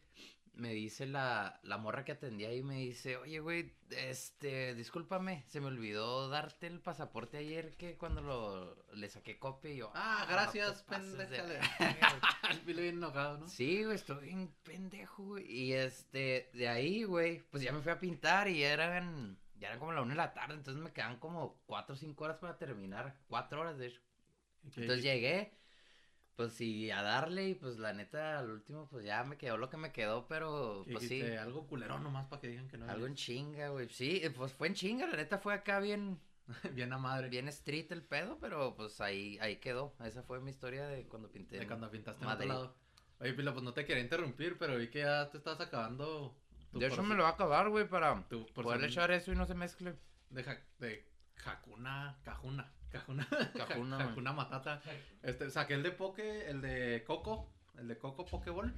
me 0.55 0.73
dice 0.75 1.07
la, 1.07 1.61
la 1.63 1.79
morra 1.79 2.05
que 2.05 2.13
atendía 2.13 2.49
ahí, 2.49 2.63
me 2.63 2.77
dice, 2.77 3.17
oye, 3.17 3.41
güey, 3.41 3.75
este, 3.91 4.75
discúlpame, 4.75 5.45
se 5.49 5.61
me 5.61 5.67
olvidó 5.67 6.29
darte 6.29 6.67
el 6.67 6.81
pasaporte 6.81 7.39
ayer 7.39 7.75
que 7.77 7.97
cuando 7.97 8.21
lo, 8.21 8.85
le 8.95 9.09
saqué 9.09 9.39
copia 9.39 9.71
y 9.73 9.77
yo... 9.79 9.91
Ah, 9.95 10.27
no 10.27 10.33
gracias, 10.33 10.85
te 10.85 10.91
pases 10.91 11.17
de 11.17 11.27
pendeja. 11.27 11.77
verga". 11.79 12.21
El 12.51 12.61
pilo 12.61 12.83
bien 12.83 12.97
enojado, 12.97 13.39
¿no? 13.39 13.49
Sí, 13.49 13.83
güey, 13.85 13.97
estoy 13.97 14.25
bien 14.27 14.55
pendejo, 14.63 15.23
güey. 15.25 15.51
Y 15.51 15.73
este, 15.73 16.51
de 16.53 16.69
ahí, 16.69 17.05
güey, 17.05 17.41
pues 17.51 17.63
ya 17.63 17.73
me 17.73 17.81
fui 17.81 17.93
a 17.93 17.99
pintar 17.99 18.49
y 18.49 18.63
eran, 18.63 19.39
ya 19.57 19.69
eran 19.69 19.79
como 19.79 19.93
la 19.93 20.03
una 20.03 20.13
de 20.13 20.19
la 20.19 20.35
tarde, 20.35 20.55
entonces 20.55 20.83
me 20.83 20.93
quedan 20.93 21.19
como 21.19 21.63
cuatro 21.67 21.95
o 21.95 21.99
cinco 21.99 22.25
horas 22.25 22.37
para 22.39 22.59
terminar, 22.59 23.17
cuatro 23.27 23.61
horas 23.61 23.79
de 23.79 23.87
hecho. 23.87 24.01
Entonces 24.65 25.03
llegué, 25.03 25.53
pues 26.37 26.53
sí, 26.55 26.91
a 26.91 27.03
darle 27.03 27.51
y 27.51 27.55
pues 27.55 27.79
la 27.79 27.93
neta, 27.93 28.39
al 28.39 28.51
último, 28.51 28.89
pues 28.89 29.05
ya 29.05 29.23
me 29.25 29.37
quedó 29.37 29.57
lo 29.59 29.69
que 29.71 29.77
me 29.77 29.93
quedó, 29.93 30.27
pero 30.29 30.83
¿Qué 30.87 30.93
pues 30.93 31.07
sí? 31.09 31.23
Algo 31.23 31.67
culero 31.67 31.99
nomás 31.99 32.27
para 32.27 32.41
que 32.41 32.49
digan 32.49 32.69
que 32.69 32.79
no. 32.79 32.91
algo 32.91 33.07
en 33.07 33.15
chinga, 33.15 33.69
güey. 33.69 33.89
Sí, 33.89 34.21
eh, 34.23 34.31
pues 34.31 34.53
fue 34.53 34.69
en 34.69 34.75
chinga, 34.75 35.07
la 35.07 35.17
neta 35.17 35.39
fue 35.39 35.55
acá 35.55 35.79
bien, 35.81 36.19
bien 36.73 36.93
a 36.93 36.99
madre. 36.99 37.29
bien 37.29 37.49
street 37.49 37.93
el 37.93 38.03
pedo, 38.03 38.39
pero 38.41 38.75
pues 38.75 39.01
ahí, 39.01 39.39
ahí 39.41 39.57
quedó. 39.57 39.95
Esa 40.05 40.23
fue 40.23 40.41
mi 40.41 40.51
historia 40.51 40.87
de 40.87 41.07
cuando 41.07 41.31
pinté. 41.31 41.59
De 41.59 41.67
cuando 41.67 41.91
pintaste 41.91 42.25
en 42.25 42.31
otro 42.31 42.47
lado. 42.47 42.75
Oye, 43.21 43.35
Pilo, 43.35 43.53
pues 43.53 43.63
no 43.63 43.73
te 43.73 43.85
quería 43.85 44.03
interrumpir, 44.03 44.59
pero 44.59 44.77
vi 44.77 44.89
que 44.89 45.01
ya 45.01 45.31
te 45.31 45.39
estás 45.39 45.61
acabando. 45.61 46.37
tu 46.73 46.81
De 46.81 46.87
hecho 46.89 47.03
me 47.05 47.15
lo 47.15 47.23
va 47.23 47.29
a 47.29 47.33
acabar, 47.33 47.69
güey, 47.69 47.87
para 47.89 48.27
porción 48.55 48.83
echar 48.85 49.11
eso 49.13 49.31
y 49.33 49.37
no 49.37 49.47
se 49.47 49.55
mezcle. 49.55 49.95
De, 50.31 50.43
ja- 50.43 50.61
de 50.79 51.07
Hakuna, 51.45 52.19
Cajuna, 52.25 52.73
Cajuna, 52.93 53.27
Cajuna. 53.57 53.99
Hakuna 54.17 54.33
Matata. 54.33 54.81
Este, 55.23 55.51
saqué 55.51 55.75
el 55.75 55.83
de 55.83 55.91
Poke, 55.93 56.49
el 56.49 56.61
de 56.61 57.03
Coco, 57.07 57.53
el 57.79 57.89
de 57.89 57.99
Coco 57.99 58.25
Pokéball. 58.27 58.73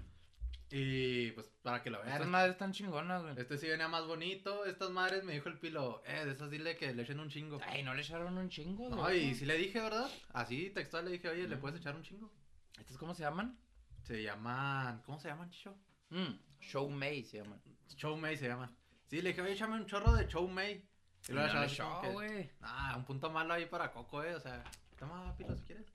Y 0.71 1.31
pues 1.33 1.47
para 1.63 1.83
que 1.83 1.91
lo 1.91 1.99
vean. 1.99 2.13
Estas 2.13 2.27
madres 2.29 2.53
están 2.53 2.73
chingonas, 2.73 3.23
güey. 3.23 3.35
Este 3.39 3.59
sí 3.59 3.69
venía 3.69 3.87
más 3.87 4.07
bonito. 4.07 4.65
Estas 4.65 4.91
madres 4.91 5.23
me 5.23 5.33
dijo 5.35 5.49
el 5.49 5.59
pilo, 5.59 6.03
eh, 6.07 6.25
de 6.25 6.33
esas 6.33 6.51
dile 6.51 6.77
que 6.77 6.93
le 6.95 7.03
echen 7.03 7.21
un 7.21 7.29
chingo. 7.29 7.61
Ay, 7.67 7.83
no 7.83 7.95
le 7.95 8.01
echaron 8.03 8.37
un 8.39 8.49
chingo, 8.49 8.89
No, 8.89 8.97
güey. 9.03 9.31
y 9.31 9.35
sí 9.35 9.45
le 9.45 9.57
dije, 9.59 9.81
¿verdad? 9.81 10.09
Así 10.33 10.71
textual 10.71 11.05
le 11.05 11.13
dije, 11.13 11.29
oye, 11.29 11.47
¿le 11.47 11.57
Mm. 11.57 11.61
puedes 11.61 11.79
echar 11.81 11.95
un 11.95 12.03
chingo? 12.03 12.33
¿Estos 12.79 12.97
cómo 12.99 13.15
se 13.15 13.23
llaman? 13.23 13.57
Se 14.03 14.23
llaman, 14.23 15.01
¿cómo 15.03 15.19
se 15.19 15.29
llaman, 15.29 15.49
Chicho? 15.51 15.77
Mm, 16.11 16.35
Show 16.61 16.91
May 16.91 17.23
se 17.25 17.39
llaman. 17.39 17.61
Chow 17.97 18.17
Mei 18.17 18.37
se 18.37 18.49
llama. 18.49 18.75
Sí, 19.07 19.23
le 19.23 19.31
dije, 19.31 19.43
oye, 19.43 19.53
échame 19.53 19.75
un 19.77 19.87
chorro 19.87 20.13
de 20.15 20.27
Chow 20.27 20.49
Mei. 20.49 20.85
Y 21.29 21.33
luego 21.33 22.13
güey. 22.13 22.51
Ah, 22.61 22.95
un 22.97 23.05
punto 23.05 23.31
malo 23.31 23.55
ahí 23.55 23.67
para 23.67 23.93
Coco, 23.93 24.23
eh. 24.23 24.35
O 24.35 24.41
sea, 24.41 24.63
toma 24.99 25.35
pilo 25.37 25.57
si 25.57 25.63
quieres. 25.65 25.87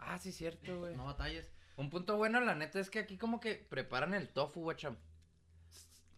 Ah, 0.00 0.18
sí, 0.18 0.32
cierto, 0.32 0.78
güey. 0.78 0.96
No 0.96 1.04
batalles. 1.04 1.46
Un 1.76 1.90
punto 1.90 2.16
bueno, 2.16 2.40
la 2.40 2.54
neta, 2.54 2.80
es 2.80 2.90
que 2.90 2.98
aquí 2.98 3.18
como 3.18 3.40
que 3.40 3.54
preparan 3.54 4.14
el 4.14 4.28
tofu, 4.28 4.62
güey. 4.62 4.76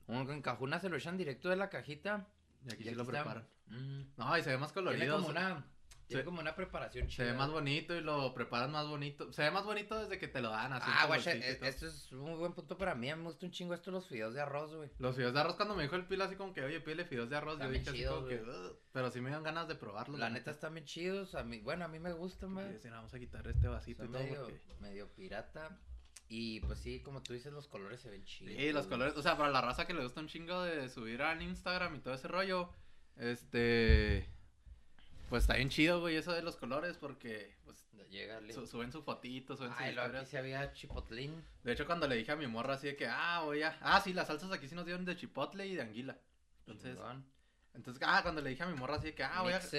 Como 0.07 0.27
que 0.27 0.33
en 0.33 0.43
cajuna 0.43 0.81
se 0.81 0.89
lo 0.89 0.97
echan 0.97 1.17
directo 1.17 1.49
de 1.49 1.57
la 1.57 1.69
cajita. 1.69 2.27
Y 2.65 2.73
aquí 2.73 2.85
y 2.85 2.89
sí 2.89 2.95
lo 2.95 3.05
preparan. 3.05 3.47
Mm. 3.67 4.03
No, 4.17 4.39
y 4.39 4.43
se 4.43 4.51
ve 4.51 4.59
más 4.59 4.73
Tiene 4.73 4.91
colorido. 4.91 5.17
como 5.17 5.29
una, 5.29 5.65
tiene 6.11 6.23
se- 6.23 6.25
como 6.27 6.41
una 6.41 6.55
preparación 6.55 7.07
Se 7.09 7.17
chida. 7.17 7.27
ve 7.27 7.33
más 7.35 7.51
bonito 7.51 7.95
y 7.97 8.01
lo 8.03 8.35
preparan 8.35 8.71
más 8.71 8.87
bonito. 8.87 9.33
Se 9.33 9.43
ve 9.43 9.51
más 9.51 9.65
bonito 9.65 9.99
desde 9.99 10.19
que 10.19 10.29
te 10.29 10.41
lo 10.43 10.51
dan 10.51 10.73
así. 10.75 10.91
Ah, 10.93 11.07
güey, 11.07 11.23
todo. 11.23 11.33
esto 11.33 11.87
es 11.87 12.13
un 12.13 12.39
buen 12.39 12.53
punto 12.53 12.77
para 12.77 12.95
mí. 12.95 13.07
Me 13.15 13.23
gusta 13.23 13.47
un 13.47 13.53
chingo 13.53 13.73
esto 13.75 13.91
los 13.91 14.07
fideos 14.07 14.35
de 14.35 14.41
arroz, 14.41 14.75
güey. 14.75 14.91
Los 14.99 15.17
fideos 15.17 15.33
de 15.33 15.41
arroz, 15.41 15.57
cuando 15.57 15.75
me 15.75 15.83
dijo 15.85 15.97
el 15.97 16.07
pilo 16.07 16.25
así 16.25 16.37
como 16.37 16.53
que, 16.53 16.63
oye, 16.63 16.81
pídele 16.81 17.05
fideos 17.05 17.31
de 17.31 17.37
arroz, 17.37 17.59
yo 17.59 17.65
Están 17.65 17.73
dije 17.73 17.91
así 17.91 18.05
como 18.15 18.27
que, 18.27 18.43
pero 18.93 19.11
sí 19.11 19.21
me 19.21 19.29
dieron 19.31 19.45
ganas 19.45 19.67
de 19.69 19.75
probarlos. 19.77 20.19
La 20.21 20.29
neta 20.31 20.51
están 20.51 20.75
bien 20.75 20.85
chidos. 20.85 21.35
A 21.35 21.43
mí, 21.45 21.61
bueno, 21.61 21.85
a 21.85 21.89
mí 21.89 21.99
me 21.99 22.13
gustan, 22.13 22.53
güey. 22.55 22.79
vamos 22.91 23.15
a 23.15 23.19
quitar 23.19 23.47
este 23.49 23.69
vasito 23.69 24.03
Son 24.05 24.11
y 24.11 24.13
todo 24.13 24.23
medio, 24.23 24.43
porque... 24.45 24.61
medio 24.81 25.09
pirata. 25.15 25.79
Y 26.33 26.61
pues 26.61 26.79
sí, 26.79 27.01
como 27.03 27.23
tú 27.25 27.33
dices, 27.33 27.53
los 27.53 27.67
colores 27.67 28.01
se 28.01 28.09
ven 28.11 28.25
chidos. 28.25 28.55
Sí, 28.57 28.73
los 28.73 28.87
colores, 28.87 29.17
o 29.17 29.23
sea, 29.23 29.37
para 29.37 29.51
la 29.51 29.61
raza 29.61 29.87
que 29.87 29.95
le 29.95 30.03
gusta 30.05 30.21
un 30.21 30.29
chingo 30.29 30.63
de 30.63 30.89
subir 30.89 31.23
al 31.23 31.43
Instagram 31.43 31.97
y 31.97 31.99
todo 31.99 32.15
ese 32.15 32.29
rollo, 32.29 32.71
este, 33.17 34.29
pues 35.31 35.45
está 35.45 35.55
bien 35.55 35.71
chido, 35.71 36.01
güey, 36.01 36.17
eso 36.17 36.33
de 36.35 36.43
los 36.43 36.57
colores, 36.57 36.99
porque, 36.99 37.57
pues, 37.65 37.87
Llega 38.11 38.41
su- 38.53 38.67
suben 38.67 38.91
su 38.91 39.03
fotito, 39.05 39.57
suben 39.57 39.71
sus 39.71 39.79
Ay, 39.81 39.91
aquí 39.91 39.99
historias. 40.01 40.29
sí 40.29 40.37
había 40.37 40.73
chipotlín. 40.73 41.45
De 41.63 41.73
hecho, 41.73 41.87
cuando 41.87 42.09
le 42.09 42.17
dije 42.17 42.33
a 42.33 42.37
mi 42.37 42.49
morra 42.49 42.75
así 42.75 42.89
de 42.89 42.97
que, 42.97 43.07
ah, 43.07 43.43
voy 43.45 43.63
a, 43.63 43.79
ah, 43.83 44.01
sí, 44.01 44.13
las 44.13 44.27
salsas 44.27 44.51
aquí 44.51 44.67
sí 44.67 44.75
nos 44.75 44.85
dieron 44.85 45.05
de 45.05 45.17
chipotle 45.17 45.65
y 45.69 45.77
de 45.77 45.83
anguila. 45.83 46.19
Entonces, 46.67 46.97
Chingón. 46.97 47.25
entonces, 47.73 48.03
ah, 48.05 48.21
cuando 48.23 48.43
le 48.43 48.51
dije 48.51 48.65
a 48.65 48.67
mi 48.67 48.75
morra 48.75 48.97
así 48.97 49.07
de 49.07 49.15
que, 49.15 49.23
ah, 49.23 49.43
voy 49.43 49.53
a, 49.53 49.61
Mix 49.61 49.71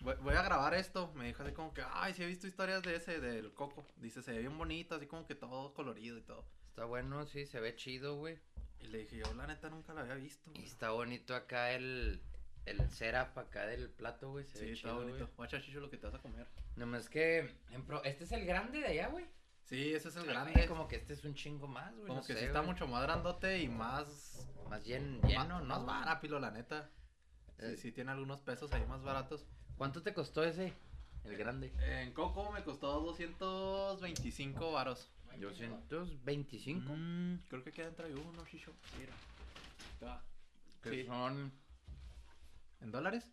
voy, 0.00 0.16
voy 0.16 0.34
a 0.34 0.42
grabar 0.42 0.74
esto, 0.74 1.12
me 1.14 1.26
dijo 1.28 1.44
así 1.44 1.52
como 1.52 1.72
que, 1.72 1.84
ay, 1.88 2.14
sí 2.14 2.24
he 2.24 2.26
visto 2.26 2.48
historias 2.48 2.82
de 2.82 2.96
ese, 2.96 3.20
del 3.20 3.54
coco. 3.54 3.86
Dice, 3.96 4.22
se 4.22 4.32
ve 4.32 4.40
bien 4.40 4.58
bonito, 4.58 4.96
así 4.96 5.06
como 5.06 5.24
que 5.24 5.36
todo 5.36 5.72
colorido 5.72 6.18
y 6.18 6.22
todo. 6.22 6.44
Está 6.66 6.84
bueno, 6.86 7.24
sí, 7.26 7.46
se 7.46 7.60
ve 7.60 7.76
chido, 7.76 8.16
güey. 8.16 8.40
Y 8.80 8.88
le 8.88 8.98
dije, 8.98 9.18
yo 9.18 9.32
la 9.34 9.46
neta 9.46 9.70
nunca 9.70 9.94
lo 9.94 10.00
había 10.00 10.14
visto. 10.16 10.50
Y 10.50 10.54
güey". 10.54 10.64
está 10.64 10.90
bonito 10.90 11.36
acá 11.36 11.70
el, 11.72 12.20
el 12.66 12.88
setup 12.90 13.36
acá 13.38 13.66
del 13.66 13.90
plato, 13.90 14.30
güey. 14.32 14.44
Se 14.44 14.58
Sí, 14.58 14.64
ve 14.66 14.72
está 14.72 14.88
chido, 14.88 14.94
bonito. 15.00 15.18
güey. 15.18 15.30
Guacha, 15.36 15.60
chicho, 15.60 15.80
lo 15.80 15.90
que 15.90 15.96
te 15.98 16.06
vas 16.06 16.14
a 16.14 16.18
comer. 16.22 16.46
Nomás 16.76 17.08
que, 17.08 17.54
en 17.70 17.84
pro- 17.84 18.02
este 18.04 18.24
es 18.24 18.32
el 18.32 18.44
grande 18.46 18.78
de 18.80 18.86
allá, 18.86 19.08
güey. 19.08 19.26
Sí, 19.64 19.94
ese 19.94 20.08
es 20.08 20.16
el 20.16 20.22
Ay, 20.22 20.28
grande. 20.28 20.66
Como 20.66 20.88
que 20.88 20.96
este 20.96 21.12
es 21.14 21.24
un 21.24 21.34
chingo 21.34 21.66
más, 21.68 21.92
güey. 21.94 22.06
Como 22.08 22.20
no 22.20 22.26
que 22.26 22.32
sé, 22.34 22.40
sí 22.40 22.44
está 22.46 22.60
güey. 22.60 22.70
mucho 22.72 22.86
más 22.86 23.02
grandote 23.02 23.58
y 23.60 23.68
más. 23.68 24.46
Más 24.68 24.84
llen- 24.86 25.20
lleno, 25.26 25.60
¿no? 25.60 25.64
Más 25.64 25.84
vara, 25.86 26.20
pilo, 26.20 26.38
la 26.40 26.50
neta. 26.50 26.90
Sí, 27.58 27.66
Eh. 27.66 27.76
sí, 27.76 27.92
tiene 27.92 28.10
algunos 28.10 28.40
pesos 28.40 28.72
ahí 28.72 28.84
más 28.86 29.02
baratos. 29.02 29.46
¿Cuánto 29.76 30.02
te 30.02 30.12
costó 30.14 30.42
ese? 30.44 30.72
El 31.24 31.36
grande. 31.36 31.72
En 31.80 32.12
Coco 32.12 32.50
me 32.50 32.64
costó 32.64 33.00
225 33.00 34.72
varos. 34.72 35.08
225. 35.38 36.92
Mm, 36.94 37.36
creo 37.48 37.62
que 37.64 37.72
queda 37.72 37.88
entre 37.88 38.14
uno, 38.14 38.44
chicho. 38.46 38.72
Mira. 38.98 39.12
Que 40.82 40.90
Sí. 40.90 41.06
son. 41.06 41.52
¿En 42.82 42.90
dólares? 42.92 43.28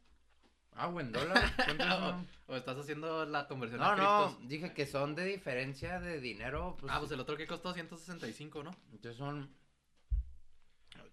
Ah, 0.73 0.87
güey, 0.87 1.05
en 1.07 1.11
dólares. 1.11 1.43
¿O 2.47 2.55
estás 2.55 2.77
haciendo 2.77 3.25
la 3.25 3.47
conversión 3.47 3.81
No, 3.81 3.87
a 3.87 3.95
no, 3.95 4.25
criptos? 4.27 4.47
dije 4.49 4.73
que 4.73 4.85
son 4.85 5.15
de 5.15 5.25
diferencia 5.25 5.99
de 5.99 6.19
dinero. 6.21 6.77
Pues, 6.79 6.91
Ah, 6.93 6.99
pues 6.99 7.11
el 7.11 7.19
otro 7.19 7.35
que 7.35 7.47
costó 7.47 7.73
165, 7.73 8.63
¿no? 8.63 8.75
Entonces 8.91 9.17
son 9.17 9.53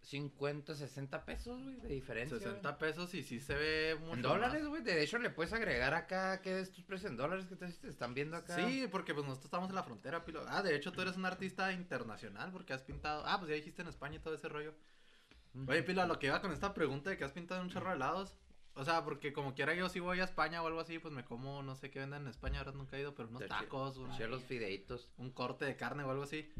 50, 0.03 0.75
60 0.77 1.25
pesos, 1.25 1.61
güey, 1.65 1.77
de 1.81 1.89
diferencia. 1.89 2.37
güey. 2.39 2.49
60 2.49 2.79
pesos 2.79 3.13
y 3.15 3.25
sí 3.25 3.41
se 3.41 3.55
ve 3.55 3.97
mucho 3.99 4.15
En 4.15 4.23
dólares, 4.23 4.65
güey. 4.67 4.83
De 4.83 5.03
hecho, 5.03 5.19
le 5.19 5.31
puedes 5.31 5.53
agregar 5.53 5.95
acá 5.95 6.41
que 6.43 6.61
estos 6.61 6.85
precios 6.85 7.11
en 7.11 7.17
dólares 7.17 7.47
que 7.47 7.57
te, 7.57 7.67
te 7.67 7.89
están 7.89 8.15
viendo 8.15 8.37
acá. 8.37 8.55
Sí, 8.55 8.87
porque 8.91 9.15
pues 9.15 9.25
nosotros 9.27 9.47
estamos 9.47 9.69
en 9.69 9.75
la 9.75 9.83
frontera, 9.83 10.25
Pilo. 10.25 10.45
Ah, 10.49 10.63
de 10.63 10.77
hecho 10.77 10.93
tú 10.93 11.03
eres 11.03 11.17
un 11.17 11.27
artista 11.27 11.73
internacional 11.73 12.53
porque 12.53 12.73
has 12.73 12.83
pintado. 12.83 13.25
Ah, 13.27 13.39
pues 13.39 13.49
ya 13.49 13.57
dijiste 13.57 13.83
en 13.83 13.89
España 13.89 14.17
y 14.17 14.21
todo 14.21 14.35
ese 14.35 14.49
rollo. 14.49 14.75
Oye, 15.67 15.83
Pilo, 15.83 16.07
lo 16.07 16.19
que 16.19 16.27
iba 16.27 16.41
con 16.41 16.53
esta 16.53 16.75
pregunta 16.75 17.11
de 17.11 17.17
que 17.17 17.25
has 17.25 17.33
pintado 17.33 17.63
un 17.63 17.71
chorro 17.71 17.91
de 17.91 17.97
helados. 17.97 18.37
O 18.75 18.85
sea, 18.85 19.05
porque 19.05 19.33
como 19.33 19.55
quiera 19.55 19.75
yo 19.75 19.89
si 19.89 20.01
voy 20.01 20.21
a 20.21 20.25
España 20.25 20.63
o 20.63 20.67
algo 20.67 20.81
así, 20.81 20.99
pues 20.99 21.15
me 21.15 21.25
como, 21.25 21.63
no 21.63 21.75
sé 21.77 21.91
qué 21.91 22.01
venden 22.01 22.23
en 22.23 22.29
España, 22.29 22.59
ahora 22.59 22.73
nunca 22.73 22.97
he 22.97 23.01
ido, 23.01 23.15
pero 23.15 23.29
unos 23.31 23.47
tacos, 23.47 23.97
un, 23.97 24.13
Echar 24.13 24.29
los 24.29 24.43
fideitos. 24.45 25.11
un 25.17 25.31
corte 25.31 25.65
de 25.65 25.77
carne 25.77 26.03
o 26.05 26.11
algo 26.11 26.25
así. 26.25 26.53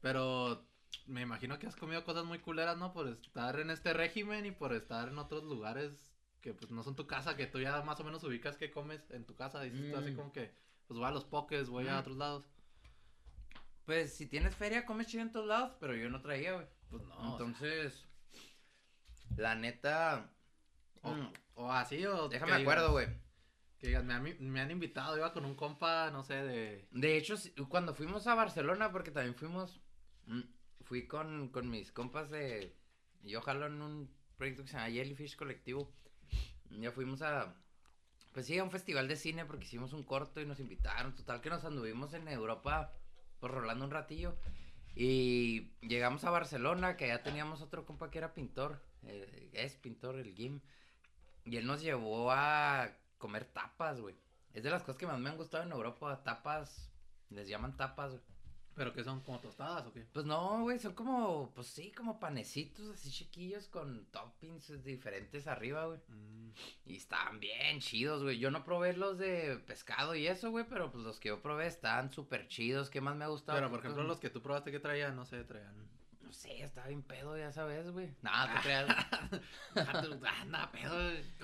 Pero 0.00 0.66
me 1.06 1.20
imagino 1.20 1.58
que 1.58 1.66
has 1.66 1.76
comido 1.76 2.04
cosas 2.04 2.24
muy 2.24 2.38
culeras, 2.38 2.78
¿no? 2.78 2.92
Por 2.94 3.08
estar 3.08 3.60
en 3.60 3.68
este 3.68 3.92
régimen 3.92 4.46
y 4.46 4.50
por 4.52 4.72
estar 4.72 5.08
en 5.08 5.18
otros 5.18 5.44
lugares 5.44 6.14
que 6.40 6.54
pues 6.54 6.70
no 6.70 6.82
son 6.82 6.96
tu 6.96 7.06
casa, 7.06 7.36
que 7.36 7.46
tú 7.46 7.60
ya 7.60 7.82
más 7.82 8.00
o 8.00 8.04
menos 8.04 8.24
ubicas 8.24 8.56
que 8.56 8.70
comes 8.70 9.10
en 9.10 9.26
tu 9.26 9.34
casa. 9.34 9.60
Dices 9.60 9.90
tú 9.90 9.96
así 9.98 10.12
Mm. 10.12 10.16
como 10.16 10.32
que, 10.32 10.54
pues 10.86 10.96
voy 10.98 11.06
a 11.06 11.10
los 11.10 11.24
pokés, 11.26 11.68
voy 11.68 11.86
a 11.88 11.98
otros 12.00 12.16
lados. 12.16 12.48
Pues 13.84 14.14
si 14.14 14.26
tienes 14.26 14.54
feria, 14.54 14.86
comes 14.86 15.06
chido 15.06 15.22
en 15.22 15.32
todos 15.32 15.46
lados, 15.46 15.72
pero 15.80 15.94
yo 15.94 16.08
no 16.10 16.20
traía, 16.22 16.54
güey. 16.54 16.66
Pues 16.90 17.02
no. 17.02 17.14
o 17.14 17.20
sea, 17.20 17.30
Entonces, 17.46 18.06
la 19.38 19.54
neta. 19.54 20.30
o, 21.02 21.10
mm, 21.12 21.32
o 21.54 21.72
así, 21.72 22.04
o. 22.06 22.28
déjame 22.28 22.56
que 22.56 22.62
acuerdo, 22.62 22.92
güey. 22.92 23.06
Que 23.78 23.88
digas, 23.88 24.04
me 24.04 24.14
han, 24.14 24.36
me 24.40 24.60
han 24.60 24.70
invitado, 24.70 25.16
iba 25.16 25.32
con 25.32 25.44
un 25.44 25.54
compa, 25.54 26.10
no 26.10 26.24
sé, 26.24 26.34
de. 26.34 26.88
De 26.90 27.16
hecho, 27.16 27.36
cuando 27.68 27.94
fuimos 27.94 28.26
a 28.26 28.34
Barcelona, 28.34 28.90
porque 28.90 29.10
también 29.10 29.36
fuimos, 29.36 29.80
mm, 30.26 30.42
fui 30.82 31.06
con, 31.06 31.48
con 31.48 31.70
mis 31.70 31.92
compas 31.92 32.30
de, 32.30 32.76
yo 33.22 33.40
jalo 33.40 33.66
en 33.66 33.80
un 33.80 34.10
proyecto 34.36 34.62
que 34.62 34.68
se 34.68 34.76
llama 34.76 34.90
Jellyfish 34.90 35.36
Colectivo, 35.36 35.92
ya 36.70 36.90
fuimos 36.90 37.22
a, 37.22 37.54
pues 38.32 38.46
sí, 38.46 38.58
a 38.58 38.64
un 38.64 38.70
festival 38.70 39.06
de 39.08 39.16
cine 39.16 39.44
porque 39.44 39.64
hicimos 39.64 39.92
un 39.92 40.02
corto 40.02 40.40
y 40.40 40.46
nos 40.46 40.60
invitaron, 40.60 41.14
total 41.14 41.40
que 41.40 41.50
nos 41.50 41.64
anduvimos 41.64 42.14
en 42.14 42.26
Europa, 42.28 42.92
pues 43.38 43.52
rolando 43.52 43.84
un 43.84 43.90
ratillo, 43.90 44.36
y 44.94 45.70
llegamos 45.80 46.24
a 46.24 46.30
Barcelona, 46.30 46.96
que 46.96 47.06
ya 47.08 47.22
teníamos 47.22 47.62
otro 47.62 47.86
compa 47.86 48.10
que 48.10 48.18
era 48.18 48.34
pintor, 48.34 48.82
eh, 49.06 49.50
es 49.52 49.76
pintor, 49.76 50.16
el 50.16 50.34
Gim, 50.34 50.60
y 51.44 51.56
él 51.56 51.66
nos 51.66 51.82
llevó 51.82 52.30
a 52.30 52.90
comer 53.18 53.44
tapas, 53.44 54.00
güey. 54.00 54.16
Es 54.54 54.62
de 54.62 54.70
las 54.70 54.82
cosas 54.82 54.98
que 54.98 55.06
más 55.06 55.18
me 55.18 55.30
han 55.30 55.36
gustado 55.36 55.64
en 55.64 55.72
Europa, 55.72 56.22
tapas, 56.24 56.90
les 57.30 57.48
llaman 57.48 57.76
tapas, 57.76 58.12
güey. 58.12 58.22
Pero 58.74 58.92
que 58.92 59.02
son 59.02 59.20
como 59.22 59.40
tostadas 59.40 59.84
o 59.86 59.92
qué. 59.92 60.06
Pues 60.12 60.24
no, 60.24 60.62
güey, 60.62 60.78
son 60.78 60.94
como, 60.94 61.52
pues 61.52 61.66
sí, 61.66 61.90
como 61.90 62.20
panecitos 62.20 62.88
así 62.90 63.10
chiquillos 63.10 63.66
con 63.66 64.06
toppings 64.12 64.84
diferentes 64.84 65.48
arriba, 65.48 65.86
güey. 65.86 65.98
Mm, 66.06 66.50
Y 66.86 66.96
estaban 66.96 67.40
bien 67.40 67.80
chidos, 67.80 68.22
güey. 68.22 68.38
Yo 68.38 68.52
no 68.52 68.64
probé 68.64 68.92
los 68.92 69.18
de 69.18 69.58
pescado 69.66 70.14
y 70.14 70.28
eso, 70.28 70.52
güey, 70.52 70.64
pero 70.68 70.92
pues 70.92 71.02
los 71.02 71.18
que 71.18 71.28
yo 71.30 71.42
probé 71.42 71.66
estaban 71.66 72.12
súper 72.12 72.46
chidos. 72.46 72.88
¿Qué 72.88 73.00
más 73.00 73.16
me 73.16 73.24
ha 73.24 73.28
gustado? 73.28 73.58
Pero 73.58 73.68
por 73.68 73.80
ejemplo, 73.80 74.04
los 74.04 74.20
que 74.20 74.30
tú 74.30 74.42
probaste 74.42 74.70
que 74.70 74.78
traían, 74.78 75.16
no 75.16 75.24
sé, 75.24 75.42
traían. 75.42 75.74
No 76.28 76.34
sé, 76.34 76.62
estaba 76.62 76.88
bien 76.88 77.02
pedo, 77.02 77.38
ya 77.38 77.50
sabes, 77.52 77.90
güey. 77.90 78.14
Nada, 78.22 78.54
te 78.54 78.60
creas. 78.60 78.86
Anda, 80.42 80.70
pedo. 80.70 80.94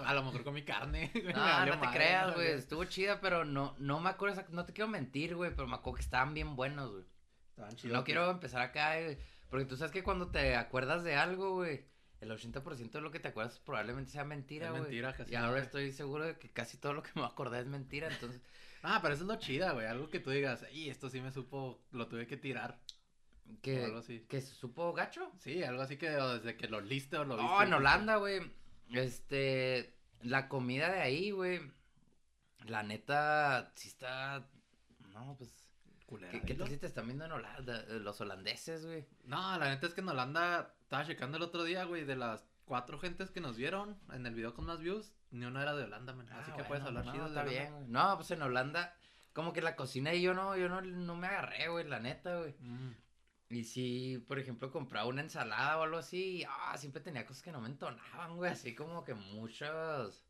A 0.05 0.12
lo 0.12 0.25
mejor 0.25 0.44
con 0.44 0.53
mi 0.53 0.62
carne. 0.62 1.11
güey, 1.14 1.25
No, 1.25 1.33
te 1.33 1.77
madre, 1.77 1.88
creas, 1.90 2.35
güey. 2.35 2.49
Estuvo 2.49 2.85
chida, 2.85 3.18
pero 3.18 3.47
no, 3.47 3.75
no 3.79 3.99
me 4.01 4.11
acuerdo, 4.11 4.44
no 4.51 4.66
te 4.66 4.75
quiero 4.75 4.88
mentir, 4.88 5.37
güey, 5.37 5.55
pero 5.57 5.66
me 5.66 5.77
acuerdo 5.77 5.97
que 5.97 6.03
estaban 6.03 6.35
bien 6.35 6.55
buenos, 6.55 6.90
güey. 6.90 7.05
Estaban 7.49 7.77
chidos. 7.77 7.97
No 7.97 8.05
quiero 8.05 8.31
empezar 8.31 8.61
acá, 8.61 9.01
güey, 9.01 9.16
porque 9.49 9.64
tú 9.64 9.79
sabes 9.79 9.90
que 9.90 10.03
cuando 10.03 10.31
te 10.31 10.55
acuerdas 10.55 11.03
de 11.03 11.14
algo, 11.16 11.55
güey, 11.55 11.87
el 12.20 12.31
80% 12.31 12.90
de 12.90 13.01
lo 13.01 13.11
que 13.11 13.20
te 13.20 13.29
acuerdas 13.29 13.59
probablemente 13.61 14.11
sea 14.11 14.25
mentira, 14.25 14.68
güey. 14.68 14.83
mentira, 14.83 15.14
casi 15.14 15.33
Y 15.33 15.37
ahora 15.37 15.61
estoy 15.61 15.92
seguro 15.92 16.27
de 16.27 16.37
que 16.37 16.51
casi 16.51 16.77
todo 16.77 16.92
lo 16.92 17.03
que 17.03 17.11
me 17.14 17.23
voy 17.23 17.31
a 17.31 17.33
acordar 17.33 17.62
es 17.62 17.68
mentira, 17.68 18.09
entonces... 18.09 18.42
Ah, 18.87 18.99
pero 19.01 19.14
eso 19.14 19.23
es 19.23 19.29
lo 19.29 19.37
chida, 19.37 19.73
güey. 19.73 19.87
Algo 19.87 20.11
que 20.11 20.20
tú 20.20 20.29
digas, 20.29 20.62
y 20.70 20.90
esto 20.90 21.09
sí 21.09 21.23
me 21.23 21.33
supo, 21.33 21.81
lo 21.90 22.07
tuve 22.07 22.27
que 22.27 22.37
tirar. 22.37 22.79
Que, 23.63 23.85
algo 23.85 23.99
así. 23.99 24.21
que 24.29 24.41
se 24.41 24.55
supo 24.55 24.93
gacho. 24.93 25.31
Sí, 25.39 25.63
algo 25.63 25.83
así 25.83 25.97
que 25.97 26.11
desde 26.11 26.57
que 26.57 26.69
lo 26.69 26.81
liste 26.81 27.17
o 27.19 27.25
lo 27.25 27.37
viste. 27.37 27.53
Oh, 27.53 27.63
en 27.63 27.73
Holanda, 27.73 28.17
güey. 28.17 28.41
Este, 28.93 29.95
la 30.23 30.49
comida 30.49 30.91
de 30.93 31.01
ahí, 31.01 31.31
güey. 31.31 31.61
La 32.67 32.83
neta, 32.83 33.73
sí 33.75 33.89
está. 33.89 34.47
No, 35.13 35.37
pues. 35.39 35.51
culera, 36.07 36.31
¿Qué, 36.33 36.41
qué 36.41 36.53
dilo. 36.55 36.65
tal 36.65 36.73
si 36.73 36.79
te 36.79 36.87
están 36.87 37.07
viendo 37.07 37.25
en 37.25 37.33
Holanda? 37.33 37.85
eh, 37.89 38.01
Los 38.01 38.21
holandeses, 38.21 38.85
güey. 38.87 39.07
No, 39.25 39.59
la 39.59 39.69
neta 39.69 39.87
es 39.87 39.95
que 39.95 40.01
en 40.01 40.09
Holanda 40.09 40.75
estaba 40.81 41.05
checando 41.07 41.37
el 41.37 41.43
otro 41.43 41.65
día, 41.65 41.85
güey, 41.85 42.05
de 42.05 42.17
las 42.17 42.47
cuatro 42.65 42.99
gentes 42.99 43.31
que 43.31 43.41
nos 43.41 43.57
vieron 43.57 43.99
en 44.13 44.27
el 44.27 44.35
video 44.35 44.55
con 44.55 44.65
más 44.67 44.79
views, 44.81 45.13
ni 45.31 45.45
una 45.45 45.63
era 45.63 45.75
de 45.75 45.85
Holanda, 45.85 46.15
man. 46.15 46.29
Así 46.33 46.51
Ah, 46.53 46.57
que 46.57 46.65
puedes 46.65 46.85
hablar 46.85 47.05
no, 47.05 47.13
chido 47.13 47.27
Está 47.27 47.45
bien, 47.45 47.73
güey. 47.75 47.87
No, 47.89 48.17
pues 48.17 48.31
en 48.31 48.43
Holanda, 48.43 48.95
como 49.35 49.53
que 49.53 49.61
la 49.63 49.77
cocina 49.77 50.15
y 50.15 50.23
yo 50.23 50.33
no, 50.35 50.57
yo 50.57 50.69
no, 50.69 50.81
no 50.81 51.17
me 51.17 51.27
agarré, 51.27 51.69
güey, 51.69 51.87
la 51.87 52.01
neta, 52.01 52.39
güey. 52.39 52.55
Mm. 52.61 52.93
Y 53.51 53.65
si, 53.65 54.19
por 54.27 54.39
ejemplo, 54.39 54.71
compraba 54.71 55.07
una 55.07 55.21
ensalada 55.21 55.79
o 55.79 55.83
algo 55.83 55.99
así, 55.99 56.45
ah, 56.49 56.77
siempre 56.79 57.03
tenía 57.03 57.27
cosas 57.27 57.43
que 57.43 57.53
no 57.53 57.61
me 57.61 57.69
entonaban, 57.69 58.37
güey, 58.37 58.51
así 58.51 58.75
como 58.75 59.05
que 59.05 59.15
muchos, 59.15 60.25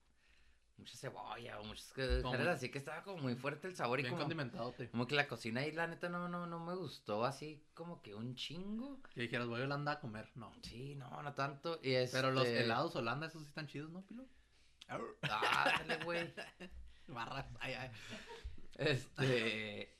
mucha 0.76 0.96
cebolla 0.96 1.60
o 1.60 1.64
muchas 1.64 1.92
cosas 1.92 2.46
así 2.48 2.70
que 2.70 2.78
estaba 2.78 3.02
como 3.02 3.18
muy 3.18 3.36
fuerte 3.36 3.68
el 3.68 3.76
sabor 3.76 4.00
y 4.00 4.02
Bien 4.02 4.12
como, 4.14 4.22
condimentadote. 4.24 4.90
como 4.90 5.06
que 5.06 5.14
la 5.14 5.28
cocina 5.28 5.60
ahí, 5.60 5.70
la 5.70 5.86
neta, 5.86 6.08
no, 6.08 6.28
no, 6.28 6.46
no 6.46 6.58
me 6.58 6.74
gustó 6.74 7.24
así 7.24 7.62
como 7.74 8.02
que 8.02 8.14
un 8.14 8.34
chingo. 8.34 9.00
Que 9.14 9.22
dijeras, 9.22 9.46
voy 9.46 9.60
a 9.60 9.64
Holanda 9.64 9.92
a 9.92 10.00
comer. 10.00 10.28
No. 10.34 10.52
Sí, 10.62 10.96
no, 10.96 11.22
no 11.22 11.34
tanto. 11.34 11.78
Y 11.82 11.94
este... 11.94 12.16
Pero 12.16 12.32
los 12.32 12.46
helados 12.46 12.96
Holanda, 12.96 13.28
esos 13.28 13.42
sí 13.42 13.48
están 13.48 13.68
chidos, 13.68 13.90
¿no, 13.90 14.02
Pilo? 14.02 14.26
Ah, 14.88 15.72
dale, 15.78 16.04
güey. 16.04 16.34
Barras. 17.06 17.46
Ay, 17.60 17.74
ay. 17.74 17.90
Este. 18.76 19.94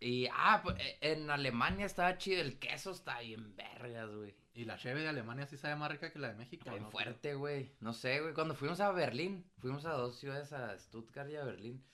Y, 0.00 0.28
ah, 0.32 0.60
pues 0.62 0.76
eh, 0.78 0.98
en 1.00 1.28
Alemania 1.30 1.86
estaba 1.86 2.18
chido. 2.18 2.40
El 2.40 2.58
queso 2.58 2.92
está 2.92 3.20
bien 3.20 3.56
vergas, 3.56 4.10
güey. 4.14 4.34
¿Y 4.54 4.64
la 4.64 4.76
cheve 4.76 5.02
de 5.02 5.08
Alemania 5.08 5.46
sí 5.46 5.56
sabe 5.56 5.76
más 5.76 5.90
rica 5.90 6.12
que 6.12 6.18
la 6.18 6.28
de 6.28 6.34
México? 6.34 6.70
Bien 6.70 6.84
no, 6.84 6.90
fuerte, 6.90 7.34
güey. 7.34 7.72
No 7.80 7.92
sé, 7.92 8.20
güey. 8.20 8.34
Cuando 8.34 8.54
fuimos 8.54 8.80
a 8.80 8.90
Berlín, 8.92 9.44
fuimos 9.58 9.84
a 9.86 9.92
dos 9.92 10.18
ciudades, 10.18 10.52
a 10.52 10.76
Stuttgart 10.78 11.30
y 11.30 11.36
a 11.36 11.44
Berlín. 11.44 11.84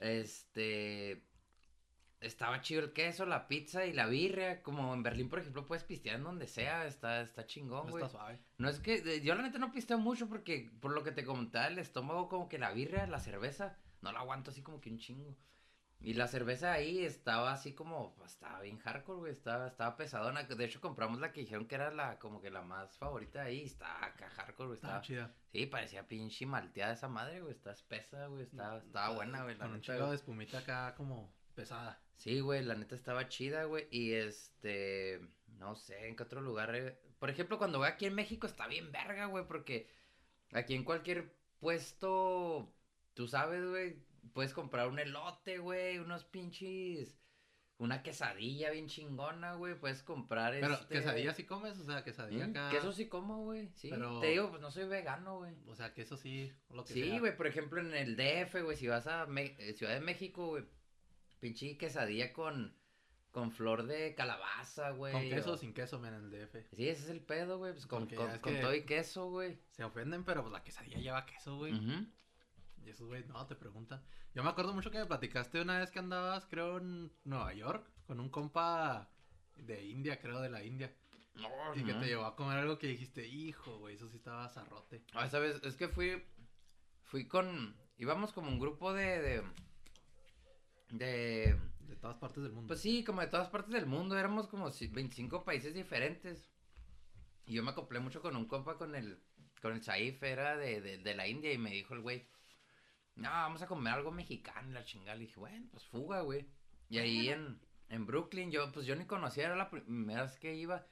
Este. 0.00 1.24
Estaba 2.20 2.62
chido 2.62 2.80
el 2.82 2.92
queso, 2.92 3.26
la 3.26 3.48
pizza 3.48 3.84
y 3.86 3.92
la 3.92 4.06
birria. 4.06 4.62
Como 4.62 4.94
en 4.94 5.02
Berlín, 5.02 5.28
por 5.28 5.40
ejemplo, 5.40 5.66
puedes 5.66 5.84
pistear 5.84 6.16
en 6.16 6.24
donde 6.24 6.46
sea. 6.46 6.86
Está, 6.86 7.20
está 7.20 7.46
chingón, 7.46 7.90
güey. 7.90 8.02
Está 8.02 8.18
suave. 8.18 8.40
No 8.58 8.68
es 8.68 8.80
que. 8.80 9.20
Yo 9.20 9.34
la 9.34 9.42
neta 9.42 9.58
no 9.58 9.72
pisteo 9.72 9.98
mucho 9.98 10.28
porque, 10.28 10.70
por 10.80 10.92
lo 10.92 11.02
que 11.02 11.12
te 11.12 11.24
comentaba, 11.24 11.66
el 11.66 11.78
estómago, 11.78 12.28
como 12.28 12.48
que 12.48 12.58
la 12.58 12.72
birria, 12.72 13.06
la 13.06 13.18
cerveza, 13.18 13.78
no 14.00 14.12
la 14.12 14.20
aguanto 14.20 14.52
así 14.52 14.62
como 14.62 14.80
que 14.80 14.90
un 14.90 14.98
chingo. 14.98 15.36
Y 16.00 16.14
la 16.14 16.28
cerveza 16.28 16.72
ahí 16.72 17.02
estaba 17.04 17.52
así 17.52 17.72
como, 17.72 18.14
pues, 18.16 18.32
estaba 18.32 18.60
bien 18.60 18.78
hardcore, 18.78 19.18
güey, 19.20 19.32
estaba, 19.32 19.66
estaba 19.68 19.96
pesadona. 19.96 20.42
De 20.42 20.64
hecho, 20.64 20.80
compramos 20.80 21.18
la 21.18 21.32
que 21.32 21.40
dijeron 21.40 21.66
que 21.66 21.76
era 21.76 21.90
la, 21.90 22.18
como 22.18 22.42
que 22.42 22.50
la 22.50 22.60
más 22.60 22.98
favorita 22.98 23.40
de 23.42 23.48
ahí, 23.48 23.64
estaba 23.64 24.04
acá 24.04 24.28
hardcore, 24.28 24.66
güey, 24.68 24.76
Estaba 24.76 25.00
estaba, 25.00 25.02
chida. 25.02 25.34
sí, 25.50 25.64
parecía 25.66 26.06
pinche 26.06 26.44
malteada 26.44 26.92
esa 26.92 27.08
madre, 27.08 27.40
güey, 27.40 27.52
está 27.52 27.72
espesa, 27.72 28.26
güey, 28.26 28.42
estaba, 28.42 28.78
estaba 28.78 29.14
buena, 29.14 29.44
güey, 29.44 29.56
la 29.56 29.64
Con 29.64 29.72
un 29.74 29.80
neta, 29.80 29.96
güey. 29.96 30.10
de 30.10 30.16
espumita 30.16 30.58
acá 30.58 30.94
como 30.94 31.32
pesada. 31.54 31.98
Sí, 32.16 32.40
güey, 32.40 32.62
la 32.64 32.74
neta 32.74 32.94
estaba 32.94 33.28
chida, 33.28 33.64
güey. 33.64 33.88
Y 33.90 34.12
este, 34.12 35.20
no 35.58 35.74
sé, 35.74 36.06
en 36.08 36.16
qué 36.16 36.22
otro 36.22 36.42
lugar. 36.42 36.74
eh, 36.74 36.98
Por 37.18 37.30
ejemplo, 37.30 37.56
cuando 37.56 37.78
voy 37.78 37.88
aquí 37.88 38.04
en 38.04 38.14
México 38.14 38.46
está 38.46 38.66
bien 38.66 38.92
verga, 38.92 39.24
güey, 39.26 39.46
porque 39.46 39.88
aquí 40.52 40.74
en 40.74 40.84
cualquier 40.84 41.34
puesto, 41.60 42.72
tú 43.14 43.26
sabes, 43.26 43.64
güey, 43.66 43.96
puedes 44.32 44.52
comprar 44.52 44.88
un 44.88 44.98
elote, 44.98 45.58
güey, 45.58 45.98
unos 45.98 46.24
pinches, 46.24 47.18
una 47.78 48.02
quesadilla 48.02 48.70
bien 48.70 48.86
chingona, 48.88 49.54
güey, 49.54 49.74
puedes 49.78 50.02
comprar 50.02 50.52
Pero, 50.60 50.74
este... 50.74 50.94
¿quesadilla 50.94 51.34
sí 51.34 51.44
comes? 51.44 51.78
O 51.78 51.84
sea, 51.84 52.04
quesadilla 52.04 52.46
¿Mm? 52.46 52.50
acá. 52.50 52.70
Queso 52.70 52.92
sí 52.92 53.08
como, 53.08 53.42
güey, 53.44 53.68
sí. 53.74 53.88
Pero- 53.90 54.20
Te 54.20 54.28
digo, 54.28 54.48
pues 54.50 54.62
no 54.62 54.70
soy 54.70 54.86
vegano, 54.86 55.38
güey. 55.38 55.54
O 55.66 55.74
sea, 55.74 55.92
queso 55.92 56.16
sí, 56.16 56.52
lo 56.70 56.84
que 56.84 56.92
Sí, 56.94 57.04
sea. 57.10 57.20
güey, 57.20 57.36
por 57.36 57.46
ejemplo, 57.46 57.80
en 57.80 57.92
el 57.94 58.16
DF, 58.16 58.62
güey, 58.62 58.76
si 58.76 58.86
vas 58.86 59.06
a 59.06 59.26
Me- 59.26 59.56
eh, 59.58 59.74
Ciudad 59.74 59.92
de 59.94 60.00
México, 60.00 60.46
güey, 60.48 60.64
pinche 61.40 61.76
quesadilla 61.76 62.32
con, 62.32 62.76
con 63.32 63.50
flor 63.50 63.86
de 63.86 64.14
calabaza, 64.14 64.90
güey. 64.92 65.12
Con 65.12 65.22
queso 65.28 65.52
o- 65.52 65.56
sin 65.56 65.74
queso, 65.74 65.98
men, 65.98 66.14
en 66.14 66.24
el 66.24 66.30
DF. 66.30 66.64
Sí, 66.76 66.88
ese 66.88 67.02
es 67.04 67.10
el 67.10 67.20
pedo, 67.20 67.58
güey, 67.58 67.72
pues 67.72 67.86
con, 67.86 68.06
con, 68.06 68.40
todo 68.40 68.72
y 68.74 68.84
queso, 68.86 69.28
güey. 69.30 69.58
Se 69.72 69.82
ofenden, 69.82 70.24
pero 70.24 70.42
pues 70.42 70.52
la 70.52 70.62
quesadilla 70.62 70.98
lleva 70.98 71.26
queso, 71.26 71.56
güey. 71.56 71.74
Ujú. 71.74 72.06
Y 72.84 72.90
esos, 72.90 73.06
güey, 73.08 73.24
no, 73.24 73.46
te 73.46 73.54
preguntan. 73.54 74.02
Yo 74.34 74.42
me 74.42 74.50
acuerdo 74.50 74.74
mucho 74.74 74.90
que 74.90 74.98
me 74.98 75.06
platicaste 75.06 75.60
una 75.60 75.78
vez 75.78 75.90
que 75.90 75.98
andabas, 76.00 76.46
creo, 76.46 76.78
en 76.78 77.10
Nueva 77.24 77.52
York, 77.54 77.88
con 78.06 78.20
un 78.20 78.28
compa 78.28 79.08
de 79.56 79.84
India, 79.84 80.20
creo, 80.20 80.40
de 80.40 80.50
la 80.50 80.62
India. 80.62 80.94
No, 81.36 81.48
Y 81.74 81.82
que 81.84 81.92
no. 81.94 82.00
te 82.00 82.06
llevó 82.06 82.24
a 82.26 82.36
comer 82.36 82.58
algo 82.58 82.78
que 82.78 82.86
dijiste, 82.88 83.26
hijo, 83.26 83.78
güey, 83.78 83.94
eso 83.96 84.08
sí 84.08 84.16
estaba 84.16 84.48
zarrote. 84.48 85.02
Ah, 85.14 85.28
sabes, 85.28 85.60
es 85.64 85.76
que 85.76 85.88
fui, 85.88 86.22
fui 87.02 87.26
con, 87.26 87.76
íbamos 87.98 88.32
como 88.32 88.48
un 88.50 88.60
grupo 88.60 88.92
de, 88.92 89.20
de, 89.20 89.42
de, 90.90 91.58
De 91.80 91.96
todas 91.96 92.16
partes 92.18 92.42
del 92.42 92.52
mundo. 92.52 92.68
pues 92.68 92.80
sí, 92.80 93.02
como 93.04 93.20
de 93.20 93.26
todas 93.28 93.48
partes 93.48 93.72
del 93.72 93.86
mundo, 93.86 94.16
éramos 94.18 94.46
como 94.46 94.70
si- 94.70 94.86
25 94.88 95.44
países 95.44 95.74
diferentes. 95.74 96.50
Y 97.46 97.54
yo 97.54 97.62
me 97.62 97.70
acoplé 97.72 98.00
mucho 98.00 98.22
con 98.22 98.36
un 98.36 98.46
compa, 98.46 98.76
con 98.78 98.94
el, 98.94 99.18
con 99.60 99.72
el 99.72 99.82
Saif, 99.82 100.22
era 100.22 100.56
de, 100.56 100.80
de, 100.80 100.98
de 100.98 101.14
la 101.14 101.26
India, 101.26 101.52
y 101.52 101.58
me 101.58 101.70
dijo 101.70 101.94
el 101.94 102.00
güey, 102.00 102.26
no, 103.16 103.30
vamos 103.30 103.62
a 103.62 103.66
comer 103.66 103.92
algo 103.94 104.10
mexicano, 104.10 104.70
y 104.70 104.72
la 104.72 104.84
chingada. 104.84 105.16
Le 105.16 105.26
dije, 105.26 105.38
bueno, 105.38 105.66
pues 105.70 105.84
fuga, 105.84 106.20
güey. 106.20 106.46
Y 106.88 106.98
ahí 106.98 107.28
en, 107.28 107.60
en 107.88 108.06
Brooklyn, 108.06 108.50
yo, 108.50 108.70
pues 108.72 108.86
yo 108.86 108.96
ni 108.96 109.06
conocía, 109.06 109.46
era 109.46 109.56
la 109.56 109.70
primera 109.70 110.22
vez 110.22 110.38
que 110.38 110.54
iba. 110.54 110.86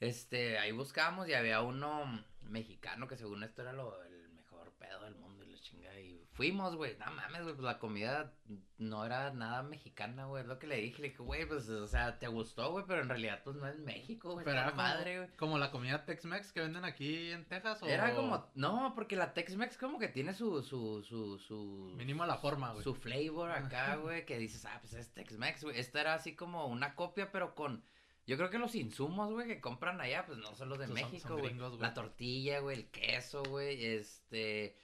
Este, 0.00 0.58
ahí 0.58 0.72
buscábamos 0.72 1.28
y 1.28 1.34
había 1.34 1.62
uno 1.62 2.24
mexicano 2.42 3.08
que 3.08 3.16
según 3.16 3.42
esto 3.42 3.62
era 3.62 3.72
lo, 3.72 4.02
el 4.04 4.28
mejor 4.30 4.72
pedo 4.78 5.02
del 5.02 5.14
mundo 5.14 5.44
y 5.44 5.48
la 5.48 5.58
chingada. 5.58 5.98
Y 6.00 6.25
fuimos, 6.36 6.76
güey, 6.76 6.96
no 6.98 7.06
mames, 7.12 7.42
güey, 7.42 7.54
pues 7.54 7.64
la 7.64 7.78
comida 7.78 8.32
no 8.76 9.06
era 9.06 9.32
nada 9.32 9.62
mexicana, 9.62 10.26
güey, 10.26 10.42
es 10.42 10.48
lo 10.48 10.58
que 10.58 10.66
le 10.66 10.76
dije. 10.76 11.00
Le 11.00 11.08
dije, 11.08 11.22
güey, 11.22 11.46
pues, 11.46 11.68
o 11.68 11.86
sea, 11.86 12.18
te 12.18 12.28
gustó, 12.28 12.72
güey, 12.72 12.84
pero 12.86 13.00
en 13.00 13.08
realidad, 13.08 13.40
pues 13.42 13.56
no 13.56 13.66
es 13.66 13.78
México, 13.78 14.34
güey, 14.34 14.44
Pero 14.44 14.58
era 14.58 14.70
como, 14.70 14.82
madre, 14.82 15.16
güey. 15.16 15.30
como 15.36 15.58
la 15.58 15.70
comida 15.70 16.04
Tex-Mex 16.04 16.52
que 16.52 16.60
venden 16.60 16.84
aquí 16.84 17.30
en 17.30 17.46
Texas 17.46 17.82
o 17.82 17.86
Era 17.86 18.14
como, 18.14 18.46
no, 18.54 18.92
porque 18.94 19.16
la 19.16 19.32
Tex-Mex 19.32 19.78
como 19.78 19.98
que 19.98 20.08
tiene 20.08 20.34
su, 20.34 20.62
su, 20.62 21.02
su, 21.02 21.38
su... 21.38 21.94
mínimo 21.96 22.26
la 22.26 22.36
forma, 22.36 22.72
güey. 22.72 22.84
Su 22.84 22.94
flavor 22.94 23.50
acá, 23.50 23.96
güey, 23.96 24.26
que 24.26 24.38
dices, 24.38 24.64
ah, 24.66 24.78
pues 24.80 24.92
es 24.92 25.12
Tex-Mex, 25.14 25.64
güey. 25.64 25.78
Esta 25.78 26.02
era 26.02 26.14
así 26.14 26.36
como 26.36 26.66
una 26.66 26.94
copia, 26.94 27.32
pero 27.32 27.54
con... 27.54 27.82
Yo 28.26 28.36
creo 28.36 28.50
que 28.50 28.58
los 28.58 28.74
insumos, 28.74 29.32
güey, 29.32 29.46
que 29.46 29.60
compran 29.60 30.00
allá, 30.00 30.26
pues 30.26 30.38
no 30.38 30.54
son 30.54 30.68
los 30.68 30.78
de 30.78 30.88
México, 30.88 31.38
güey. 31.38 31.54
La 31.78 31.94
tortilla, 31.94 32.58
güey, 32.60 32.76
el 32.76 32.90
queso, 32.90 33.42
güey, 33.44 33.84
este... 33.86 34.76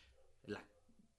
La... 0.44 0.64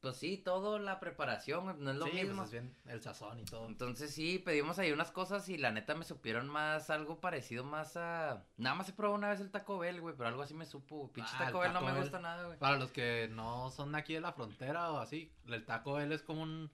Pues 0.03 0.17
sí, 0.17 0.35
todo 0.37 0.79
la 0.79 0.99
preparación, 0.99 1.81
no 1.81 1.91
es 1.91 1.95
lo 1.95 2.03
sí, 2.03 2.11
pues, 2.11 2.23
mismo. 2.25 2.43
es 2.43 2.51
bien 2.51 2.75
el 2.87 3.01
sazón 3.01 3.39
y 3.39 3.45
todo. 3.45 3.65
Entonces 3.67 4.13
sí, 4.13 4.37
pedimos 4.37 4.77
ahí 4.77 4.91
unas 4.91 5.11
cosas 5.11 5.47
y 5.47 5.57
la 5.57 5.71
neta 5.71 5.95
me 5.95 6.03
supieron 6.03 6.49
más, 6.49 6.89
algo 6.89 7.21
parecido 7.21 7.63
más 7.63 7.95
a... 7.95 8.43
Nada 8.57 8.75
más 8.75 8.89
he 8.89 8.91
probado 8.91 9.15
una 9.17 9.29
vez 9.29 9.39
el 9.39 9.49
Taco 9.49 9.77
Bell, 9.79 10.01
güey, 10.01 10.13
pero 10.17 10.27
algo 10.27 10.41
así 10.41 10.53
me 10.53 10.65
supo. 10.65 11.09
Pinche 11.13 11.31
Ah, 11.35 11.45
Taco 11.45 11.59
Bell 11.59 11.71
no 11.71 11.79
me 11.79 11.93
Bell. 11.93 12.01
gusta 12.01 12.19
nada, 12.19 12.45
güey. 12.47 12.59
Para 12.59 12.77
los 12.77 12.91
que 12.91 13.29
no 13.31 13.69
son 13.71 13.95
aquí 13.95 14.13
de 14.13 14.19
la 14.19 14.33
frontera 14.33 14.91
o 14.91 14.97
así, 14.97 15.31
el 15.47 15.63
taco 15.65 15.97
él 16.01 16.11
es 16.11 16.21
como 16.21 16.41
un... 16.43 16.69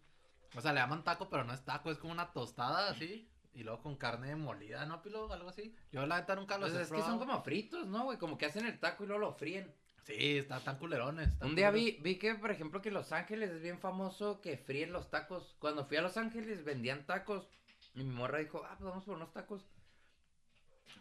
O 0.56 0.62
sea, 0.62 0.74
le 0.74 0.80
llaman 0.80 1.04
taco, 1.04 1.30
pero 1.30 1.44
no 1.44 1.54
es 1.54 1.64
taco, 1.64 1.92
es 1.92 2.00
como 2.00 2.12
una 2.12 2.34
tostada 2.34 2.90
así. 2.90 3.30
Y 3.54 3.62
luego 3.64 3.84
con 3.84 3.96
carne 3.96 4.36
molida, 4.36 4.88
¿no, 4.88 5.04
Pilo? 5.04 5.32
Algo 5.32 5.50
así. 5.50 5.76
Yo 5.92 6.04
la 6.08 6.20
neta 6.20 6.36
nunca 6.36 6.58
los 6.58 6.70
Pues 6.72 6.80
he 6.80 6.84
es 6.84 6.90
que 6.90 6.98
son 7.02 7.18
probado. 7.20 7.28
como 7.34 7.44
fritos, 7.44 7.86
¿no, 7.86 8.06
güey? 8.06 8.18
Como 8.18 8.40
que 8.40 8.48
hacen 8.48 8.66
el 8.66 8.80
taco 8.80 9.04
y 9.04 9.08
luego 9.08 9.20
lo 9.22 9.34
fríen. 9.34 9.72
Sí, 10.10 10.40
están 10.40 10.64
tan 10.64 10.80
culerones. 10.80 11.30
están 11.30 11.50
Un 11.50 11.56
día 11.56 11.70
vi, 11.70 12.00
vi 12.02 12.18
que, 12.18 12.34
por 12.34 12.50
ejemplo, 12.50 12.82
que 12.82 12.90
Los 12.90 13.12
Ángeles 13.12 13.52
es 13.52 13.62
bien 13.62 13.78
famoso 13.78 14.42
que 14.42 14.58
fríen 14.58 14.92
los 14.92 15.12
tacos. 15.12 15.56
Cuando 15.60 15.86
fui 15.86 15.98
a 15.98 16.02
Los 16.02 16.18
Ángeles 16.18 16.64
vendían 16.64 17.06
tacos. 17.06 17.48
Y 17.94 18.04
mi 18.04 18.10
morra 18.10 18.40
dijo, 18.40 18.64
ah, 18.66 18.76
pues 18.76 18.90
vamos 18.90 19.04
por 19.04 19.18
unos 19.18 19.32
tacos. 19.32 19.70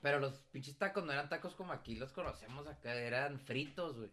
Pero 0.02 0.20
los 0.20 0.34
pinches 0.52 0.76
tacos 0.76 1.04
no 1.04 1.12
eran 1.12 1.30
tacos 1.30 1.54
como 1.54 1.72
aquí 1.72 1.96
los 1.96 2.12
conocemos 2.12 2.66
acá, 2.66 2.94
eran 2.94 3.40
fritos, 3.40 3.96
güey. 3.96 4.12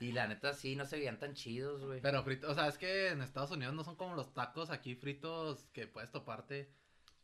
Y 0.00 0.10
la 0.10 0.26
neta 0.26 0.52
sí, 0.52 0.74
no 0.74 0.84
se 0.84 0.98
veían 0.98 1.20
tan 1.20 1.34
chidos, 1.34 1.84
güey. 1.84 2.00
Pero 2.00 2.24
frito, 2.24 2.50
o 2.50 2.54
sea, 2.54 2.66
es 2.66 2.76
que 2.76 3.10
en 3.10 3.22
Estados 3.22 3.52
Unidos 3.52 3.74
no 3.74 3.84
son 3.84 3.94
como 3.94 4.16
los 4.16 4.34
tacos 4.34 4.70
aquí 4.70 4.96
fritos 4.96 5.68
que 5.72 5.86
puedes 5.86 6.10
toparte. 6.10 6.68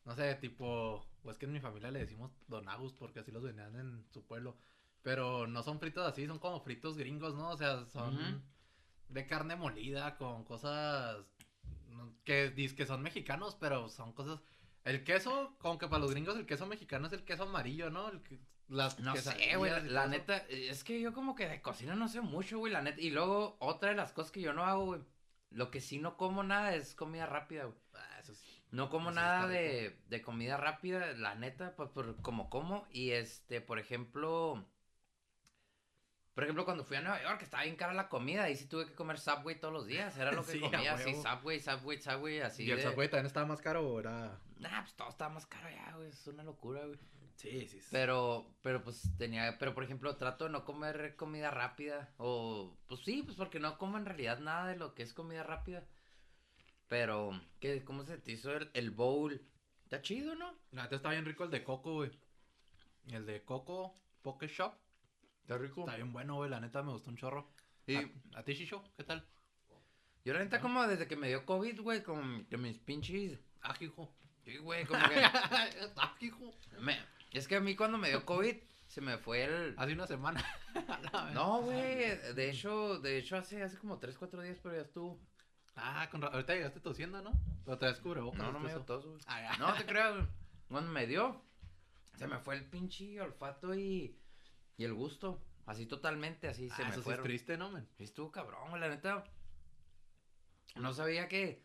no 0.05 0.14
sé, 0.14 0.37
tipo, 0.37 1.05
pues 1.23 1.37
que 1.38 1.46
en 1.46 1.53
mi 1.53 1.61
familia 1.61 1.90
le 1.90 1.99
decimos 1.99 2.31
Don 2.46 2.68
Agus 2.68 2.92
porque 2.92 3.18
así 3.18 3.33
los 3.33 3.42
vendían 3.42 3.75
en 3.75 4.07
su 4.12 4.25
pueblo. 4.25 4.57
Pero 5.03 5.47
no 5.47 5.63
son 5.63 5.81
fritos 5.81 6.07
así, 6.07 6.27
son 6.27 6.39
como 6.39 6.61
fritos 6.61 6.97
gringos, 6.97 7.35
¿no? 7.35 7.51
O 7.51 7.57
sea, 7.57 7.85
son 7.87 8.43
de 9.09 9.27
carne 9.27 9.57
molida 9.57 10.17
con 10.17 10.45
cosas 10.45 11.17
que 12.25 12.51
dice 12.51 12.77
que 12.77 12.87
son 12.87 13.03
mexicanos, 13.03 13.57
pero 13.59 13.89
son 13.89 14.13
cosas. 14.13 14.41
El 14.85 15.05
queso, 15.05 15.57
como 15.59 15.79
que 15.79 15.89
para 15.89 16.01
los 16.01 16.11
gringos 16.13 16.37
el 16.37 16.47
queso 16.47 16.67
mexicano 16.67 17.07
es 17.07 17.13
el 17.13 17.25
queso 17.25 17.45
amarillo, 17.45 17.91
¿no? 17.91 18.09
El 18.11 18.23
que- 18.23 18.39
las 18.69 19.01
No 19.01 19.17
sé, 19.17 19.57
güey, 19.57 19.73
la, 19.89 20.03
todo 20.03 20.09
neta, 20.13 20.37
es 20.49 20.85
que 20.85 21.01
yo 21.01 21.13
como 21.13 21.35
que 21.35 21.49
de 21.49 21.61
cocina 21.61 21.97
no 21.97 22.07
sé 22.07 22.21
mucho, 22.21 22.59
güey, 22.59 22.73
la 22.73 22.83
neta. 22.83 23.01
Y 23.01 23.11
luego, 23.11 23.57
otra 23.59 23.91
de 23.91 23.97
las 23.97 24.13
cosas 24.13 24.31
que 24.31 24.41
yo 24.41 24.53
no 24.53 24.65
hago, 24.65 24.85
güey, 24.85 25.01
lo 25.51 25.73
que 25.73 25.81
sí 25.81 25.99
no 25.99 26.17
como 26.17 26.45
nada 26.45 26.75
es 26.77 26.95
comida 26.95 27.27
rápida, 27.27 27.65
güey. 27.65 27.77
Ah, 27.95 28.19
eso 28.21 28.33
sí. 28.33 28.47
No 28.71 28.89
como 28.89 29.11
Eso 29.11 29.17
nada 29.17 29.49
de, 29.49 29.99
de 30.09 30.23
comida 30.23 30.57
rápida, 30.57 31.13
la 31.15 31.35
neta, 31.35 31.75
pues 31.75 31.91
por, 31.91 32.23
como 32.23 32.49
como. 32.49 32.87
Y 32.93 33.11
este, 33.11 33.61
por 33.61 33.81
ejemplo, 33.81 34.65
por 36.40 36.44
ejemplo, 36.44 36.64
cuando 36.64 36.85
fui 36.85 36.96
a 36.96 37.03
Nueva 37.03 37.22
York, 37.22 37.42
estaba 37.42 37.64
bien 37.64 37.76
cara 37.76 37.92
la 37.92 38.09
comida, 38.09 38.44
ahí 38.44 38.57
sí 38.57 38.64
tuve 38.64 38.87
que 38.87 38.94
comer 38.94 39.18
Subway 39.18 39.61
todos 39.61 39.74
los 39.74 39.87
días, 39.87 40.16
era 40.16 40.33
lo 40.33 40.42
que 40.42 40.53
Sí, 40.53 40.61
comía, 40.61 40.94
así. 40.94 41.12
Subway, 41.12 41.61
Subway, 41.61 42.00
Subway, 42.00 42.40
así 42.40 42.64
¿Y 42.64 42.70
el. 42.70 42.81
Subway 42.81 43.11
también 43.11 43.26
estaba 43.26 43.44
más 43.44 43.61
caro 43.61 43.87
o 43.87 44.00
era...? 44.00 44.40
Nah, 44.59 44.81
pues 44.81 44.94
todo 44.94 45.11
estaba 45.11 45.35
más 45.35 45.44
caro 45.44 45.68
ya, 45.68 45.94
güey, 45.94 46.09
es 46.09 46.26
una 46.29 46.42
locura, 46.42 46.87
güey. 46.87 46.98
Sí, 47.37 47.68
sí, 47.68 47.79
sí. 47.83 47.88
Pero, 47.90 48.46
pero 48.62 48.83
pues 48.83 49.03
tenía, 49.18 49.59
pero 49.59 49.74
por 49.74 49.85
ejemplo, 49.85 50.16
trato 50.16 50.46
de 50.46 50.50
no 50.50 50.64
comer 50.64 51.14
comida 51.14 51.50
rápida. 51.50 52.09
O, 52.16 52.74
pues 52.88 53.03
sí, 53.03 53.22
pues 53.22 53.37
porque 53.37 53.61
no 53.61 53.76
como 53.76 53.98
en 53.98 54.07
realidad 54.07 54.38
nada 54.38 54.66
de 54.68 54.76
lo 54.76 54.94
que 54.94 55.03
es 55.03 55.12
comida 55.12 55.42
rápida. 55.42 55.85
Pero, 56.88 57.38
¿qué, 57.61 57.85
¿cómo 57.85 58.03
se 58.05 58.16
te 58.16 58.33
hizo 58.33 58.50
el, 58.57 58.70
el 58.72 58.90
bowl? 58.92 59.46
Está 59.85 60.00
chido, 60.00 60.35
¿no? 60.37 60.59
La 60.70 60.85
neta 60.85 60.96
está 60.96 61.11
bien 61.11 61.26
rico 61.26 61.44
el 61.44 61.50
de 61.50 61.64
Coco, 61.64 61.96
güey. 61.96 62.18
El 63.09 63.26
de 63.26 63.44
Coco 63.44 63.94
Poke 64.22 64.48
Shop. 64.48 64.72
Está 65.51 65.59
rico. 65.61 65.81
Está 65.81 65.97
bien 65.97 66.13
bueno, 66.13 66.37
güey. 66.37 66.49
La 66.49 66.61
neta 66.61 66.81
me 66.85 66.93
gustó 66.93 67.11
un 67.11 67.17
chorro. 67.17 67.51
Y 67.85 67.97
¿A, 67.97 68.09
a 68.37 68.45
ti, 68.45 68.55
Shisho? 68.55 68.85
¿Qué 68.97 69.03
tal? 69.03 69.27
yo 70.25 70.33
la 70.33 70.39
neta 70.39 70.61
como 70.61 70.87
desde 70.87 71.09
que 71.09 71.17
me 71.17 71.27
dio 71.27 71.45
COVID, 71.45 71.81
güey, 71.81 72.05
con 72.05 72.45
que 72.45 72.57
mis 72.57 72.79
pinches... 72.79 73.41
Ah, 73.61 73.75
hijo. 73.81 74.15
Sí, 74.45 74.59
güey, 74.59 74.85
como 74.87 75.01
que... 75.09 75.17
ah, 75.97 76.15
hijo. 76.21 76.55
me- 76.79 77.01
es 77.33 77.49
que 77.49 77.57
a 77.57 77.61
mí 77.61 77.75
cuando 77.75 77.99
me 77.99 78.11
dio 78.11 78.25
COVID, 78.25 78.55
se 78.87 79.01
me 79.01 79.19
fue 79.19 79.43
el... 79.43 79.75
Hace 79.77 79.93
una 79.93 80.07
semana. 80.07 80.45
No, 81.35 81.63
güey, 81.63 82.17
de 82.35 82.51
hecho, 82.51 83.01
de 83.01 83.19
hecho 83.19 83.37
hace, 83.37 83.61
hace 83.65 83.77
como 83.77 83.99
3, 83.99 84.17
4 84.17 84.43
días, 84.43 84.61
pero 84.63 84.77
ya 84.77 84.83
estuvo. 84.83 85.19
Ah, 85.75 86.09
con 86.13 86.23
ahorita 86.23 86.55
llegaste 86.55 86.79
tosiendo, 86.79 87.23
¿no? 87.23 87.33
Pero 87.65 87.77
te 87.77 87.87
descubre 87.87 88.21
vos. 88.21 88.37
No, 88.37 88.53
no 88.53 88.61
me 88.61 88.69
dio 88.69 88.83
tos, 88.83 89.05
güey. 89.05 89.19
Ah. 89.27 89.57
No 89.59 89.75
te 89.75 89.85
creas, 89.85 90.15
güey. 90.15 90.29
Cuando 90.69 90.93
me 90.93 91.09
dio, 91.09 91.43
se 92.15 92.29
me 92.29 92.39
fue 92.39 92.55
el 92.55 92.67
pinche 92.67 93.21
olfato 93.21 93.75
y, 93.75 94.17
y 94.81 94.85
el 94.85 94.95
gusto. 94.95 95.38
Así 95.66 95.85
totalmente, 95.87 96.49
así 96.49 96.71
se 96.71 96.83
Ah, 96.83 96.87
me 96.87 96.90
eso 96.90 97.01
sí 97.01 97.05
fueron. 97.05 97.21
es 97.21 97.29
triste, 97.29 97.57
¿no, 97.59 97.71
men? 97.71 97.87
Sí 97.99 98.05
estuvo 98.05 98.33
cabrón, 98.33 98.81
la 98.81 98.88
neta. 98.88 99.25
No 100.77 100.93
sabía 100.93 101.29
que. 101.29 101.62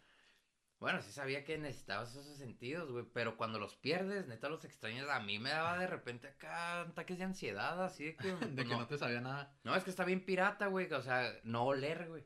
Bueno, 0.79 1.01
sí 1.01 1.11
sabía 1.13 1.45
que 1.45 1.57
necesitabas 1.57 2.13
esos 2.13 2.37
sentidos, 2.37 2.91
güey. 2.91 3.05
Pero 3.13 3.37
cuando 3.37 3.57
los 3.57 3.75
pierdes, 3.75 4.27
neta 4.27 4.49
los 4.49 4.65
extrañas. 4.65 5.07
A 5.09 5.21
mí 5.21 5.39
me 5.39 5.49
daba 5.49 5.77
de 5.79 5.87
repente 5.87 6.27
acá 6.27 6.81
ataques 6.81 7.17
de 7.17 7.23
ansiedad, 7.23 7.83
así 7.83 8.03
de 8.05 8.15
que. 8.17 8.31
De 8.57 8.63
que 8.63 8.69
no, 8.69 8.79
no 8.79 8.87
te 8.87 8.97
sabía 8.97 9.21
nada. 9.21 9.57
no, 9.63 9.75
es 9.75 9.83
que 9.85 9.89
está 9.89 10.03
bien 10.03 10.25
pirata, 10.25 10.67
güey. 10.67 10.91
O 10.91 11.01
sea, 11.01 11.33
no 11.43 11.63
oler, 11.65 12.09
güey. 12.09 12.25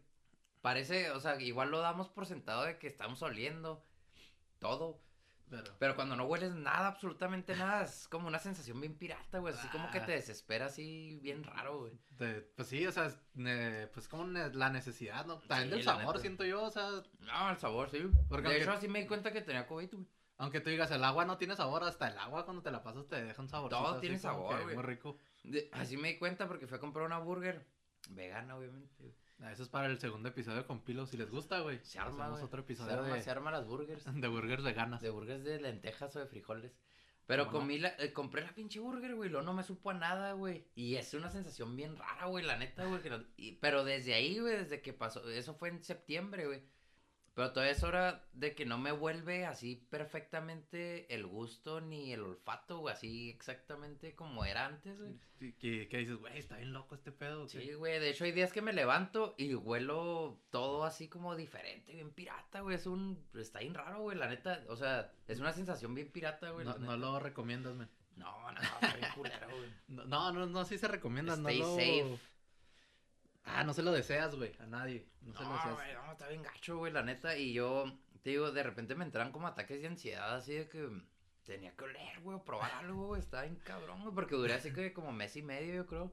Parece, 0.61 1.11
o 1.11 1.19
sea, 1.19 1.39
igual 1.39 1.69
lo 1.71 1.79
damos 1.79 2.09
por 2.09 2.25
sentado 2.25 2.63
de 2.63 2.79
que 2.79 2.87
estamos 2.87 3.21
oliendo 3.21 3.85
todo. 4.59 4.99
Pero... 5.49 5.63
Pero 5.79 5.95
cuando 5.95 6.15
no 6.15 6.25
hueles 6.25 6.53
nada, 6.53 6.87
absolutamente 6.87 7.55
nada, 7.55 7.83
es 7.83 8.07
como 8.07 8.27
una 8.27 8.39
sensación 8.39 8.79
bien 8.79 8.95
pirata, 8.95 9.39
güey. 9.39 9.53
Así 9.53 9.67
como 9.69 9.89
que 9.91 9.97
Ah. 9.99 10.05
te 10.05 10.11
desespera 10.13 10.67
así 10.67 11.19
bien 11.21 11.43
raro, 11.43 11.79
güey. 11.79 11.99
de- 12.19 12.41
pues 12.41 12.67
sí, 12.67 12.85
o 12.85 12.91
sea, 12.91 13.05
es, 13.05 13.17
ne- 13.33 13.87
pues 13.93 14.07
como 14.09 14.25
ne- 14.25 14.53
la 14.53 14.69
necesidad, 14.69 15.25
¿no? 15.25 15.37
También 15.39 15.69
Sí, 15.69 15.75
del 15.75 15.83
sabor, 15.83 16.07
neta. 16.07 16.19
siento 16.19 16.43
yo, 16.43 16.63
o 16.63 16.69
sea, 16.69 16.89
No, 17.19 17.49
el 17.49 17.57
sabor, 17.57 17.89
sí. 17.89 17.99
Porque 18.27 18.49
de 18.49 18.55
aunque- 18.55 18.61
hecho, 18.63 18.71
así 18.73 18.87
me 18.89 18.99
di 18.99 19.07
cuenta 19.07 19.31
que 19.31 19.41
tenía 19.41 19.65
COVID, 19.67 19.93
güey. 19.93 20.05
aunque 20.37 20.59
tú 20.59 20.69
digas, 20.69 20.91
el 20.91 21.03
agua 21.03 21.25
no 21.25 21.37
tiene 21.37 21.55
sabor, 21.55 21.83
hasta 21.83 22.09
el 22.09 22.17
agua 22.17 22.43
cuando 22.45 22.61
te 22.61 22.71
la 22.71 22.83
pasas 22.83 23.07
te 23.07 23.23
deja 23.23 23.41
un 23.41 23.49
sabor. 23.49 23.69
Todo 23.69 23.99
tiene 23.99 24.19
sabor, 24.19 24.61
güey. 24.63 24.75
Muy 24.75 24.83
rico. 24.83 25.17
De- 25.43 25.69
así 25.73 25.95
me 25.97 26.09
di 26.09 26.17
cuenta 26.19 26.47
porque 26.47 26.67
fui 26.67 26.77
a 26.77 26.79
comprar 26.81 27.05
una 27.05 27.19
burger 27.19 27.65
vegana, 28.09 28.55
obviamente. 28.57 29.15
Ah, 29.41 29.51
Eso 29.51 29.63
es 29.63 29.69
para 29.69 29.87
el 29.87 29.99
segundo 29.99 30.29
episodio 30.29 30.67
con 30.67 30.83
Pilo, 30.83 31.05
si 31.07 31.15
les 31.17 31.29
gusta, 31.29 31.59
güey. 31.61 31.79
Se 31.83 31.97
arma, 31.99 32.25
Hacemos 32.25 32.43
otro 32.43 32.59
Se 32.61 32.63
episodio 32.65 32.93
arma, 32.99 33.15
de, 33.15 33.21
se 33.21 33.29
arma 33.31 33.51
las 33.51 33.65
burgers. 33.65 34.03
de 34.21 34.27
burgers 34.27 34.63
veganas. 34.63 35.01
De 35.01 35.09
burgers 35.09 35.43
de 35.43 35.59
lentejas 35.61 36.15
o 36.15 36.19
de 36.19 36.25
frijoles. 36.27 36.73
Pero 37.25 37.47
comí 37.51 37.77
la, 37.77 37.89
eh, 37.99 38.11
compré 38.11 38.41
la 38.43 38.55
pinche 38.55 38.79
burger, 38.79 39.13
güey, 39.13 39.29
luego 39.29 39.45
no 39.45 39.53
me 39.53 39.61
supo 39.61 39.91
a 39.91 39.93
nada, 39.93 40.33
güey. 40.33 40.65
Y 40.73 40.95
es 40.95 41.13
una 41.13 41.29
sensación 41.29 41.75
bien 41.75 41.95
rara, 41.95 42.25
güey, 42.25 42.43
la 42.43 42.57
neta, 42.57 42.85
güey. 42.85 43.03
que 43.03 43.11
no- 43.11 43.23
y- 43.37 43.51
pero 43.53 43.83
desde 43.83 44.15
ahí, 44.15 44.39
güey, 44.39 44.57
desde 44.57 44.81
que 44.81 44.93
pasó, 44.93 45.29
eso 45.29 45.53
fue 45.53 45.69
en 45.69 45.83
septiembre, 45.83 46.47
güey. 46.47 46.63
Pero 47.39 47.53
todavía 47.53 47.71
es 47.71 47.83
hora 47.83 48.25
de 48.33 48.53
que 48.53 48.65
no 48.65 48.77
me 48.77 48.91
vuelve 48.91 49.45
así 49.45 49.87
perfectamente 49.89 51.15
el 51.15 51.25
gusto 51.25 51.79
ni 51.79 52.11
el 52.11 52.21
olfato, 52.23 52.79
güey, 52.79 52.93
así 52.93 53.29
exactamente 53.29 54.13
como 54.13 54.43
era 54.43 54.65
antes, 54.65 54.99
güey. 54.99 55.13
Sí, 55.39 55.53
Que, 55.53 55.87
que 55.87 55.99
dices, 55.99 56.17
güey, 56.17 56.37
está 56.37 56.57
bien 56.57 56.73
loco 56.73 56.95
este 56.95 57.13
pedo. 57.13 57.47
Sí, 57.47 57.71
güey, 57.75 57.97
de 57.97 58.09
hecho 58.09 58.25
hay 58.25 58.33
días 58.33 58.51
que 58.51 58.61
me 58.61 58.73
levanto 58.73 59.35
y 59.37 59.55
huelo 59.55 60.41
todo 60.49 60.83
así 60.83 61.07
como 61.07 61.37
diferente, 61.37 61.93
bien 61.93 62.11
pirata, 62.11 62.59
güey, 62.59 62.75
es 62.75 62.85
un, 62.85 63.25
está 63.33 63.59
bien 63.59 63.73
raro, 63.73 64.01
güey, 64.01 64.17
la 64.17 64.27
neta, 64.27 64.61
o 64.67 64.75
sea, 64.75 65.09
es 65.29 65.39
una 65.39 65.53
sensación 65.53 65.95
bien 65.95 66.11
pirata, 66.11 66.49
güey. 66.49 66.65
No, 66.65 66.77
no 66.77 66.97
lo 66.97 67.21
recomiendas, 67.21 67.73
men. 67.73 67.87
No, 68.17 68.51
no, 68.51 68.61
está 68.61 68.97
bien 68.97 69.11
culero, 69.15 69.47
güey. 69.47 69.69
No, 69.87 70.03
no, 70.07 70.31
no, 70.33 70.45
no, 70.45 70.65
sí 70.65 70.77
se 70.77 70.89
recomienda, 70.89 71.37
no 71.37 71.47
Stay 71.47 71.59
lo... 71.59 71.75
safe. 71.77 72.19
Ah, 73.43 73.63
no 73.63 73.73
se 73.73 73.81
lo 73.83 73.91
deseas, 73.91 74.35
güey, 74.35 74.55
a 74.59 74.65
nadie. 74.67 75.07
No, 75.21 75.33
se 75.33 75.43
lo 75.43 75.49
No, 75.49 75.55
deseas. 75.55 75.73
güey, 75.75 75.93
no, 75.93 76.11
está 76.11 76.27
bien 76.27 76.43
gacho, 76.43 76.77
güey, 76.77 76.91
la 76.93 77.03
neta. 77.03 77.35
Y 77.37 77.53
yo, 77.53 77.85
te 78.21 78.31
digo, 78.31 78.51
de 78.51 78.63
repente 78.63 78.95
me 78.95 79.05
entran 79.05 79.31
como 79.31 79.47
ataques 79.47 79.81
de 79.81 79.87
ansiedad, 79.87 80.35
así 80.35 80.53
de 80.53 80.69
que 80.69 80.87
tenía 81.43 81.75
que 81.75 81.83
oler, 81.85 82.19
güey, 82.21 82.37
o 82.37 82.43
probar 82.43 82.71
algo, 82.73 83.07
güey. 83.07 83.19
Estaba 83.21 83.43
bien 83.43 83.55
cabrón, 83.57 84.01
güey, 84.03 84.13
porque 84.13 84.35
duré 84.35 84.53
así 84.53 84.71
que 84.71 84.93
como 84.93 85.11
mes 85.11 85.35
y 85.35 85.41
medio, 85.41 85.73
yo 85.73 85.85
creo. 85.87 86.11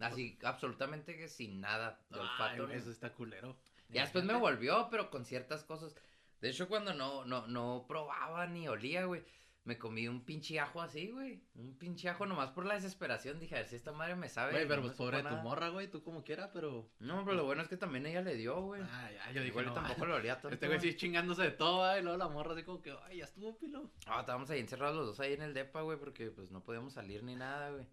Así, 0.00 0.38
absolutamente 0.44 1.16
que 1.16 1.26
sin 1.28 1.60
nada 1.60 1.98
de 2.10 2.16
Ay, 2.18 2.20
olfato. 2.20 2.66
güey. 2.66 2.78
eso 2.78 2.90
está 2.90 3.12
culero. 3.12 3.56
Ya 3.88 4.02
después 4.02 4.24
me 4.24 4.34
volvió, 4.34 4.88
pero 4.90 5.10
con 5.10 5.24
ciertas 5.24 5.64
cosas. 5.64 5.94
De 6.40 6.50
hecho, 6.50 6.68
cuando 6.68 6.92
no, 6.92 7.24
no, 7.24 7.46
no 7.46 7.86
probaba 7.88 8.46
ni 8.46 8.68
olía, 8.68 9.06
güey, 9.06 9.24
me 9.66 9.76
comí 9.78 10.06
un 10.06 10.24
pinche 10.24 10.60
ajo 10.60 10.80
así, 10.80 11.10
güey. 11.10 11.42
Un 11.56 11.76
pinche 11.76 12.08
ajo 12.08 12.24
nomás 12.24 12.50
por 12.50 12.64
la 12.64 12.74
desesperación. 12.74 13.40
Dije, 13.40 13.56
a 13.56 13.58
ver 13.58 13.68
si 13.68 13.74
esta 13.74 13.90
madre 13.90 14.14
me 14.14 14.28
sabe. 14.28 14.52
Güey, 14.52 14.68
pero 14.68 14.76
no 14.80 14.86
pues 14.86 14.96
pobre 14.96 15.24
tu 15.24 15.34
morra, 15.36 15.70
güey, 15.70 15.90
tú 15.90 16.04
como 16.04 16.22
quiera, 16.22 16.52
pero... 16.52 16.88
No, 17.00 17.24
pero 17.24 17.36
lo 17.36 17.44
bueno 17.44 17.62
es 17.62 17.68
que 17.68 17.76
también 17.76 18.06
ella 18.06 18.22
le 18.22 18.36
dio, 18.36 18.62
güey. 18.62 18.80
Ah, 18.84 19.10
ya, 19.10 19.32
yo 19.32 19.42
dije, 19.42 19.62
no, 19.64 19.72
tampoco 19.72 20.06
lo 20.06 20.14
olía 20.14 20.34
tanto. 20.40 20.54
Este 20.54 20.68
güey 20.68 20.78
sí 20.78 20.94
chingándose 20.94 21.42
de 21.42 21.50
todo, 21.50 21.78
güey, 21.78 21.98
y 21.98 22.02
luego 22.04 22.16
la 22.16 22.28
morra 22.28 22.54
así 22.54 22.62
como 22.62 22.80
que, 22.80 22.94
ay, 23.06 23.18
ya 23.18 23.24
estuvo, 23.24 23.58
Pilo. 23.58 23.90
Ah, 24.06 24.20
estábamos 24.20 24.48
ahí 24.50 24.60
encerrados 24.60 24.96
los 24.96 25.06
dos 25.08 25.20
ahí 25.20 25.32
en 25.32 25.42
el 25.42 25.52
depa, 25.52 25.82
güey, 25.82 25.98
porque 25.98 26.30
pues 26.30 26.52
no 26.52 26.62
podíamos 26.62 26.92
salir 26.92 27.24
ni 27.24 27.34
nada, 27.34 27.70
güey. 27.70 27.88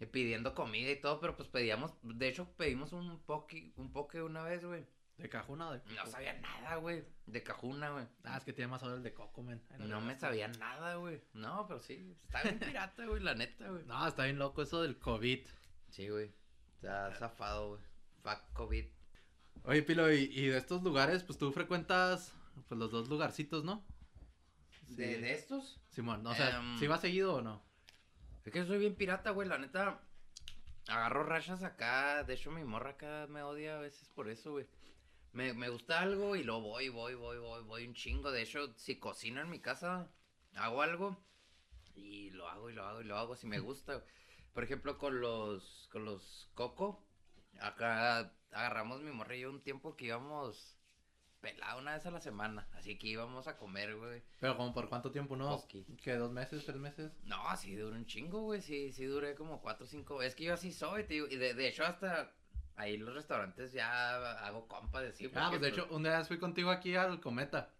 Y 0.00 0.06
pidiendo 0.06 0.52
comida 0.52 0.90
y 0.90 1.00
todo, 1.00 1.20
pero 1.20 1.36
pues 1.36 1.48
pedíamos, 1.48 1.92
de 2.02 2.26
hecho 2.26 2.48
pedimos 2.56 2.92
un 2.92 3.20
poke, 3.20 3.72
un 3.76 3.92
poke 3.92 4.20
una 4.20 4.42
vez, 4.42 4.64
güey. 4.64 4.84
¿De 5.18 5.28
cajuna 5.28 5.68
o 5.68 5.72
de 5.72 5.82
No 5.94 6.06
sabía 6.06 6.32
nada, 6.40 6.76
güey, 6.76 7.04
de 7.26 7.42
cajuna, 7.42 7.90
güey. 7.90 8.06
Ah, 8.24 8.38
es 8.38 8.44
que 8.44 8.52
tiene 8.52 8.68
más 8.68 8.80
sabor 8.80 8.96
el 8.96 9.02
de 9.02 9.14
coco, 9.14 9.42
men. 9.42 9.62
No 9.78 10.00
me 10.00 10.18
sabía 10.18 10.48
nada, 10.48 10.96
güey. 10.96 11.22
No, 11.34 11.66
pero 11.66 11.78
sí, 11.80 12.16
está 12.24 12.42
bien 12.42 12.58
pirata, 12.58 13.06
güey, 13.06 13.22
la 13.22 13.34
neta, 13.34 13.68
güey. 13.68 13.84
No, 13.84 14.06
está 14.06 14.24
bien 14.24 14.38
loco 14.38 14.62
eso 14.62 14.82
del 14.82 14.98
COVID. 14.98 15.46
Sí, 15.90 16.08
güey. 16.08 16.32
Está 16.74 17.12
zafado, 17.14 17.68
güey. 17.70 17.82
Fuck 18.22 18.52
COVID. 18.54 18.86
Oye, 19.64 19.82
Pilo, 19.82 20.12
y, 20.12 20.22
y 20.32 20.46
de 20.46 20.58
estos 20.58 20.82
lugares, 20.82 21.22
pues 21.22 21.38
tú 21.38 21.52
frecuentas, 21.52 22.34
pues 22.68 22.78
los 22.78 22.90
dos 22.90 23.08
lugarcitos, 23.08 23.62
¿no? 23.64 23.84
¿De, 24.88 25.18
de 25.18 25.32
estos? 25.34 25.80
Simón, 25.90 26.26
o 26.26 26.34
sea, 26.34 26.58
Em, 26.58 26.78
¿sí 26.78 26.86
va 26.86 26.98
seguido 26.98 27.34
o 27.36 27.42
no? 27.42 27.62
Es 28.44 28.52
que 28.52 28.64
soy 28.64 28.78
bien 28.78 28.96
pirata, 28.96 29.30
güey, 29.30 29.48
la 29.48 29.58
neta. 29.58 30.00
Agarro 30.88 31.22
rachas 31.22 31.62
acá. 31.62 32.24
De 32.24 32.34
hecho, 32.34 32.50
mi 32.50 32.64
morra 32.64 32.90
acá 32.90 33.26
me 33.28 33.42
odia 33.42 33.76
a 33.78 33.80
veces 33.80 34.08
por 34.08 34.28
eso, 34.28 34.52
güey. 34.52 34.66
Me, 35.32 35.54
me 35.54 35.68
gusta 35.70 36.00
algo 36.00 36.36
y 36.36 36.44
luego 36.44 36.60
voy, 36.60 36.88
voy, 36.88 37.14
voy, 37.14 37.38
voy, 37.38 37.62
voy 37.62 37.86
un 37.86 37.94
chingo. 37.94 38.30
De 38.30 38.42
hecho, 38.42 38.74
si 38.76 38.98
cocino 38.98 39.40
en 39.40 39.50
mi 39.50 39.60
casa, 39.60 40.10
hago 40.56 40.82
algo 40.82 41.16
y 41.94 42.30
lo 42.30 42.48
hago 42.48 42.70
y 42.70 42.74
lo 42.74 42.84
hago 42.84 43.00
y 43.00 43.04
lo 43.04 43.16
hago 43.16 43.36
si 43.36 43.46
me 43.46 43.58
gusta. 43.60 44.04
Por 44.52 44.64
ejemplo, 44.64 44.98
con 44.98 45.20
los, 45.20 45.88
con 45.90 46.04
los 46.04 46.50
coco, 46.54 47.06
acá 47.60 48.34
agarramos 48.50 49.00
mi 49.00 49.12
yo 49.40 49.50
un 49.50 49.62
tiempo 49.62 49.96
que 49.96 50.06
íbamos 50.06 50.78
pelada 51.40 51.76
una 51.76 51.94
vez 51.94 52.06
a 52.06 52.10
la 52.10 52.20
semana. 52.20 52.68
Así 52.72 52.98
que 52.98 53.08
íbamos 53.08 53.48
a 53.48 53.56
comer, 53.56 53.96
güey. 53.96 54.22
Pero 54.40 54.56
como 54.56 54.72
por 54.72 54.88
cuánto 54.88 55.10
tiempo, 55.10 55.36
¿no? 55.36 55.62
¿Qué, 56.02 56.14
dos 56.14 56.30
meses, 56.30 56.64
tres 56.64 56.78
meses? 56.78 57.12
No, 57.24 57.56
sí 57.56 57.74
duré 57.74 57.96
un 57.96 58.06
chingo, 58.06 58.42
güey. 58.42 58.62
Sí, 58.62 58.92
sí 58.92 59.04
duré 59.04 59.34
como 59.34 59.60
cuatro 59.60 59.84
o 59.84 59.88
cinco. 59.88 60.22
Es 60.22 60.34
que 60.34 60.44
yo 60.44 60.54
así 60.54 60.72
soy, 60.72 61.02
digo. 61.02 61.26
Y 61.28 61.36
de, 61.36 61.54
de 61.54 61.68
hecho, 61.68 61.84
hasta 61.84 62.32
ahí 62.76 62.96
los 62.96 63.14
restaurantes 63.14 63.72
ya 63.72 64.46
hago 64.46 64.66
compa 64.68 65.00
de 65.00 65.12
sí. 65.12 65.30
Ah, 65.34 65.48
pues 65.50 65.60
de 65.60 65.68
hecho, 65.68 65.86
un 65.90 66.02
día 66.02 66.24
fui 66.24 66.38
contigo 66.38 66.70
aquí 66.70 66.94
al 66.96 67.20
Cometa. 67.20 67.70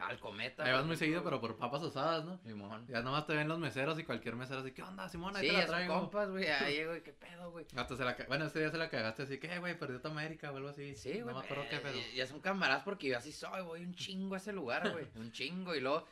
Al 0.00 0.18
cometa. 0.18 0.64
Ahí 0.64 0.72
vas 0.72 0.86
muy 0.86 0.96
seguido, 0.96 1.20
güey. 1.20 1.30
pero 1.30 1.40
por 1.42 1.58
papas 1.58 1.82
asadas, 1.82 2.24
¿no? 2.24 2.38
Simón. 2.38 2.86
Ya 2.88 3.02
nomás 3.02 3.26
te 3.26 3.34
ven 3.34 3.48
los 3.48 3.58
meseros 3.58 3.98
y 3.98 4.04
cualquier 4.04 4.34
mesero 4.34 4.60
así, 4.60 4.72
¿qué 4.72 4.82
onda, 4.82 5.06
Simón? 5.10 5.36
Ahí 5.36 5.48
Sí, 5.48 5.54
te 5.54 5.60
la 5.60 5.66
traigo. 5.66 6.00
compas, 6.00 6.30
güey. 6.30 6.46
Ahí 6.48 6.76
llego 6.76 6.96
y 6.96 7.02
qué 7.02 7.12
pedo, 7.12 7.50
güey. 7.50 7.66
Hasta 7.76 7.96
se 7.96 8.04
la 8.04 8.16
Bueno, 8.26 8.46
ese 8.46 8.60
día 8.60 8.70
se 8.70 8.78
la 8.78 8.88
cagaste 8.88 9.24
así, 9.24 9.38
¿qué, 9.38 9.58
güey? 9.58 9.78
Perdió 9.78 10.00
tu 10.00 10.08
América 10.08 10.50
o 10.52 10.56
algo 10.56 10.70
así. 10.70 10.96
Sí, 10.96 11.20
güey. 11.20 11.34
No 11.34 11.40
me 11.40 11.44
acuerdo 11.44 11.64
qué 11.68 11.76
eh, 11.76 11.80
pedo. 11.80 11.98
Ya 12.14 12.26
son 12.26 12.40
camaradas 12.40 12.82
porque 12.82 13.08
yo 13.08 13.18
así 13.18 13.30
soy, 13.30 13.62
voy 13.62 13.84
un 13.84 13.94
chingo 13.94 14.36
a 14.36 14.38
ese 14.38 14.54
lugar, 14.54 14.90
güey. 14.90 15.06
un 15.16 15.32
chingo. 15.32 15.74
Y 15.74 15.80
luego, 15.80 16.06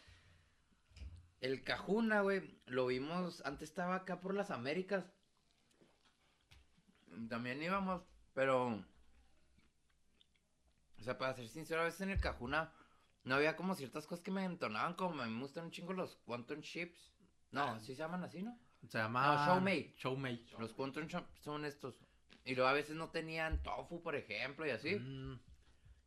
el 1.41 1.65
Cajuna, 1.65 2.21
güey, 2.21 2.61
lo 2.67 2.87
vimos, 2.87 3.43
antes 3.47 3.71
estaba 3.71 3.95
acá 3.95 4.21
por 4.21 4.35
las 4.35 4.51
Américas. 4.51 5.11
También 7.31 7.63
íbamos, 7.63 8.03
pero... 8.39 8.69
O 10.99 11.03
sea, 11.03 11.19
para 11.19 11.35
ser 11.35 11.49
sincero, 11.49 11.81
a 11.81 11.85
veces 11.85 12.03
en 12.03 12.11
el 12.11 12.21
Cajuna 12.21 12.73
no 13.25 13.35
había 13.35 13.57
como 13.57 13.75
ciertas 13.75 14.07
cosas 14.07 14.23
que 14.25 14.31
me 14.31 14.45
entonaban, 14.45 14.95
como 14.95 15.17
me 15.25 15.41
gustan 15.41 15.65
un 15.65 15.71
chingo 15.73 15.93
los 15.93 16.15
Quantum 16.25 16.61
Chips. 16.61 17.13
No, 17.51 17.63
Ah. 17.65 17.81
sí 17.81 17.87
se 17.87 17.97
llaman 17.97 18.23
así, 18.23 18.43
¿no? 18.45 18.57
Se 18.89 18.99
llama... 18.99 19.27
No, 19.27 19.47
Showmate. 19.47 19.95
Showmate. 19.97 20.47
Los 20.61 20.73
Quantum 20.73 21.09
Chips 21.09 21.41
son 21.41 21.65
estos. 21.65 21.97
Y 22.45 22.55
luego 22.55 22.69
a 22.69 22.75
veces 22.75 22.95
no 22.95 23.11
tenían 23.11 23.61
tofu, 23.65 24.01
por 24.03 24.15
ejemplo, 24.15 24.65
y 24.65 24.71
así. 24.71 24.95
Mm, 24.95 25.41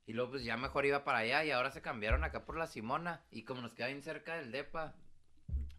Y 0.05 0.13
luego 0.13 0.31
pues 0.31 0.45
ya 0.45 0.55
mejor 0.55 0.85
iba 0.85 1.03
para 1.03 1.17
allá 1.19 1.43
y 1.43 1.51
ahora 1.51 1.71
se 1.71 1.81
cambiaron 1.81 2.23
acá 2.23 2.45
por 2.45 2.55
la 2.57 2.67
Simona. 2.67 3.25
Y 3.29 3.43
como 3.43 3.61
nos 3.61 3.73
queda 3.73 3.87
bien 3.87 4.03
cerca 4.03 4.35
del 4.37 4.53
DEPA, 4.53 4.95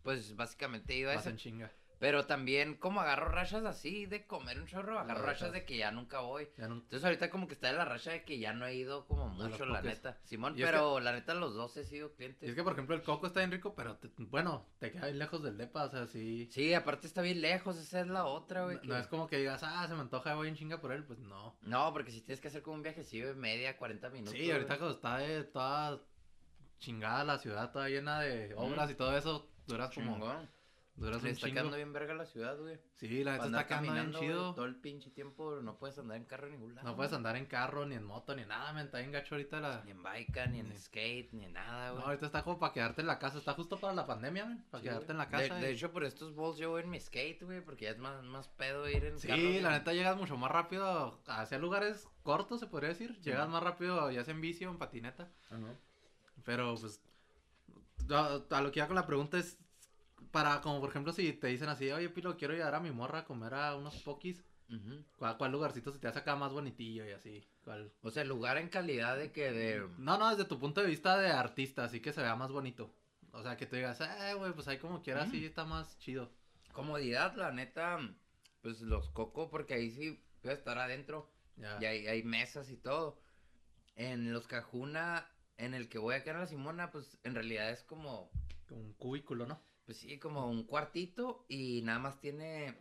pues 0.03 0.37
básicamente 0.37 0.95
iba 0.95 1.13
a 1.13 1.15
ese. 1.15 1.35
chinga. 1.35 1.73
Pero 2.03 2.27
también 2.27 2.75
como 2.79 3.01
agarro 3.01 3.29
rachas 3.29 3.65
así 3.65 4.07
de 4.07 4.27
comer 4.27 4.59
un 4.59 4.67
chorro, 4.67 4.99
agarro 4.99 5.23
rachas 5.25 5.53
de 5.53 5.65
que 5.65 5.77
ya 5.77 5.93
nunca 5.93 6.19
voy. 6.19 6.49
Ya 6.59 6.67
no- 6.67 6.75
Entonces 6.75 7.05
ahorita 7.05 7.31
como 7.31 7.47
que 7.47 7.55
está 7.55 7.71
en 7.71 7.77
la 7.77 7.85
racha 7.85 8.11
de 8.11 8.25
que 8.25 8.41
ya 8.41 8.53
no 8.53 8.67
he 8.67 8.75
ido 8.75 9.07
como 9.07 9.29
mucho, 9.29 9.65
la 9.67 9.81
neta. 9.83 10.19
Simón, 10.25 10.59
Y 10.59 10.63
es 10.63 10.67
pero 10.69 10.99
la 10.99 11.13
neta 11.13 11.33
los 11.35 11.55
dos 11.55 11.77
he 11.77 11.85
sido 11.85 12.13
clientes. 12.13 12.43
Y 12.43 12.51
es 12.51 12.57
que, 12.57 12.65
por 12.65 12.73
ejemplo, 12.73 12.97
el 12.97 13.03
coco 13.03 13.29
está 13.29 13.39
bien 13.39 13.53
rico, 13.53 13.77
pero 13.77 13.99
te- 13.99 14.11
bueno, 14.19 14.67
te 14.81 14.91
queda 14.91 15.05
bien 15.07 15.21
lejos 15.21 15.45
del 15.45 15.57
depa, 15.57 15.85
o 15.85 15.91
sea, 15.91 16.09
sí. 16.09 16.49
Sí, 16.51 16.75
aparte 16.75 17.07
está 17.07 17.23
bien 17.23 17.41
lejos, 17.41 17.79
esa 17.79 18.01
es 18.01 18.09
la 18.09 18.25
otra, 18.25 18.65
güey. 18.65 18.75
No, 18.75 18.83
que- 18.83 18.89
no 18.89 18.97
es 18.99 19.07
como 19.07 19.29
que 19.29 19.37
digas, 19.39 19.63
ah, 19.63 19.87
se 19.87 19.95
me 19.95 20.01
antoja, 20.01 20.35
voy 20.35 20.49
en 20.49 20.57
chinga 20.57 20.81
por 20.81 20.91
él, 20.91 21.05
pues 21.05 21.21
no. 21.21 21.57
No, 21.61 21.93
porque 21.93 22.11
si 22.11 22.21
tienes 22.23 22.41
que 22.41 22.49
hacer 22.49 22.63
como 22.63 22.75
un 22.75 22.83
viajecillo 22.83 23.29
de 23.29 23.35
media, 23.35 23.77
40 23.77 24.11
minutos. 24.11 24.35
Sí, 24.35 24.51
ahorita 24.51 24.77
cuando 24.77 24.97
está 24.97 25.25
eh, 25.25 25.45
toda 25.45 26.01
chingada 26.81 27.23
la 27.23 27.39
ciudad, 27.39 27.71
toda 27.71 27.89
llena 27.89 28.19
de 28.19 28.55
obras 28.57 28.91
y 28.91 28.97
todo 28.97 29.17
eso, 29.17 29.49
duras 29.69 29.95
como, 29.95 30.15
Chingón. 30.15 30.51
Duras 30.95 31.25
está 31.25 31.51
quedando 31.51 31.77
bien 31.77 31.93
verga 31.93 32.15
la 32.15 32.27
ciudad, 32.27 32.59
güey. 32.59 32.79
Sí, 32.97 33.25
la 33.25 33.33
neta 33.33 33.47
está 33.47 33.67
quedando 33.67 33.93
bien 33.93 34.13
chido. 34.13 34.55
todo 34.55 34.67
el 34.67 34.77
pinche 34.77 35.11
tiempo 35.11 35.61
no 35.63 35.79
puedes 35.79 35.99
andar 35.99 36.17
en 36.19 36.25
carro 36.25 36.47
en 36.47 36.53
ningún 36.53 36.75
lado. 36.75 36.87
No 36.89 36.95
puedes 36.97 37.13
andar 37.13 37.37
en 37.37 37.47
carro, 37.47 37.87
ni 37.87 37.95
en 37.97 38.05
moto, 38.05 38.37
ni 38.37 38.45
nada, 38.45 38.73
men, 38.73 38.85
está 38.87 38.99
bien 38.99 39.11
gacho 39.11 39.35
ahorita 39.35 39.59
la... 39.61 39.83
Ni 39.85 39.91
en 39.93 40.03
bike, 40.03 40.49
ni 40.51 40.61
en 40.61 40.69
Ni- 40.69 40.77
skate, 40.79 41.33
ni 41.33 41.47
nada, 41.47 41.89
No, 41.89 41.95
güey. 41.95 42.05
ahorita 42.07 42.27
está 42.27 42.43
como 42.45 42.59
para 42.59 42.73
quedarte 42.73 43.01
en 43.01 43.07
la 43.07 43.19
casa, 43.19 43.39
está 43.39 43.55
justo 43.55 43.79
para 43.81 43.95
la 43.95 44.07
pandemia, 44.07 44.45
men, 44.47 44.65
para 44.71 44.83
Sí, 44.83 44.89
quedarte 44.89 45.13
en 45.13 45.19
la 45.19 45.29
casa. 45.29 45.55
De, 45.57 45.71
hecho, 45.71 45.91
por 45.93 46.05
estos 46.05 46.35
balls 46.37 46.59
yo 46.59 46.71
voy 46.71 46.83
en 46.83 46.91
mi 46.91 47.01
skate, 47.01 47.43
güey, 47.43 47.65
porque 47.65 47.87
ya 47.87 47.91
es 47.93 47.99
más, 47.99 48.23
más 48.23 48.49
pedo 48.49 48.89
ir 48.89 49.05
en 49.05 49.19
Sí, 49.19 49.29
carro. 49.29 49.41
la 49.43 49.49
güey. 49.51 49.63
neta 49.63 49.93
llegas 49.95 50.17
mucho 50.17 50.37
más 50.37 50.51
rápido 50.51 51.21
hacia 51.27 51.59
lugares 51.59 52.07
cortos, 52.23 52.61
se 52.61 52.67
podría 52.67 52.91
decir. 52.91 53.19
Llegas 53.23 53.49
más 53.49 53.63
rápido 53.63 54.11
ya 54.11 54.23
sea 54.25 54.35
en 54.35 54.41
bici 54.41 54.65
o 54.67 54.71
en 54.71 54.79
patineta. 54.79 55.31
Ajá. 55.51 55.75
Pero 56.45 56.75
pues 56.81 57.01
a, 58.11 58.41
a 58.51 58.61
lo 58.61 58.71
que 58.73 58.81
iba 58.81 58.87
con 58.87 58.97
la 58.97 59.07
pregunta 59.07 59.39
es 59.39 59.59
para 60.33 60.61
como 60.61 60.81
por 60.81 60.91
ejemplo 60.91 61.13
si 61.13 61.33
te 61.35 61.47
dicen 61.47 61.69
así, 61.69 61.91
oye 61.93 62.09
Pilo, 62.09 62.37
quiero 62.37 62.55
llevar 62.55 62.75
a 62.75 62.81
mi 62.81 62.91
morra 62.91 63.21
a 63.21 63.25
comer 63.25 63.55
a 63.55 63.77
unos 63.77 63.95
pokis. 64.03 64.43
¿cuál, 65.17 65.37
cuál 65.37 65.53
lugarcito 65.53 65.93
se 65.93 65.99
te 65.99 66.09
hace 66.09 66.21
acá 66.21 66.35
más 66.35 66.51
bonitillo 66.53 67.05
y 67.07 67.11
así? 67.13 67.47
¿Cuál? 67.63 67.93
O 68.01 68.11
sea, 68.11 68.25
lugar 68.25 68.57
en 68.57 68.71
calidad 68.71 69.19
de 69.19 69.31
que 69.31 69.53
de... 69.53 69.87
No, 69.99 70.17
no, 70.17 70.31
desde 70.31 70.47
tu 70.49 70.59
punto 70.59 70.81
de 70.81 70.87
vista 70.87 71.19
de 71.19 71.31
artista, 71.31 71.85
así 71.85 72.01
que 72.01 72.11
se 72.15 72.23
vea 72.23 72.35
más 72.37 72.51
bonito. 72.51 72.91
O 73.33 73.43
sea, 73.43 73.59
que 73.59 73.67
tú 73.67 73.77
digas, 73.77 74.01
eh, 74.01 74.33
güey, 74.35 74.53
pues 74.55 74.69
ahí 74.69 74.79
como 74.79 75.03
quiera, 75.03 75.27
Mm. 75.27 75.31
sí 75.31 75.45
está 75.45 75.67
más 75.67 75.99
chido. 75.99 76.31
Comodidad, 76.73 77.35
la 77.37 77.53
neta, 77.53 77.99
pues 78.63 78.81
los 78.81 79.11
coco, 79.11 79.51
porque 79.51 79.75
ahí 79.75 79.91
sí 79.91 80.25
puedes 80.41 80.59
estar 80.61 80.79
adentro. 80.79 81.31
Ya. 81.57 81.77
Y 81.79 81.85
hay, 81.85 82.07
hay 82.07 82.23
mesas 82.23 82.71
y 82.71 82.79
todo. 82.79 83.21
En 83.95 84.33
los 84.33 84.47
Cajuna, 84.47 85.29
en 85.59 85.75
el 85.75 85.91
que 85.91 85.99
voy 85.99 86.15
acá 86.15 86.31
en 86.31 86.39
la 86.39 86.47
Simona, 86.47 86.91
pues 86.91 87.19
en 87.25 87.35
realidad 87.35 87.69
es 87.71 87.83
como, 87.83 88.31
Como 88.69 88.81
un 88.81 88.95
cubículo, 88.95 89.45
¿no? 89.47 89.61
Pues 89.85 89.99
sí, 89.99 90.19
como 90.19 90.47
un 90.49 90.65
cuartito 90.65 91.45
y 91.49 91.83
nada 91.83 91.99
más 91.99 92.21
tiene 92.21 92.77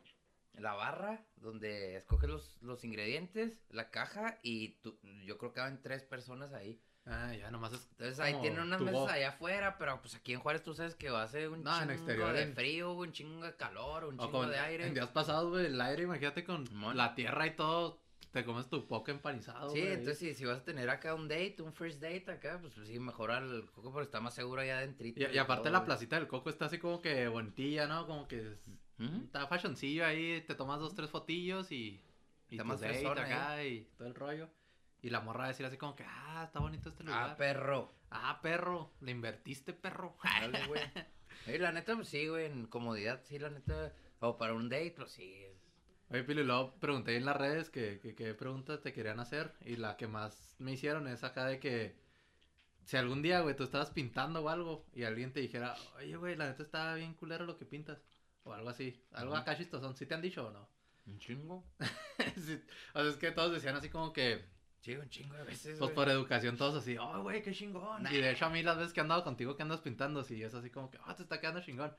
la 0.53 0.73
barra 0.73 1.25
donde 1.37 1.97
escoges 1.97 2.29
los, 2.29 2.57
los 2.61 2.83
ingredientes, 2.83 3.63
la 3.69 3.89
caja 3.89 4.39
y 4.43 4.69
tú, 4.81 4.99
yo 5.25 5.37
creo 5.37 5.51
que 5.51 5.59
caben 5.61 5.81
tres 5.81 6.03
personas 6.03 6.53
ahí. 6.53 6.79
Ah, 7.05 7.33
ya, 7.33 7.49
nomás 7.49 7.73
es. 7.73 7.87
Entonces 7.91 8.19
ahí 8.19 8.31
como 8.33 8.43
tienen 8.43 8.59
unas 8.61 8.79
mesas 8.81 9.09
allá 9.09 9.29
afuera, 9.29 9.77
pero 9.79 9.99
pues 10.01 10.13
aquí 10.13 10.33
en 10.33 10.39
Juárez 10.39 10.61
tú 10.61 10.75
sabes 10.75 10.93
que 10.93 11.09
va 11.09 11.23
a 11.23 11.27
ser 11.27 11.49
un 11.49 11.63
No, 11.63 11.79
chingo 11.79 11.93
exterior, 11.93 12.33
de 12.33 12.43
en- 12.43 12.53
frío, 12.53 12.91
un 12.93 13.11
chingo 13.11 13.43
de 13.43 13.55
calor, 13.55 14.03
un 14.05 14.19
O 14.19 14.25
chingo 14.25 14.39
con, 14.41 14.51
de 14.51 14.59
aire. 14.59 14.85
En 14.85 14.93
días 14.93 15.09
pasados, 15.09 15.49
güey, 15.49 15.65
el 15.65 15.81
aire, 15.81 16.03
imagínate 16.03 16.43
con 16.43 16.65
la 16.95 17.15
tierra 17.15 17.47
y 17.47 17.55
todo, 17.55 17.99
te 18.32 18.46
comes 18.46 18.67
tu 18.70 18.88
poke 18.88 19.12
empanizado, 19.12 19.70
Sí, 19.72 19.80
güey. 19.82 19.91
entonces 19.94 20.17
si, 20.20 20.34
si 20.34 20.46
vas 20.46 20.60
a 20.60 20.63
tener 20.63 20.89
acá 20.89 21.13
un 21.13 21.28
date, 21.28 21.58
un 21.62 21.74
first 21.74 22.02
date 22.02 22.32
acá, 22.32 22.60
pues, 22.62 22.74
sí, 22.88 22.98
mejor 23.00 23.32
al 23.32 23.70
coco 23.72 23.91
porque 23.91 24.06
está 24.06 24.20
más 24.22 24.34
seguro 24.34 24.62
allá 24.62 24.78
adentro. 24.78 25.06
Y, 25.08 25.13
y 25.34 25.38
aparte 25.38 25.70
la 25.70 25.84
placita 25.86 26.15
del 26.17 26.28
coco 26.28 26.50
está 26.50 26.65
así 26.65 26.78
como 26.78 27.02
que 27.02 27.28
bonitilla, 27.28 27.88
¿no? 27.88 28.08
Como 28.08 28.28
que 28.28 28.39
es- 28.54 28.60
está 29.24 29.48
fashioncillo 29.48 30.06
ahí, 30.06 30.41
te 30.48 30.56
tomas 30.56 30.80
dos, 30.80 30.94
tres 30.96 31.10
fotillos 31.10 31.72
y... 31.72 32.02
Y 32.50 32.56
Está 32.56 32.63
tu 32.63 32.67
más 32.70 32.82
date 32.82 32.98
ahí. 32.98 33.06
acá 33.06 33.63
y 33.63 33.82
todo 33.98 34.08
el 34.10 34.13
rollo. 34.15 34.50
Y 35.02 35.10
la 35.10 35.22
morra 35.22 35.39
va 35.39 35.46
a 35.46 35.48
decir 35.48 35.65
así 35.65 35.78
como 35.78 35.96
que, 35.96 36.04
ah, 36.06 36.44
está 36.46 36.60
bonito 36.60 36.89
este 36.89 37.04
lugar. 37.04 37.30
Ah, 37.32 37.38
perro. 37.38 37.91
Ah, 38.12 38.39
perro, 38.44 38.91
le 39.02 39.12
invertiste, 39.12 39.74
perro. 39.74 40.15
Dale, 40.24 40.67
güey. 40.67 40.82
Eh, 41.48 41.58
la 41.58 41.72
neta, 41.72 41.96
pues 41.96 42.08
sí, 42.10 42.28
güey, 42.28 42.46
en 42.46 42.67
comodidad, 42.67 43.22
sí, 43.24 43.39
la 43.39 43.50
neta. 43.50 43.91
O 44.20 44.38
para 44.38 44.54
un 44.54 44.70
date, 44.70 44.94
pues 44.96 45.12
sí. 45.12 45.44
Oye, 46.12 46.24
Pili, 46.24 46.43
luego 46.43 46.76
pregunté 46.80 47.15
en 47.15 47.26
las 47.26 47.38
redes 47.38 47.69
que, 47.69 48.00
que, 48.02 48.13
qué 48.15 48.34
preguntas 48.34 48.82
te 48.82 48.91
querían 48.91 49.19
hacer. 49.19 49.54
Y 49.62 49.78
la 49.78 49.95
que 49.95 50.08
más 50.08 50.56
me 50.60 50.74
hicieron 50.74 51.08
es 51.08 51.24
acá 51.24 51.45
de 51.45 51.60
que 51.60 51.95
si 52.84 52.97
algún 52.97 53.21
día, 53.21 53.39
güey, 53.41 53.56
tú 53.56 53.63
estabas 53.63 53.91
pintando 53.91 54.41
o 54.43 54.50
algo 54.50 54.86
y 54.93 55.04
alguien 55.04 55.32
te 55.32 55.39
dijera, 55.39 55.76
oye, 55.97 56.15
güey, 56.17 56.36
la 56.36 56.47
neta 56.47 56.63
está 56.63 56.95
bien 56.95 57.13
culero 57.13 57.45
lo 57.45 57.58
que 57.58 57.65
pintas. 57.65 58.04
O 58.43 58.54
algo 58.54 58.69
así. 58.69 59.02
Algo 59.12 59.36
acá 59.36 59.56
chistosón. 59.56 59.95
¿Sí 59.95 60.06
te 60.06 60.13
han 60.15 60.21
dicho 60.21 60.47
o 60.47 60.52
no? 60.52 60.69
Un 61.06 61.19
chingo. 61.19 61.63
Sí, 62.36 62.62
O 62.93 63.02
sea, 63.02 63.10
es 63.10 63.17
que 63.17 63.32
todos 63.32 63.52
decían 63.52 63.76
así 63.76 63.89
como 63.89 64.13
que, 64.13 64.45
Sí, 64.82 64.95
un 64.95 65.10
chingo 65.10 65.36
de 65.36 65.43
veces. 65.43 65.78
pues 65.78 65.80
güey. 65.80 65.95
por 65.95 66.10
educación, 66.10 66.58
todos 66.58 66.76
así, 66.76 66.97
oh, 66.97 67.21
güey, 67.21 67.41
qué 67.41 67.54
chingón. 67.54 68.06
Y 68.12 68.17
de 68.17 68.32
hecho, 68.32 68.45
a 68.45 68.50
mí 68.50 68.63
las 68.63 68.78
veces 68.78 68.93
que 68.93 69.00
he 69.00 69.04
andado 69.04 69.24
contigo 69.24 69.56
que 69.56 69.62
andas 69.63 69.80
pintando, 69.82 70.24
sí, 70.24 70.41
es 70.43 70.54
así 70.54 70.69
como 70.69 70.89
que, 70.91 70.97
ah, 71.06 71.15
te 71.15 71.24
está 71.24 71.39
quedando 71.39 71.62
chingón. 71.62 71.95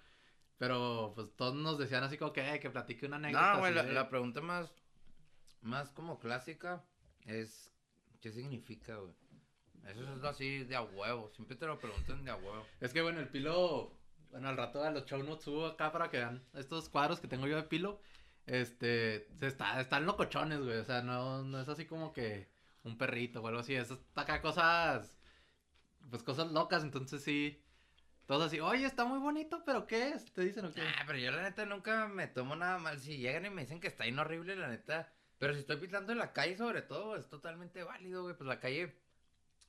Pero, 0.62 1.10
pues 1.16 1.34
todos 1.34 1.56
nos 1.56 1.76
decían 1.76 2.04
así 2.04 2.16
como 2.16 2.32
que, 2.32 2.54
eh, 2.54 2.60
que 2.60 2.70
platique 2.70 3.04
una 3.06 3.16
anécdota. 3.16 3.54
No, 3.54 3.58
güey, 3.58 3.74
la, 3.74 3.82
de- 3.82 3.92
la 3.92 4.08
pregunta 4.08 4.40
más, 4.40 4.72
más 5.60 5.90
como 5.90 6.20
clásica 6.20 6.84
es, 7.26 7.72
¿qué 8.20 8.30
significa, 8.30 8.94
güey? 8.94 9.12
Eso 9.88 10.14
es 10.14 10.22
así 10.22 10.62
de 10.62 10.76
a 10.76 10.82
huevo, 10.82 11.28
siempre 11.34 11.56
te 11.56 11.66
lo 11.66 11.80
preguntan 11.80 12.24
de 12.24 12.30
a 12.30 12.36
huevo. 12.36 12.64
Es 12.80 12.92
que 12.92 13.02
bueno, 13.02 13.18
el 13.18 13.26
pilo, 13.28 13.98
bueno, 14.30 14.50
al 14.50 14.56
rato 14.56 14.84
a 14.84 14.92
los 14.92 15.04
show 15.04 15.20
notes 15.24 15.42
subo 15.46 15.66
acá 15.66 15.90
para 15.90 16.08
que 16.08 16.18
vean 16.18 16.44
estos 16.54 16.88
cuadros 16.88 17.18
que 17.18 17.26
tengo 17.26 17.48
yo 17.48 17.56
de 17.56 17.64
pilo. 17.64 18.00
Este, 18.46 19.26
se 19.34 19.48
está, 19.48 19.80
están 19.80 20.06
locochones, 20.06 20.60
güey. 20.60 20.78
O 20.78 20.84
sea, 20.84 21.02
no, 21.02 21.42
no 21.42 21.60
es 21.60 21.68
así 21.68 21.86
como 21.86 22.12
que 22.12 22.48
un 22.84 22.96
perrito 22.96 23.42
o 23.42 23.48
algo 23.48 23.58
así. 23.58 23.74
Es 23.74 23.92
acá 24.14 24.40
cosas, 24.40 25.18
pues 26.08 26.22
cosas 26.22 26.52
locas. 26.52 26.84
Entonces 26.84 27.24
sí, 27.24 27.60
todos 28.26 28.46
así, 28.46 28.60
oye, 28.60 28.86
está 28.86 29.04
muy 29.04 29.18
bonito, 29.18 29.62
pero 29.64 29.86
¿qué 29.86 30.10
es? 30.10 30.32
Te 30.32 30.42
dicen 30.42 30.64
o 30.64 30.72
qué. 30.72 30.80
Ah, 30.80 31.04
pero 31.06 31.18
yo 31.18 31.30
la 31.32 31.42
neta 31.42 31.66
nunca 31.66 32.06
me 32.06 32.28
tomo 32.28 32.54
nada 32.54 32.78
mal. 32.78 33.00
Si 33.00 33.18
llegan 33.18 33.46
y 33.46 33.50
me 33.50 33.62
dicen 33.62 33.80
que 33.80 33.88
está 33.88 34.04
bien 34.04 34.18
horrible, 34.18 34.56
la 34.56 34.68
neta. 34.68 35.12
Pero 35.38 35.54
si 35.54 35.60
estoy 35.60 35.76
pintando 35.78 36.12
en 36.12 36.18
la 36.18 36.32
calle, 36.32 36.56
sobre 36.56 36.82
todo, 36.82 37.16
es 37.16 37.28
totalmente 37.28 37.82
válido, 37.82 38.22
güey. 38.22 38.36
Pues 38.36 38.46
la 38.46 38.60
calle, 38.60 38.94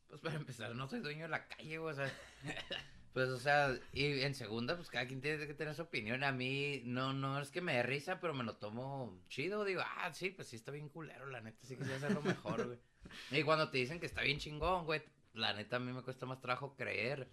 pues 0.08 0.22
para 0.22 0.36
empezar, 0.36 0.76
no 0.76 0.88
soy 0.88 1.00
dueño 1.00 1.24
de 1.24 1.30
la 1.30 1.48
calle, 1.48 1.80
güey. 1.80 1.94
O 1.94 1.96
sea, 1.96 2.14
pues, 3.14 3.30
o 3.30 3.40
sea, 3.40 3.76
y 3.92 4.22
en 4.22 4.36
segunda, 4.36 4.76
pues 4.76 4.90
cada 4.90 5.08
quien 5.08 5.20
tiene 5.20 5.48
que 5.48 5.56
tener 5.56 5.74
su 5.74 5.82
opinión. 5.82 6.24
A 6.24 6.32
mí, 6.32 6.84
no, 6.86 7.12
no 7.12 7.42
es 7.42 7.50
que 7.50 7.62
me 7.62 7.74
dé 7.74 7.84
risa, 7.84 8.20
pero 8.20 8.36
me 8.36 8.44
lo 8.44 8.58
tomo 8.58 9.20
chido. 9.30 9.66
Digo, 9.66 9.82
ah, 9.84 10.14
sí, 10.14 10.30
pues 10.30 10.48
sí 10.48 10.58
está 10.58 10.72
bien 10.72 10.90
culero, 10.90 11.26
la 11.26 11.42
neta. 11.42 11.66
Sí 11.66 11.76
quisiera 11.76 11.98
hacerlo 11.98 12.22
mejor, 12.22 12.68
güey. 12.68 12.80
Y 13.32 13.44
cuando 13.44 13.70
te 13.70 13.78
dicen 13.78 14.00
que 14.00 14.06
está 14.06 14.22
bien 14.22 14.40
chingón, 14.40 14.86
güey, 14.86 15.02
la 15.34 15.54
neta 15.54 15.76
a 15.76 15.80
mí 15.80 15.92
me 15.92 16.02
cuesta 16.04 16.26
más 16.26 16.40
trabajo 16.40 16.76
creer 16.76 17.28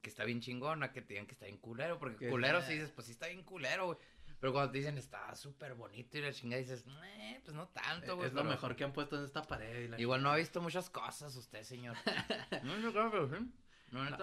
que 0.00 0.08
está 0.10 0.24
bien 0.24 0.40
chingón 0.40 0.82
a 0.82 0.92
que 0.92 1.02
te 1.02 1.14
digan 1.14 1.26
que 1.26 1.32
está 1.32 1.46
bien 1.46 1.58
culero. 1.58 1.98
Porque 1.98 2.16
Que 2.16 2.30
culero 2.30 2.62
sí 2.62 2.74
dices, 2.74 2.90
pues 2.90 3.06
sí 3.06 3.12
está 3.12 3.26
bien 3.26 3.42
culero, 3.42 3.86
güey. 3.86 3.98
Pero 4.40 4.52
cuando 4.54 4.72
te 4.72 4.78
dicen 4.78 4.96
está 4.96 5.34
súper 5.34 5.74
bonito 5.74 6.16
y 6.16 6.22
la 6.22 6.32
chingada 6.32 6.60
dices, 6.62 6.84
eh, 7.04 7.40
pues 7.44 7.54
no 7.54 7.68
tanto, 7.68 8.16
güey. 8.16 8.28
es 8.28 8.32
lo 8.32 8.40
pero 8.40 8.50
mejor 8.50 8.74
que 8.74 8.84
han 8.84 8.92
puesto 8.92 9.18
en 9.18 9.24
esta 9.24 9.42
pared. 9.42 9.84
y 9.84 9.88
la 9.88 10.00
Igual 10.00 10.22
no 10.22 10.30
ha 10.30 10.36
visto 10.36 10.62
muchas 10.62 10.88
cosas 10.88 11.36
usted, 11.36 11.62
señor. 11.62 11.94
no, 12.64 12.78
yo 12.78 12.92
creo 12.92 13.10
que 13.28 13.36
sí. 13.36 13.52
No. 13.90 14.04
No, 14.08 14.18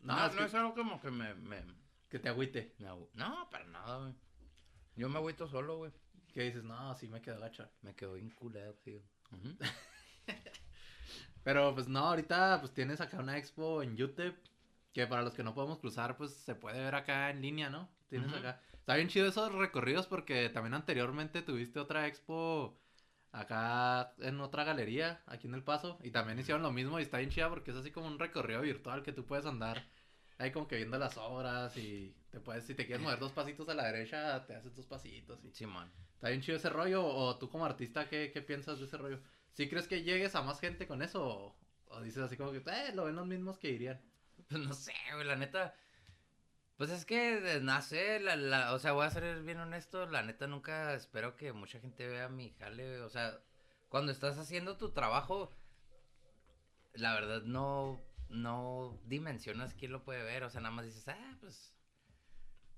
No, 0.00 0.16
no, 0.16 0.26
es 0.26 0.34
que- 0.34 0.44
es 0.44 0.54
algo 0.54 0.74
como 0.74 1.00
que 1.00 1.10
me, 1.10 1.34
me, 1.34 1.62
Que 2.08 2.18
te 2.18 2.28
agüite. 2.28 2.74
me 2.78 2.88
No, 3.14 3.48
para 3.50 3.64
nada, 3.66 3.98
güey. 4.00 4.14
Yo 4.96 5.08
me 5.08 5.18
agüito 5.18 5.46
solo, 5.46 5.76
güey. 5.78 5.92
Que 6.32 6.42
dices, 6.42 6.64
no, 6.64 6.94
sí 6.96 7.06
me 7.06 7.20
quedo 7.22 7.38
gacho. 7.38 7.70
Me 7.82 7.94
quedo 7.94 8.14
bien 8.14 8.30
culero, 8.30 8.74
tío. 8.82 9.00
Pero 11.44 11.74
pues 11.74 11.88
no, 11.88 12.00
ahorita 12.00 12.58
pues 12.60 12.72
tienes 12.72 13.00
acá 13.00 13.18
una 13.18 13.36
expo 13.38 13.82
en 13.82 13.96
YouTube. 13.96 14.34
Que 14.94 15.06
para 15.06 15.20
los 15.22 15.34
que 15.34 15.42
no 15.42 15.54
podemos 15.54 15.78
cruzar, 15.78 16.16
pues 16.16 16.32
se 16.32 16.54
puede 16.54 16.82
ver 16.82 16.94
acá 16.94 17.28
en 17.28 17.42
línea, 17.42 17.68
¿no? 17.68 17.90
Tienes 18.08 18.30
Ujú. 18.30 18.38
acá. 18.38 18.62
Está 18.72 18.94
bien 18.94 19.08
chido 19.08 19.26
esos 19.26 19.52
recorridos 19.52 20.06
porque 20.06 20.48
también 20.48 20.72
anteriormente 20.72 21.42
tuviste 21.42 21.78
otra 21.80 22.06
expo 22.06 22.78
acá 23.32 24.14
en 24.20 24.40
otra 24.40 24.64
galería, 24.64 25.22
aquí 25.26 25.48
en 25.48 25.54
El 25.54 25.64
Paso. 25.64 25.98
Y 26.02 26.10
también 26.10 26.38
hicieron 26.38 26.62
lo 26.62 26.70
mismo 26.70 26.98
y 26.98 27.02
está 27.02 27.18
bien 27.18 27.28
chida 27.28 27.50
porque 27.50 27.72
es 27.72 27.76
así 27.76 27.90
como 27.90 28.06
un 28.06 28.18
recorrido 28.18 28.62
virtual 28.62 29.02
que 29.02 29.12
tú 29.12 29.26
puedes 29.26 29.44
andar 29.44 29.84
ahí 30.38 30.50
como 30.50 30.66
que 30.66 30.76
viendo 30.76 30.98
las 30.98 31.16
obras 31.16 31.76
y 31.76 32.14
te 32.30 32.40
puedes, 32.40 32.64
si 32.64 32.74
te 32.74 32.86
quieres 32.86 33.02
mover 33.02 33.18
dos 33.18 33.32
pasitos 33.32 33.68
a 33.68 33.74
la 33.74 33.86
derecha, 33.86 34.44
te 34.46 34.54
haces 34.54 34.74
dos 34.74 34.86
pasitos. 34.86 35.44
Y... 35.44 35.50
Simón. 35.52 35.90
¿Está 36.14 36.28
bien 36.28 36.40
chido 36.40 36.56
ese 36.56 36.70
rollo? 36.70 37.04
¿O 37.04 37.36
tú 37.36 37.48
como 37.48 37.64
artista 37.64 38.08
qué, 38.08 38.30
qué 38.32 38.42
piensas 38.42 38.78
de 38.78 38.86
ese 38.86 38.96
rollo? 38.96 39.20
¿Sí 39.52 39.68
crees 39.68 39.86
que 39.86 40.02
llegues 40.02 40.34
a 40.34 40.42
más 40.42 40.60
gente 40.60 40.86
con 40.86 41.02
eso? 41.02 41.26
¿O, 41.26 41.56
o 41.86 42.00
dices 42.00 42.22
así 42.22 42.36
como 42.36 42.52
que, 42.52 42.58
eh, 42.58 42.92
lo 42.94 43.04
ven 43.04 43.16
los 43.16 43.26
mismos 43.26 43.58
que 43.58 43.70
irían? 43.70 44.00
Pues 44.48 44.60
no 44.62 44.72
sé, 44.74 44.92
güey, 45.14 45.26
la 45.26 45.36
neta. 45.36 45.74
Pues 46.76 46.90
es 46.90 47.04
que, 47.04 47.60
no 47.62 47.82
sé, 47.82 48.20
la, 48.20 48.36
la, 48.36 48.74
o 48.74 48.78
sea, 48.78 48.92
voy 48.92 49.06
a 49.06 49.10
ser 49.10 49.42
bien 49.42 49.58
honesto, 49.60 50.06
la 50.06 50.22
neta 50.22 50.46
nunca 50.48 50.94
espero 50.94 51.36
que 51.36 51.52
mucha 51.52 51.78
gente 51.80 52.06
vea 52.08 52.28
mi 52.28 52.50
jale, 52.58 53.00
o 53.00 53.08
sea, 53.08 53.40
cuando 53.88 54.10
estás 54.10 54.38
haciendo 54.38 54.76
tu 54.76 54.90
trabajo, 54.92 55.50
la 56.94 57.14
verdad 57.14 57.42
no, 57.42 58.02
no 58.28 58.98
dimensionas 59.04 59.74
quién 59.74 59.92
lo 59.92 60.02
puede 60.02 60.24
ver, 60.24 60.42
o 60.42 60.50
sea, 60.50 60.60
nada 60.60 60.74
más 60.74 60.84
dices, 60.84 61.06
ah, 61.08 61.36
pues, 61.40 61.74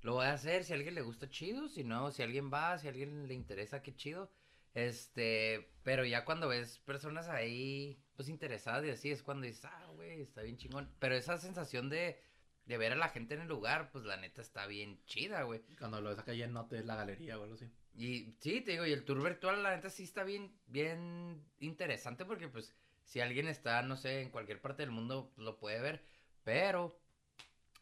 lo 0.03 0.15
voy 0.15 0.27
a 0.27 0.35
hacer, 0.35 0.65
si 0.65 0.73
a 0.73 0.77
alguien 0.77 0.95
le 0.95 1.03
gusta, 1.03 1.31
chido, 1.31 1.69
si 1.69 1.83
no, 1.83 2.11
si 2.11 2.23
alguien 2.23 2.53
va, 2.53 2.79
si 2.79 2.87
a 2.89 2.91
alguien 2.91 3.27
le 3.27 3.35
interesa, 3.35 3.83
qué 3.83 3.95
chido, 3.97 4.31
este, 4.77 5.71
pero 5.85 6.05
ya 6.05 6.27
cuando 6.27 6.49
ves 6.49 6.81
personas 6.81 7.29
ahí, 7.29 7.99
pues, 8.15 8.29
interesadas 8.29 8.85
y 8.85 8.91
así, 8.91 9.11
es 9.11 9.23
cuando 9.23 9.47
dices, 9.47 9.65
ah, 9.65 9.87
güey, 9.95 10.21
está 10.21 10.43
bien 10.43 10.59
chingón, 10.59 10.95
pero 10.99 11.15
esa 11.15 11.39
sensación 11.39 11.89
de, 11.89 12.21
de 12.67 12.77
ver 12.77 12.93
a 12.93 12.97
la 12.97 13.09
gente 13.09 13.33
en 13.35 13.41
el 13.41 13.49
lugar, 13.49 13.91
pues, 13.91 14.05
la 14.05 14.19
neta 14.19 14.43
está 14.43 14.67
bien 14.67 15.03
chida, 15.07 15.45
güey. 15.45 15.63
Cuando 15.79 16.03
lo 16.03 16.11
ves 16.11 16.19
acá 16.19 16.35
lleno 16.35 16.65
de 16.65 16.85
la 16.85 16.95
galería 16.95 17.39
o 17.39 17.43
algo 17.45 17.55
así. 17.55 17.71
Y 17.95 18.37
sí, 18.39 18.61
te 18.61 18.73
digo, 18.73 18.85
y 18.85 18.93
el 18.93 19.07
tour 19.07 19.23
virtual, 19.23 19.63
la 19.63 19.75
neta, 19.75 19.89
sí 19.89 20.03
está 20.03 20.25
bien, 20.25 20.55
bien 20.67 21.43
interesante 21.59 22.27
porque, 22.27 22.49
pues, 22.49 22.75
si 23.03 23.21
alguien 23.21 23.49
está, 23.49 23.81
no 23.81 23.97
sé, 23.97 24.21
en 24.21 24.29
cualquier 24.29 24.61
parte 24.61 24.83
del 24.83 24.91
mundo, 24.91 25.33
pues, 25.35 25.43
lo 25.43 25.59
puede 25.59 25.81
ver, 25.81 26.05
pero, 26.45 27.01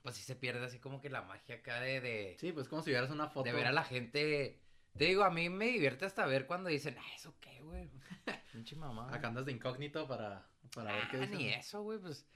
pues, 0.03 0.15
sí 0.15 0.23
se 0.23 0.37
pierde 0.37 0.65
así 0.65 0.79
como 0.79 1.01
que 1.01 1.11
la 1.11 1.23
magia 1.23 1.57
acá 1.57 1.81
de, 1.81 2.01
de, 2.01 2.37
Sí, 2.39 2.53
pues 2.53 2.69
como 2.69 2.83
si 2.83 2.91
vieras 2.91 3.11
una 3.11 3.27
foto. 3.31 3.51
de 3.51 3.53
ver 3.53 3.67
a 3.67 3.73
la 3.73 3.83
gente. 3.83 4.61
Te 4.97 5.07
digo, 5.07 5.25
a 5.25 5.31
mí 5.31 5.49
me 5.51 5.67
divierte 5.67 6.05
hasta 6.05 6.25
ver 6.27 6.47
cuando 6.47 6.69
dicen, 6.71 6.97
ah, 6.99 7.15
¿eso 7.17 7.35
qué, 7.41 7.61
güey? 7.63 7.91
Pinche 8.53 8.77
mamá. 8.77 9.13
Acá 9.15 9.29
andas 9.29 9.45
de 9.47 9.53
incógnito 9.53 10.07
para, 10.07 10.47
para 10.75 10.93
ver 10.93 11.09
qué 11.11 11.17
Ah, 11.17 11.21
dicen. 11.21 11.39
ni 11.39 11.49
eso, 11.49 11.83
güey, 11.83 11.99
pues. 11.99 12.27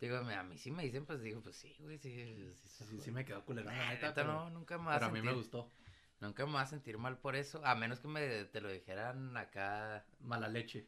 Digo, 0.00 0.16
a 0.16 0.42
mí 0.42 0.56
sí 0.58 0.70
me 0.70 0.82
dicen, 0.82 1.04
pues 1.06 1.20
digo, 1.22 1.42
pues 1.42 1.56
sí, 1.56 1.76
güey, 1.80 1.98
sí. 1.98 2.10
Sí, 2.54 2.54
Sí, 2.68 2.84
sí, 2.84 3.00
sí 3.00 3.10
me 3.10 3.24
quedó 3.24 3.44
culero, 3.44 3.68
la 3.70 3.76
La 3.76 3.90
neta, 3.90 4.14
pero, 4.14 4.32
no, 4.32 4.50
nunca 4.50 4.76
a 4.76 4.94
pero 4.94 5.06
a 5.06 5.08
mí 5.10 5.20
me 5.20 5.30
sentir- 5.30 5.34
gustó. 5.36 5.70
Nunca 6.20 6.44
me 6.46 6.52
va 6.52 6.62
a 6.62 6.66
sentir 6.66 6.98
mal 6.98 7.16
por 7.18 7.34
eso, 7.34 7.64
a 7.64 7.74
menos 7.74 8.00
que 8.00 8.08
me 8.08 8.44
te 8.44 8.60
lo 8.60 8.70
dijeran 8.70 9.36
acá. 9.38 10.04
Mala 10.20 10.48
leche. 10.48 10.86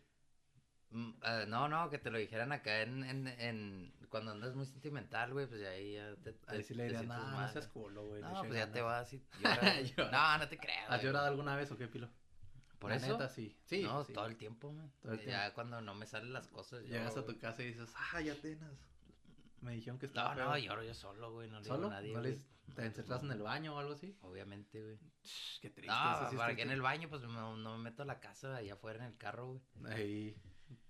Ah, 1.23 1.45
no, 1.49 1.69
no, 1.69 1.89
que 1.91 1.99
te 1.99 2.11
lo 2.11 2.19
dijeran 2.19 2.53
acá 2.53 2.83
en, 2.83 3.05
en, 3.05 3.27
en 3.29 3.93
cuando 4.09 4.33
andas 4.33 4.55
muy 4.55 4.67
sentimental, 4.67 5.33
güey, 5.33 5.47
pues 5.47 5.63
ahí 5.67 5.95
ya 5.95 6.15
te, 6.17 6.33
te- 6.33 6.51
Ahí 6.53 6.63
sí 6.63 6.75
le 6.75 6.85
dirían, 6.85 7.03
sientes 7.07 7.19
no, 7.31 7.41
no 7.41 7.49
seas 7.53 7.73
güey". 7.73 7.85
culo, 7.87 8.07
güey. 8.07 8.23
No, 8.23 8.41
pues 8.43 8.55
ya 8.55 8.71
te 8.73 8.81
ganas". 8.81 8.85
vas 9.03 9.13
y 9.13 9.23
lloras. 9.43 9.97
Llora. 9.97 10.11
no, 10.11 10.39
no 10.39 10.49
te 10.49 10.59
creo. 10.59 10.89
¿Has 10.89 11.03
llorado 11.03 11.27
alguna 11.27 11.57
vez 11.57 11.71
o 11.73 11.77
qué, 11.79 11.89
Pilo? 11.89 12.09
¿Por 12.79 12.91
La 12.91 12.97
eso? 12.97 13.13
neta, 13.13 13.29
sí. 13.29 13.57
Sí, 13.65 13.83
no, 13.85 14.05
sí. 14.05 14.13
todo 14.13 14.27
el 14.27 14.37
tiempo, 14.37 14.73
man. 14.73 14.93
Todo 15.01 15.13
el 15.13 15.19
ya 15.21 15.25
tiempo. 15.41 15.55
cuando 15.55 15.81
no 15.81 15.95
me 15.95 16.05
salen 16.07 16.33
las 16.33 16.49
cosas. 16.49 16.83
Llegas 16.85 17.17
a 17.17 17.25
tu 17.25 17.39
casa 17.39 17.63
y 17.63 17.67
dices, 17.69 17.93
ah, 18.13 18.21
ya 18.21 18.35
tenas. 18.35 18.73
Me 19.61 19.73
dijeron 19.73 19.99
que 20.01 20.07
No, 20.07 20.11
estaba 20.11 20.35
no, 20.35 20.53
feo". 20.55 20.59
lloro 20.65 20.83
yo 20.83 20.93
solo, 20.95 21.33
güey, 21.33 21.49
no 21.49 21.59
le 21.61 21.65
digo 21.71 21.87
a 21.87 21.91
nadie. 21.91 22.13
¿No 22.15 22.21
les... 22.21 22.45
¿Te 22.75 22.85
encerras 22.87 23.23
en 23.23 23.31
el 23.33 23.43
baño 23.43 23.75
o 23.75 23.79
algo 23.79 23.93
así? 23.93 24.17
Obviamente, 24.23 24.83
güey. 24.83 24.99
Qué 25.61 25.71
triste. 25.71 25.87
No, 25.95 26.13
eso 26.15 26.29
sí 26.31 26.35
es 26.35 26.39
para 26.41 26.57
que 26.57 26.63
en 26.63 26.71
el 26.71 26.81
baño, 26.83 27.09
pues 27.09 27.23
no, 27.23 27.57
no 27.57 27.77
me 27.79 27.85
meto 27.91 28.03
a 28.03 28.07
la 28.07 28.19
casa, 28.19 28.57
allá 28.57 28.73
afuera 28.75 28.99
en 29.05 29.13
el 29.13 29.17
carro, 29.19 29.47
güey. 29.49 29.93
Ahí, 29.93 30.37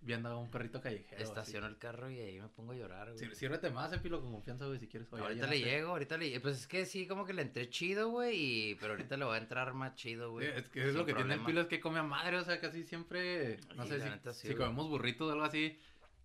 viendo 0.01 0.29
a 0.29 0.37
un 0.37 0.51
perrito 0.51 0.81
callejero. 0.81 1.17
así. 1.17 1.25
Estaciono 1.25 1.67
el 1.67 1.79
carro 1.79 2.11
y 2.11 2.19
ahí 2.19 2.41
me 2.41 2.49
pongo 2.49 2.73
a 2.73 2.75
llorar, 2.77 3.13
güey. 3.13 3.19
Sí, 3.19 3.35
Sírvete 3.35 3.71
más, 3.71 3.93
eh, 3.93 3.99
Pilo, 3.99 4.21
con 4.21 4.33
confianza, 4.33 4.67
güey, 4.67 4.79
si 4.79 4.89
quieres. 4.89 5.13
O 5.13 5.17
ya 5.17 5.25
ahorita 5.25 5.47
le 5.47 5.61
llego, 5.61 5.91
ahorita 5.91 6.17
le 6.17 6.41
Pues 6.41 6.61
es 6.61 6.67
que 6.67 6.87
sí, 6.87 7.07
como 7.07 7.25
que 7.25 7.33
le 7.33 7.43
entré 7.43 7.69
chido, 7.71 8.11
güey, 8.11 8.37
y... 8.71 8.75
pero 8.77 8.93
ahorita 8.93 9.17
le 9.17 9.25
voy 9.25 9.35
a 9.35 9.39
entrar 9.39 9.73
más 9.75 9.95
chido, 9.95 10.27
Sí, 10.27 10.31
güey. 10.33 10.47
es 10.49 10.69
que 10.69 10.89
es 10.89 10.95
lo 10.95 11.05
que 11.07 11.15
tiene 11.15 11.35
el 11.35 11.41
problema. 11.41 11.47
Pilo, 11.47 11.61
es 11.63 11.67
que 11.69 11.81
come 11.81 11.99
a 11.99 12.03
madre, 12.03 12.37
o 12.39 12.45
sea, 12.45 12.61
casi 12.61 12.85
siempre, 12.85 13.59
no 13.77 13.85
Sí, 13.85 13.91
sé, 13.91 14.01
si, 14.01 14.09
neta 14.09 14.33
sí, 14.33 14.49
si 14.49 14.55
comemos 14.55 14.89
burritos 14.89 15.29
o 15.29 15.33
algo 15.33 15.45
así, 15.45 15.79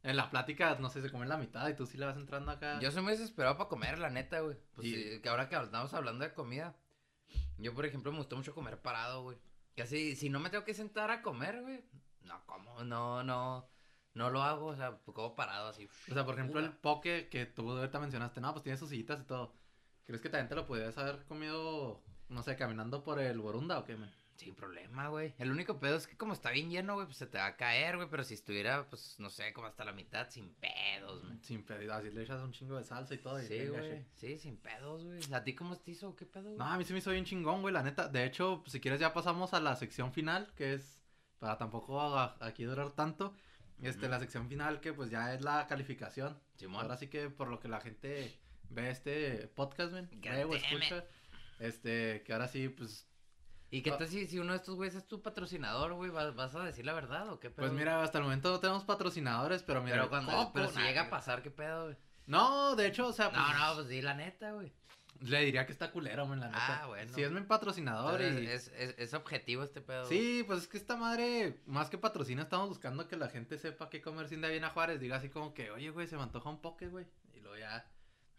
en 0.03 0.15
la 0.15 0.29
plática, 0.29 0.77
no 0.79 0.89
sé, 0.89 1.01
se 1.01 1.11
come 1.11 1.25
la 1.25 1.37
mitad 1.37 1.67
y 1.67 1.75
tú 1.75 1.85
sí 1.85 1.97
le 1.97 2.05
vas 2.05 2.17
entrando 2.17 2.51
acá. 2.51 2.79
Yo 2.79 2.91
soy 2.91 3.01
muy 3.03 3.11
desesperado 3.13 3.57
para 3.57 3.69
comer, 3.69 3.99
la 3.99 4.09
neta, 4.09 4.39
güey. 4.41 4.57
Pues 4.75 4.87
Y- 4.87 4.93
sí, 5.15 5.21
que 5.21 5.29
ahora 5.29 5.49
que 5.49 5.55
estamos 5.55 5.93
hablando 5.93 6.23
de 6.23 6.33
comida, 6.33 6.75
yo, 7.57 7.73
por 7.73 7.85
ejemplo, 7.85 8.11
me 8.11 8.19
gusta 8.19 8.35
mucho 8.35 8.53
comer 8.53 8.79
parado, 8.81 9.23
güey. 9.23 9.37
Casi, 9.75 10.15
si 10.15 10.29
no 10.29 10.39
me 10.39 10.49
tengo 10.49 10.63
que 10.63 10.73
sentar 10.73 11.11
a 11.11 11.21
comer, 11.21 11.61
güey, 11.61 11.83
no 12.27 12.45
como, 12.45 12.83
no, 12.83 13.23
no, 13.23 13.67
no 14.13 14.29
lo 14.29 14.41
hago, 14.43 14.67
o 14.67 14.75
sea, 14.75 14.97
como 15.05 15.35
parado 15.35 15.69
así. 15.69 15.89
O 16.09 16.13
sea, 16.13 16.25
por 16.25 16.35
ejemplo, 16.35 16.59
el 16.59 16.71
poke 16.71 17.29
que 17.29 17.45
tú 17.45 17.71
ahorita 17.71 17.99
mencionaste, 17.99 18.41
no, 18.41 18.51
pues 18.53 18.63
tiene 18.63 18.77
sus 18.77 18.89
sillitas 18.89 19.21
y 19.21 19.23
todo. 19.23 19.53
¿Crees 20.05 20.21
que 20.21 20.29
también 20.29 20.47
te 20.47 20.55
lo 20.55 20.65
podías 20.65 20.97
haber 20.97 21.25
comido, 21.25 22.01
no 22.29 22.43
sé, 22.43 22.55
caminando 22.55 23.03
por 23.03 23.19
el 23.19 23.39
Borunda 23.39 23.79
o 23.79 23.83
qué, 23.83 23.95
man? 23.95 24.11
Sin 24.37 24.53
problema, 24.53 25.07
güey. 25.09 25.33
El 25.39 25.51
único 25.51 25.79
pedo 25.79 25.97
es 25.97 26.05
que 26.05 26.15
como 26.15 26.33
está 26.33 26.51
bien 26.51 26.69
lleno, 26.69 26.93
güey, 26.93 27.07
pues 27.07 27.17
se 27.17 27.25
te 27.25 27.39
va 27.39 27.47
a 27.47 27.57
caer, 27.57 27.95
güey. 27.95 28.07
Pero 28.07 28.23
si 28.23 28.35
estuviera, 28.35 28.87
pues, 28.87 29.15
no 29.19 29.31
sé, 29.31 29.51
como 29.51 29.65
hasta 29.65 29.83
la 29.83 29.93
mitad, 29.93 30.29
sin 30.29 30.53
pedos, 30.53 31.25
güey. 31.25 31.39
Sin 31.41 31.65
pedir, 31.65 31.89
así 31.91 32.11
le 32.11 32.21
echas 32.21 32.41
un 32.41 32.51
chingo 32.51 32.77
de 32.77 32.83
salsa 32.83 33.15
y 33.15 33.17
todo. 33.17 33.41
y 33.41 33.47
Sí, 33.47 33.67
güey. 33.67 34.05
Sí, 34.13 34.37
sin 34.37 34.57
pedos, 34.57 35.03
güey. 35.03 35.21
¿A 35.33 35.43
ti 35.43 35.55
cómo 35.55 35.75
te 35.75 35.91
hizo? 35.91 36.15
¿Qué 36.15 36.27
pedo, 36.27 36.43
güey? 36.43 36.57
No, 36.57 36.65
a 36.65 36.77
mí 36.77 36.83
se 36.85 36.93
me 36.93 36.99
hizo 36.99 37.09
bien 37.09 37.25
chingón, 37.25 37.61
güey, 37.61 37.73
la 37.73 37.81
neta. 37.81 38.07
De 38.07 38.25
hecho, 38.25 38.63
si 38.67 38.79
quieres 38.79 38.99
ya 38.99 39.11
pasamos 39.11 39.55
a 39.55 39.59
la 39.59 39.75
sección 39.75 40.13
final, 40.13 40.53
que 40.55 40.75
es 40.75 41.01
para 41.39 41.57
tampoco 41.57 42.17
aquí 42.39 42.63
durar 42.63 42.91
tanto. 42.91 43.33
Este, 43.81 44.09
la 44.09 44.19
sección 44.19 44.49
final 44.49 44.79
que 44.79 44.91
pues 44.91 45.11
ya 45.11 45.33
es 45.33 45.41
la 45.41 45.67
calificación. 45.67 46.39
Simón. 46.55 46.81
Ahora 46.81 46.97
sí 46.97 47.07
que 47.07 47.29
por 47.29 47.47
lo 47.47 47.59
que 47.59 47.67
la 47.67 47.79
gente 47.79 48.39
ve 48.69 48.89
este 48.89 49.47
podcast, 49.49 49.93
God 49.93 50.07
ve 50.11 50.45
o 50.45 50.55
escucha, 50.55 51.05
este, 51.59 52.23
que 52.23 52.33
ahora 52.33 52.47
sí, 52.47 52.69
pues, 52.69 53.07
¿Y 53.69 53.81
qué 53.81 53.91
tal 53.91 54.07
si, 54.07 54.25
si 54.27 54.39
uno 54.39 54.53
de 54.53 54.57
estos 54.57 54.75
güeyes 54.75 54.95
es 54.95 55.07
tu 55.07 55.21
patrocinador, 55.21 55.93
güey? 55.93 56.09
¿Vas, 56.09 56.33
vas 56.35 56.55
a 56.55 56.63
decir 56.63 56.85
la 56.85 56.93
verdad 56.93 57.29
o 57.29 57.39
qué 57.39 57.49
pedo? 57.49 57.67
pues 57.67 57.77
mira, 57.77 58.01
hasta 58.01 58.17
el 58.19 58.23
momento 58.23 58.49
no 58.49 58.59
tenemos 58.59 58.85
patrocinadores, 58.85 59.61
pero 59.61 59.83
mira, 59.83 59.97
pero, 59.97 60.09
cuando, 60.09 60.51
pero 60.53 60.69
si 60.69 60.79
llega 60.79 61.03
a 61.03 61.09
pasar, 61.09 61.43
¿qué 61.43 61.51
pedo, 61.51 61.85
güey? 61.85 61.97
No, 62.27 62.75
de 62.75 62.87
hecho, 62.87 63.07
o 63.07 63.13
sea, 63.13 63.29
pues, 63.29 63.41
No, 63.41 63.67
no, 63.67 63.75
pues 63.75 63.87
di 63.89 64.01
la 64.01 64.13
neta, 64.13 64.51
güey. 64.51 64.71
Le 65.21 65.45
diría 65.45 65.65
que 65.65 65.71
está 65.71 65.91
culero, 65.91 66.25
güey, 66.27 66.39
la 66.39 66.47
neta. 66.47 66.83
Ah, 66.83 66.87
bueno. 66.87 67.13
Si 67.13 67.23
es 67.23 67.31
mi 67.31 67.41
patrocinador 67.41 68.21
y... 68.21 68.47
es, 68.47 68.71
es, 68.77 68.95
es 68.97 69.13
objetivo 69.13 69.63
este 69.63 69.81
pedo. 69.81 70.05
Sí, 70.05 70.43
pues 70.45 70.63
es 70.63 70.67
que 70.67 70.77
esta 70.77 70.95
madre, 70.95 71.61
más 71.65 71.89
que 71.89 71.97
patrocina, 71.97 72.43
estamos 72.43 72.69
buscando 72.69 73.07
que 73.07 73.17
la 73.17 73.29
gente 73.29 73.57
sepa 73.57 73.89
qué 73.89 74.01
comer 74.01 74.27
sin 74.27 74.41
de 74.41 74.49
bien 74.49 74.63
a 74.63 74.69
Juárez. 74.69 74.99
Diga 74.99 75.17
así 75.17 75.29
como 75.29 75.53
que, 75.53 75.71
oye, 75.71 75.89
güey, 75.89 76.07
se 76.07 76.17
me 76.17 76.23
antoja 76.23 76.49
un 76.49 76.61
poke, 76.61 76.87
güey. 76.87 77.05
Y 77.33 77.39
luego 77.39 77.57
ya, 77.57 77.89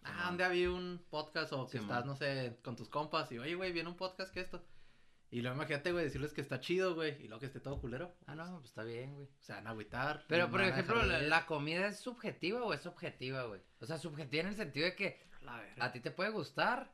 ah, 0.05 0.29
un 0.31 0.37
día 0.37 0.49
vi 0.49 0.67
un 0.67 1.05
podcast 1.11 1.53
o 1.53 1.69
que 1.69 1.79
estás, 1.79 2.05
no 2.05 2.17
sé, 2.17 2.59
con 2.63 2.77
tus 2.77 2.89
compas 2.89 3.31
y, 3.33 3.39
oye, 3.39 3.55
güey, 3.55 3.73
viene 3.73 3.89
un 3.89 3.97
podcast 3.97 4.33
que 4.33 4.41
esto. 4.41 4.65
Y 5.31 5.43
luego 5.43 5.57
imagínate, 5.57 5.93
güey, 5.93 6.05
decirles 6.05 6.33
que 6.33 6.41
está 6.41 6.59
chido, 6.59 6.95
güey, 6.95 7.23
y 7.23 7.29
luego 7.29 7.41
que 7.41 7.47
esté 7.47 7.61
todo 7.61 7.79
culero. 7.83 8.17
Ah, 8.27 8.35
no, 8.35 8.61
pues 8.61 8.71
está 8.71 8.83
bien, 8.83 9.15
güey. 9.15 9.27
O 9.27 9.43
sea, 9.43 9.57
van 9.57 9.67
a 9.67 9.71
agüitar. 9.71 10.25
Pero, 10.27 10.51
por 10.51 10.63
ejemplo, 10.63 11.03
la, 11.03 11.21
la 11.21 11.45
comida 11.45 11.87
es 11.87 11.99
subjetiva 11.99 12.63
o 12.63 12.73
es 12.73 12.87
objetiva, 12.87 13.43
güey? 13.43 13.61
O 13.81 13.85
sea, 13.85 13.99
subjetiva 13.99 14.45
en 14.45 14.49
el 14.49 14.57
sentido 14.57 14.87
de 14.87 14.95
que 14.95 15.28
La 15.77 15.87
a 15.87 15.93
ti 15.93 16.01
te 16.01 16.11
puede 16.11 16.31
gustar 16.31 16.93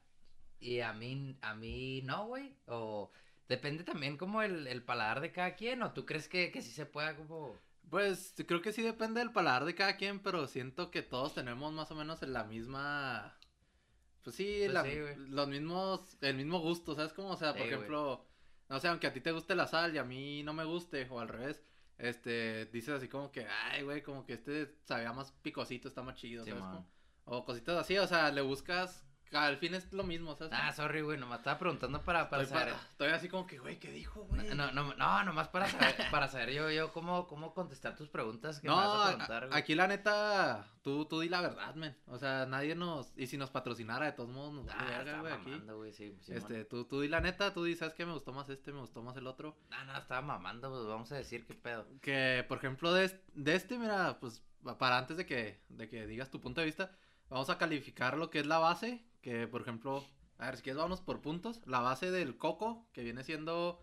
y 0.60 0.80
a 0.80 0.92
mí, 0.92 1.36
a 1.42 1.54
mí 1.54 2.02
no, 2.02 2.26
güey. 2.26 2.56
O 2.66 3.10
depende 3.48 3.84
también 3.84 4.16
como 4.16 4.42
el, 4.42 4.66
el 4.66 4.82
paladar 4.82 5.20
de 5.20 5.32
cada 5.32 5.54
quien. 5.56 5.82
O 5.82 5.92
tú 5.92 6.04
crees 6.06 6.28
que, 6.28 6.50
que 6.50 6.62
sí 6.62 6.70
se 6.70 6.86
pueda 6.86 7.16
como... 7.16 7.58
Pues 7.90 8.34
creo 8.46 8.62
que 8.62 8.72
sí 8.72 8.82
depende 8.82 9.20
del 9.20 9.32
paladar 9.32 9.64
de 9.66 9.74
cada 9.74 9.96
quien, 9.96 10.18
pero 10.20 10.46
siento 10.46 10.90
que 10.90 11.02
todos 11.02 11.34
tenemos 11.34 11.72
más 11.72 11.90
o 11.90 11.94
menos 11.94 12.22
en 12.22 12.32
la 12.32 12.44
misma. 12.44 13.38
Pues 14.22 14.36
sí, 14.36 14.60
Pues 14.62 14.72
la- 14.72 14.84
sí, 14.84 15.00
güey. 15.00 15.16
los 15.28 15.48
mismos, 15.48 16.16
el 16.22 16.36
mismo 16.36 16.60
gusto, 16.60 16.94
¿sabes 16.94 17.12
cómo? 17.12 17.28
O 17.30 17.36
sea, 17.36 17.52
por 17.52 17.58
Sí, 17.58 17.64
güey. 17.68 17.74
ejemplo, 17.74 18.26
no 18.70 18.80
sé, 18.80 18.88
aunque 18.88 19.06
a 19.06 19.12
ti 19.12 19.20
te 19.20 19.32
guste 19.32 19.54
la 19.54 19.66
sal 19.66 19.94
y 19.94 19.98
a 19.98 20.04
mí 20.04 20.42
no 20.42 20.54
me 20.54 20.64
guste, 20.64 21.06
o 21.10 21.20
al 21.20 21.28
revés, 21.28 21.62
este, 21.98 22.64
dices 22.66 22.94
así 22.94 23.06
como 23.08 23.30
que, 23.30 23.46
ay, 23.46 23.82
güey, 23.82 24.02
como 24.02 24.24
que 24.24 24.32
este 24.32 24.74
sabía 24.84 25.12
más 25.12 25.30
picosito, 25.42 25.86
está 25.88 26.02
más 26.02 26.16
chido, 26.16 26.44
¿sabes? 26.46 26.62
O 27.26 27.44
cositas 27.44 27.76
así, 27.78 27.96
o 27.98 28.06
sea, 28.06 28.30
le 28.30 28.42
buscas 28.42 29.00
al 29.32 29.56
fin 29.56 29.74
es 29.74 29.92
lo 29.92 30.04
mismo, 30.04 30.36
¿sabes? 30.36 30.52
Ah, 30.54 30.72
sorry, 30.72 31.00
güey, 31.00 31.18
nomás 31.18 31.38
estaba 31.40 31.58
preguntando 31.58 32.00
para, 32.02 32.30
para 32.30 32.44
estoy, 32.44 32.56
saber. 32.56 32.74
pa- 32.74 32.80
estoy 32.90 33.08
así 33.08 33.28
como 33.28 33.48
que, 33.48 33.58
güey, 33.58 33.80
¿qué 33.80 33.90
dijo, 33.90 34.22
güey? 34.26 34.54
No, 34.54 34.70
no, 34.70 34.94
no, 34.94 35.24
nomás 35.24 35.48
para 35.48 35.66
saber, 35.68 35.96
para 36.12 36.28
saber 36.28 36.52
yo, 36.52 36.70
yo 36.70 36.92
cómo, 36.92 37.26
cómo 37.26 37.52
contestar 37.52 37.96
tus 37.96 38.08
preguntas 38.08 38.60
que 38.60 38.68
No, 38.68 38.76
me 38.76 38.86
vas 38.86 38.96
a 39.00 39.08
preguntar, 39.08 39.48
güey. 39.48 39.58
aquí 39.58 39.74
la 39.74 39.88
neta, 39.88 40.68
tú, 40.82 41.06
tú 41.06 41.18
di 41.18 41.28
la 41.28 41.40
verdad, 41.40 41.74
men. 41.74 41.96
O 42.06 42.16
sea, 42.16 42.46
nadie 42.46 42.76
nos, 42.76 43.12
y 43.16 43.26
si 43.26 43.36
nos 43.36 43.50
patrocinara, 43.50 44.06
de 44.06 44.12
todos 44.12 44.30
modos, 44.30 44.52
nos 44.54 44.66
vale 44.66 44.78
Ah, 44.80 44.84
verga, 44.98 45.00
estaba 45.02 45.20
güey, 45.22 45.32
aquí. 45.32 45.50
mamando, 45.50 45.76
güey, 45.78 45.92
sí, 45.92 46.16
sí, 46.20 46.32
Este, 46.32 46.64
tú, 46.64 46.84
tú 46.84 47.00
di 47.00 47.08
la 47.08 47.20
neta, 47.20 47.52
tú 47.52 47.64
di, 47.64 47.74
¿sabes 47.74 47.94
qué? 47.94 48.06
Me 48.06 48.12
gustó 48.12 48.32
más 48.32 48.48
este, 48.50 48.70
me 48.72 48.78
gustó 48.82 49.02
más 49.02 49.16
el 49.16 49.26
otro. 49.26 49.56
No, 49.68 49.84
no, 49.84 49.98
estaba 49.98 50.22
mamando, 50.22 50.70
pues 50.70 50.86
vamos 50.86 51.10
a 51.10 51.16
decir 51.16 51.44
qué 51.44 51.54
pedo. 51.54 51.88
Que, 52.02 52.44
por 52.46 52.58
ejemplo, 52.58 52.92
de, 52.92 53.20
de 53.34 53.54
este, 53.56 53.78
mira, 53.80 54.16
pues, 54.20 54.44
pa- 54.62 54.78
para 54.78 54.96
antes 54.96 55.16
de 55.16 55.26
que, 55.26 55.60
de 55.70 55.88
que 55.88 56.06
digas 56.06 56.30
tu 56.30 56.40
punto 56.40 56.60
de 56.60 56.66
vista, 56.66 56.92
vamos 57.28 57.50
a 57.50 57.58
calificar 57.58 58.16
lo 58.18 58.30
que 58.30 58.40
es 58.40 58.46
la 58.46 58.58
base, 58.58 59.04
que, 59.22 59.46
por 59.48 59.62
ejemplo, 59.62 60.04
a 60.38 60.46
ver, 60.46 60.56
si 60.56 60.62
quieres 60.62 60.80
vamos 60.80 61.00
por 61.00 61.20
puntos. 61.22 61.60
La 61.66 61.80
base 61.80 62.10
del 62.10 62.36
coco, 62.36 62.88
que 62.92 63.02
viene 63.02 63.24
siendo 63.24 63.80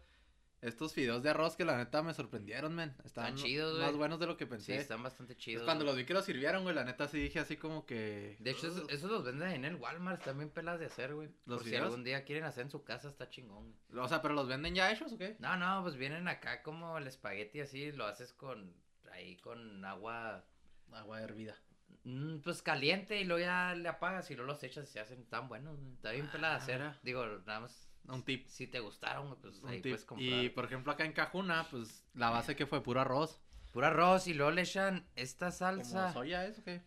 estos 0.62 0.94
fideos 0.94 1.24
de 1.24 1.32
arroz 1.32 1.56
que 1.56 1.66
la 1.66 1.76
neta 1.76 2.04
me 2.04 2.14
sorprendieron, 2.14 2.76
men. 2.76 2.96
Estaban 3.04 3.34
chidos, 3.36 3.80
más 3.80 3.96
buenos 3.96 4.20
de 4.20 4.28
lo 4.28 4.38
que 4.38 4.46
Sí, 4.46 4.50
pensé. 4.52 4.76
están 4.76 5.02
bastante 5.02 5.34
Pues 5.34 5.44
chidos. 5.44 5.64
cuando 5.64 5.84
los 5.84 5.96
vi 5.96 6.06
que 6.06 6.14
los 6.14 6.24
sirvieron, 6.24 6.62
güey, 6.62 6.76
la 6.76 6.84
neta 6.84 7.08
sí 7.08 7.18
dije 7.20 7.40
así 7.40 7.58
como 7.58 7.84
que... 7.88 8.38
De 8.40 8.52
hecho, 8.52 8.68
esos, 8.68 8.88
esos 8.90 9.10
los 9.10 9.24
venden 9.24 9.50
en 9.50 9.66
el 9.66 9.76
Walmart, 9.78 10.20
están 10.20 10.38
bien 10.38 10.52
pelas 10.52 10.80
de 10.80 10.86
hacer, 10.86 11.16
güey. 11.16 11.30
¿Los 11.48 11.62
Por 11.62 11.68
si 11.70 11.76
algún 11.76 12.04
día 12.04 12.24
quieren 12.26 12.44
hacer 12.44 12.66
en 12.66 12.70
su 12.70 12.84
casa, 12.84 13.08
está 13.10 13.28
chingón, 13.28 13.74
güey. 13.90 14.04
O 14.06 14.08
sea, 14.08 14.22
pero 14.22 14.36
los 14.36 14.48
venden 14.48 14.76
ya 14.76 14.92
hechos 14.92 15.12
o 15.14 15.18
qué? 15.18 15.36
No, 15.40 15.58
no, 15.58 15.82
pues 15.82 15.96
vienen 15.96 16.28
acá 16.28 16.62
como 16.62 17.00
el 17.00 17.08
espagueti 17.08 17.62
así, 17.62 17.92
lo 17.92 18.06
haces 18.06 18.32
con, 18.32 18.72
ahí 19.12 19.38
con 19.38 19.84
agua, 19.84 20.46
Agua 20.92 21.22
hervida. 21.24 21.56
Mm, 22.04 22.38
pues 22.40 22.62
caliente 22.62 23.20
y 23.20 23.24
luego 23.26 23.44
ya 23.44 23.74
le 23.76 23.88
apagas 23.90 24.30
y 24.32 24.36
luego 24.36 24.52
los 24.52 24.64
echas 24.64 24.88
y 24.90 24.92
se 24.94 25.00
hacen 25.00 25.26
tan 25.26 25.48
buenos. 25.48 25.80
Está 25.96 26.12
bien 26.12 26.30
pelada 26.32 26.58
Ah, 26.62 26.66
mira. 26.68 27.00
Digo, 27.04 27.26
nada 27.46 27.62
más, 27.62 27.90
Un 28.08 28.24
tip. 28.24 28.48
si 28.48 28.68
te 28.68 28.80
gustaron, 28.80 29.36
pues 29.42 29.60
Un 29.60 29.70
ahí 29.70 29.82
tip. 29.82 29.92
puedes 29.92 30.06
comprar. 30.06 30.28
Y 30.30 30.50
por 30.50 30.66
ejemplo 30.66 30.92
acá 30.92 31.06
en 31.06 31.14
Cajuna, 31.14 31.68
pues 31.70 32.06
la 32.14 32.30
base 32.30 32.56
que 32.56 32.66
fue 32.66 32.82
puro 32.84 33.02
arroz. 33.02 33.40
Puro 33.72 33.88
arroz 33.88 34.28
y 34.28 34.34
luego 34.34 34.52
le 34.52 34.64
echan 34.64 35.08
esta 35.16 35.48
¿Como 35.48 35.58
salsa. 35.58 36.14
soya 36.14 36.46
es 36.46 36.60
o 36.60 36.64
qué? 36.64 36.84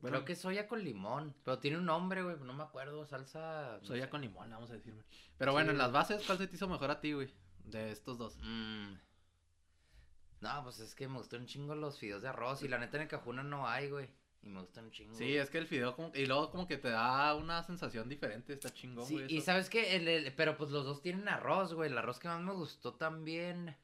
Creo 0.00 0.24
que 0.24 0.32
es 0.32 0.40
soya 0.40 0.66
con 0.66 0.82
limón, 0.82 1.32
pero 1.44 1.60
tiene 1.60 1.76
un 1.78 1.84
nombre, 1.86 2.22
güey, 2.24 2.36
no 2.40 2.52
me 2.54 2.64
acuerdo, 2.64 3.06
salsa... 3.06 3.78
no 3.80 3.86
Soya 3.86 4.04
sé. 4.06 4.10
con 4.10 4.20
limón, 4.20 4.50
vamos 4.50 4.68
a 4.70 4.74
decirme. 4.74 5.04
Pero 5.38 5.52
bueno, 5.52 5.70
en 5.70 5.78
las 5.78 5.92
bases, 5.92 6.24
¿cuál 6.26 6.38
se 6.38 6.48
te 6.48 6.56
hizo 6.56 6.66
mejor 6.66 6.90
a 6.90 7.00
ti, 7.00 7.12
güey? 7.12 7.32
De 7.64 7.92
estos 7.92 8.18
dos. 8.18 8.36
Mm. 8.42 8.94
No, 10.40 10.62
pues 10.64 10.80
es 10.80 10.96
que 10.96 11.06
me 11.06 11.18
gustan 11.18 11.42
un 11.42 11.46
chingo 11.46 11.76
los 11.76 12.00
fideos 12.00 12.22
de 12.22 12.28
arroz 12.28 12.62
y 12.64 12.68
la 12.68 12.78
neta 12.78 12.96
en 12.96 13.04
el 13.04 13.08
cajuna 13.08 13.44
no 13.44 13.68
hay, 13.68 13.90
güey. 13.90 14.08
Y 14.44 14.48
me 14.48 14.60
gustan 14.60 14.86
un 14.86 14.90
chingo. 14.90 15.14
Sí, 15.14 15.36
es 15.36 15.50
que 15.50 15.58
el 15.58 15.66
fideo 15.68 15.94
como... 15.94 16.10
Y 16.14 16.26
luego 16.26 16.50
como 16.50 16.66
que 16.66 16.76
te 16.76 16.88
da 16.90 17.34
una 17.36 17.62
sensación 17.62 18.08
diferente, 18.08 18.52
está 18.52 18.70
chingón, 18.70 19.06
Sí, 19.06 19.14
güey. 19.14 19.26
y 19.32 19.36
eso. 19.38 19.46
sabes 19.46 19.70
que, 19.70 19.94
el, 19.96 20.08
el- 20.08 20.32
pero 20.34 20.56
pues 20.56 20.70
los 20.70 20.84
dos 20.84 21.00
tienen 21.00 21.28
arroz, 21.28 21.74
güey. 21.74 21.90
El 21.90 21.96
arroz 21.98 22.18
que 22.18 22.26
más 22.28 22.40
me 22.40 22.52
gustó 22.52 22.94
también. 22.94 23.76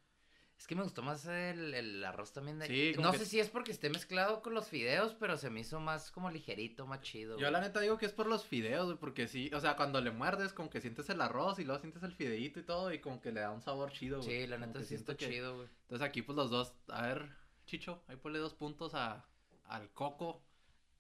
Es 0.59 0.67
que 0.67 0.75
me 0.75 0.83
gustó 0.83 1.03
más 1.03 1.25
el, 1.27 1.73
el 1.73 2.05
arroz 2.05 2.33
también 2.33 2.59
de. 2.59 2.67
Sí, 2.67 2.93
no 3.01 3.13
que- 3.13 3.19
sé 3.19 3.27
si 3.27 3.39
es 3.39 3.49
porque 3.49 3.71
esté 3.71 3.89
mezclado 3.91 4.43
con 4.43 4.55
los 4.55 4.67
fideos, 4.67 5.15
pero 5.15 5.37
se 5.37 5.49
me 5.51 5.61
hizo 5.61 5.79
más 5.79 6.11
como 6.11 6.29
ligerito, 6.33 6.85
más 6.89 7.01
chido. 7.03 7.35
Yo 7.37 7.43
güey. 7.43 7.53
la 7.53 7.61
neta 7.61 7.79
digo 7.79 7.97
que 7.97 8.07
es 8.07 8.13
por 8.13 8.27
los 8.27 8.45
fideos, 8.45 8.87
güey, 8.87 8.99
porque 8.99 9.29
sí, 9.29 9.53
o 9.55 9.61
sea, 9.61 9.77
cuando 9.77 10.01
le 10.01 10.11
muerdes 10.11 10.53
como 10.53 10.69
que 10.69 10.81
sientes 10.81 11.09
el 11.11 11.21
arroz 11.21 11.61
y 11.61 11.65
luego 11.65 11.81
sientes 11.81 12.03
el 12.03 12.13
fideíto 12.13 12.59
y 12.59 12.65
todo 12.65 12.93
y 12.93 12.99
como 12.99 13.21
que 13.21 13.31
le 13.31 13.39
da 13.39 13.53
un 13.53 13.63
sabor 13.63 13.93
chido, 13.93 14.21
güey. 14.21 14.41
Sí, 14.41 14.47
la 14.49 14.59
neta 14.59 14.83
sí 14.83 14.97
está 14.97 15.13
siento 15.13 15.17
que- 15.17 15.31
chido, 15.31 15.55
güey. 15.59 15.69
Entonces 15.83 16.05
aquí 16.05 16.23
pues 16.23 16.35
los 16.35 16.51
dos, 16.51 16.75
a 16.89 17.03
ver, 17.07 17.31
Chicho, 17.67 18.03
ahí 18.09 18.17
ponle 18.17 18.41
dos 18.41 18.55
puntos 18.55 18.95
a, 18.97 19.25
al 19.67 19.93
coco. 19.93 20.43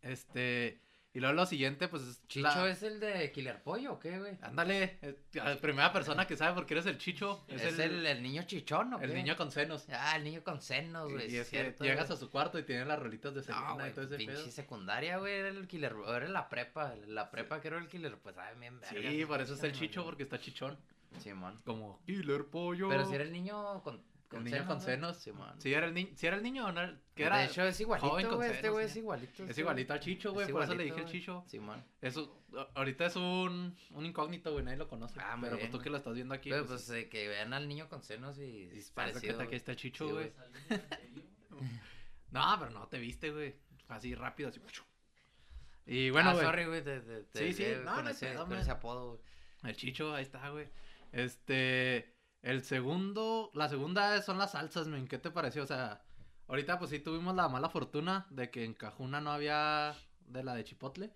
Este, 0.08 0.80
y 1.14 1.20
luego 1.20 1.34
lo 1.34 1.46
siguiente 1.46 1.88
pues 1.88 2.02
es 2.02 2.26
¿Chicho 2.28 2.46
la- 2.46 2.70
es 2.70 2.82
el 2.82 3.00
de 3.00 3.32
Killer 3.32 3.62
Pollo 3.62 3.94
o 3.94 3.98
qué, 3.98 4.18
güey? 4.18 4.36
Ándale, 4.42 4.98
la 5.32 5.56
primera 5.58 5.92
persona 5.92 6.26
que 6.26 6.36
sabe 6.36 6.54
por 6.54 6.66
qué 6.66 6.74
eres 6.74 6.86
el 6.86 6.98
Chicho 6.98 7.44
¿Es, 7.48 7.62
es, 7.62 7.78
el, 7.78 8.04
el 8.06 8.22
niño 8.22 8.42
chichón 8.44 8.92
o 8.94 9.00
el 9.00 9.10
qué? 9.10 9.16
niño 9.16 9.36
con 9.36 9.50
senos. 9.50 9.86
Ah, 9.90 10.16
el 10.16 10.24
niño 10.24 10.44
con 10.44 10.60
senos, 10.60 11.10
güey. 11.10 11.26
y 11.26 11.30
sí 11.30 11.36
es 11.38 11.48
que 11.48 11.74
llegas 11.80 12.10
a 12.10 12.16
su 12.16 12.30
cuarto 12.30 12.58
y 12.58 12.62
tiene 12.62 12.84
las 12.84 12.98
rolitas 12.98 13.34
de 13.34 13.42
Selena 13.42 13.74
No, 13.74 13.86
y 13.86 13.90
todo 13.90 14.04
ese 14.04 14.16
pinche 14.16 14.34
pedo. 14.34 14.50
secundaria, 14.50 15.16
güey, 15.18 15.32
era 15.34 15.48
el 15.48 15.66
killer, 15.66 15.94
era 16.08 16.28
la 16.28 16.48
prepa, 16.48 16.94
la 17.06 17.30
prepa 17.30 17.60
que 17.60 17.68
era 17.68 17.78
el 17.78 17.88
killer, 17.88 18.16
pues 18.18 18.34
sabe 18.36 18.54
bien 18.58 18.78
verga. 18.78 19.10
Sí, 19.10 19.24
por 19.24 19.40
eso 19.40 19.54
es 19.54 19.62
el 19.64 19.72
Chicho, 19.72 20.04
porque 20.04 20.22
está 20.24 20.38
chichón. 20.38 20.78
Simón. 21.20 21.58
Como 21.64 22.00
Killer 22.04 22.44
Pollo. 22.46 22.88
Pero 22.90 23.06
si 23.06 23.14
era 23.14 23.24
el 23.24 23.32
niño 23.32 23.82
con, 23.82 24.00
el 24.36 24.44
niño 24.44 24.66
con 24.66 24.76
¿no? 24.76 24.80
senos. 24.80 25.16
Simón. 25.16 25.54
Sí, 25.60 25.72
era 25.72 25.86
el, 25.86 25.94
ni 25.94 26.12
si 26.14 26.26
era 26.26 26.36
el 26.36 26.42
niño 26.42 26.66
o 26.66 26.72
no. 26.72 26.80
era- 26.82 27.00
Que 27.14 27.24
era, 27.24 27.38
de 27.38 27.46
hecho 27.46 27.62
es 27.64 27.76
joven 27.78 27.98
igualito, 28.00 28.28
con 28.28 28.36
güey, 28.38 28.50
este 28.50 28.68
güey 28.68 28.84
sí. 28.86 28.90
es 28.90 28.96
igualito. 28.96 29.42
es 29.44 29.48
este 29.50 29.60
igualito 29.62 29.92
al 29.94 30.00
Chicho, 30.00 30.32
güey. 30.32 30.46
Es 30.46 30.52
Por 30.52 30.62
eso 30.62 30.74
le 30.74 30.84
dije 30.84 31.00
güey. 31.00 31.06
Chicho. 31.12 31.44
Simón. 31.46 31.84
Eso, 32.02 32.44
a- 32.54 32.68
ahorita 32.74 33.06
es 33.06 33.16
un, 33.16 33.74
un 33.92 34.06
incógnito, 34.06 34.52
güey, 34.52 34.64
nadie 34.64 34.76
lo 34.76 34.86
conoce. 34.88 35.18
Ah, 35.20 35.36
pero 35.40 35.56
bien, 35.56 35.70
pues 35.70 35.78
tú 35.78 35.82
que 35.82 35.90
lo 35.90 35.96
estás 35.96 36.14
viendo 36.14 36.34
aquí, 36.34 36.50
Pero 36.50 36.66
pues, 36.66 36.84
pues 36.86 36.98
eh, 37.04 37.08
que 37.08 37.26
vean 37.28 37.52
al 37.54 37.66
niño 37.68 37.88
con 37.88 38.02
senos 38.02 38.38
y 38.38 38.64
es 38.72 38.76
haz 38.80 38.86
de 38.88 38.92
parecido. 38.94 39.38
que 39.38 39.44
güey. 39.46 39.56
está 39.56 39.74
Chicho, 39.76 40.06
Sí, 40.06 40.12
güey. 40.12 40.32
no, 42.30 42.56
pero 42.58 42.70
no 42.70 42.86
te 42.88 42.98
viste, 42.98 43.30
güey. 43.30 43.54
Así 43.88 44.14
rápido, 44.14 44.50
así. 44.50 44.60
Y 45.86 46.10
bueno, 46.10 46.30
ah, 46.30 46.34
güey. 46.34 46.44
sorry, 46.44 46.64
güey, 46.66 46.84
te, 46.84 47.00
te, 47.00 47.22
te 47.24 47.38
Sí, 47.38 47.54
sí, 47.64 47.72
no, 47.82 48.02
no 48.02 48.10
ese, 48.10 48.34
man. 48.34 48.52
ese 48.52 48.70
apodo, 48.70 49.08
güey. 49.12 49.20
El 49.64 49.74
Chicho, 49.76 50.14
ahí 50.14 50.22
está, 50.22 50.50
güey. 50.50 50.68
Este, 51.12 52.14
el 52.42 52.62
segundo, 52.64 53.50
la 53.54 53.68
segunda 53.68 54.20
son 54.22 54.38
las 54.38 54.52
salsas, 54.52 54.86
men. 54.88 55.08
¿Qué 55.08 55.18
te 55.18 55.30
pareció? 55.30 55.62
O 55.62 55.66
sea, 55.66 56.02
ahorita 56.46 56.78
pues 56.78 56.90
sí 56.90 56.98
tuvimos 57.00 57.34
la 57.34 57.48
mala 57.48 57.68
fortuna 57.68 58.26
de 58.30 58.50
que 58.50 58.64
en 58.64 58.74
Cajuna 58.74 59.20
no 59.20 59.30
había 59.32 59.94
de 60.20 60.42
la 60.44 60.54
de 60.54 60.64
chipotle. 60.64 61.12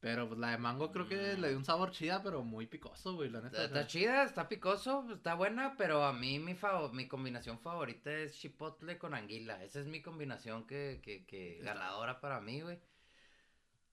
Pero 0.00 0.28
pues 0.28 0.38
la 0.38 0.50
de 0.50 0.58
mango 0.58 0.92
creo 0.92 1.08
que 1.08 1.34
Mm. 1.34 1.40
le 1.40 1.48
dio 1.48 1.56
un 1.56 1.64
sabor 1.64 1.90
chida, 1.90 2.22
pero 2.22 2.42
muy 2.42 2.66
picoso, 2.66 3.14
güey, 3.14 3.30
la 3.30 3.40
neta. 3.40 3.56
Está, 3.56 3.64
o 3.64 3.68
sea. 3.68 3.80
está 3.80 3.86
chida, 3.86 4.24
está 4.24 4.48
picoso, 4.50 5.06
está 5.14 5.34
buena, 5.34 5.76
pero 5.78 6.04
a 6.04 6.12
mí 6.12 6.38
mi 6.38 6.54
favo- 6.54 6.92
mi 6.92 7.08
combinación 7.08 7.58
favorita 7.58 8.12
es 8.12 8.38
chipotle 8.38 8.98
con 8.98 9.14
anguila. 9.14 9.64
Esa 9.64 9.80
es 9.80 9.86
mi 9.86 10.02
combinación 10.02 10.66
que, 10.66 11.00
que, 11.02 11.24
que 11.24 11.58
ganadora 11.62 12.20
para 12.20 12.40
mí, 12.42 12.60
güey. 12.60 12.78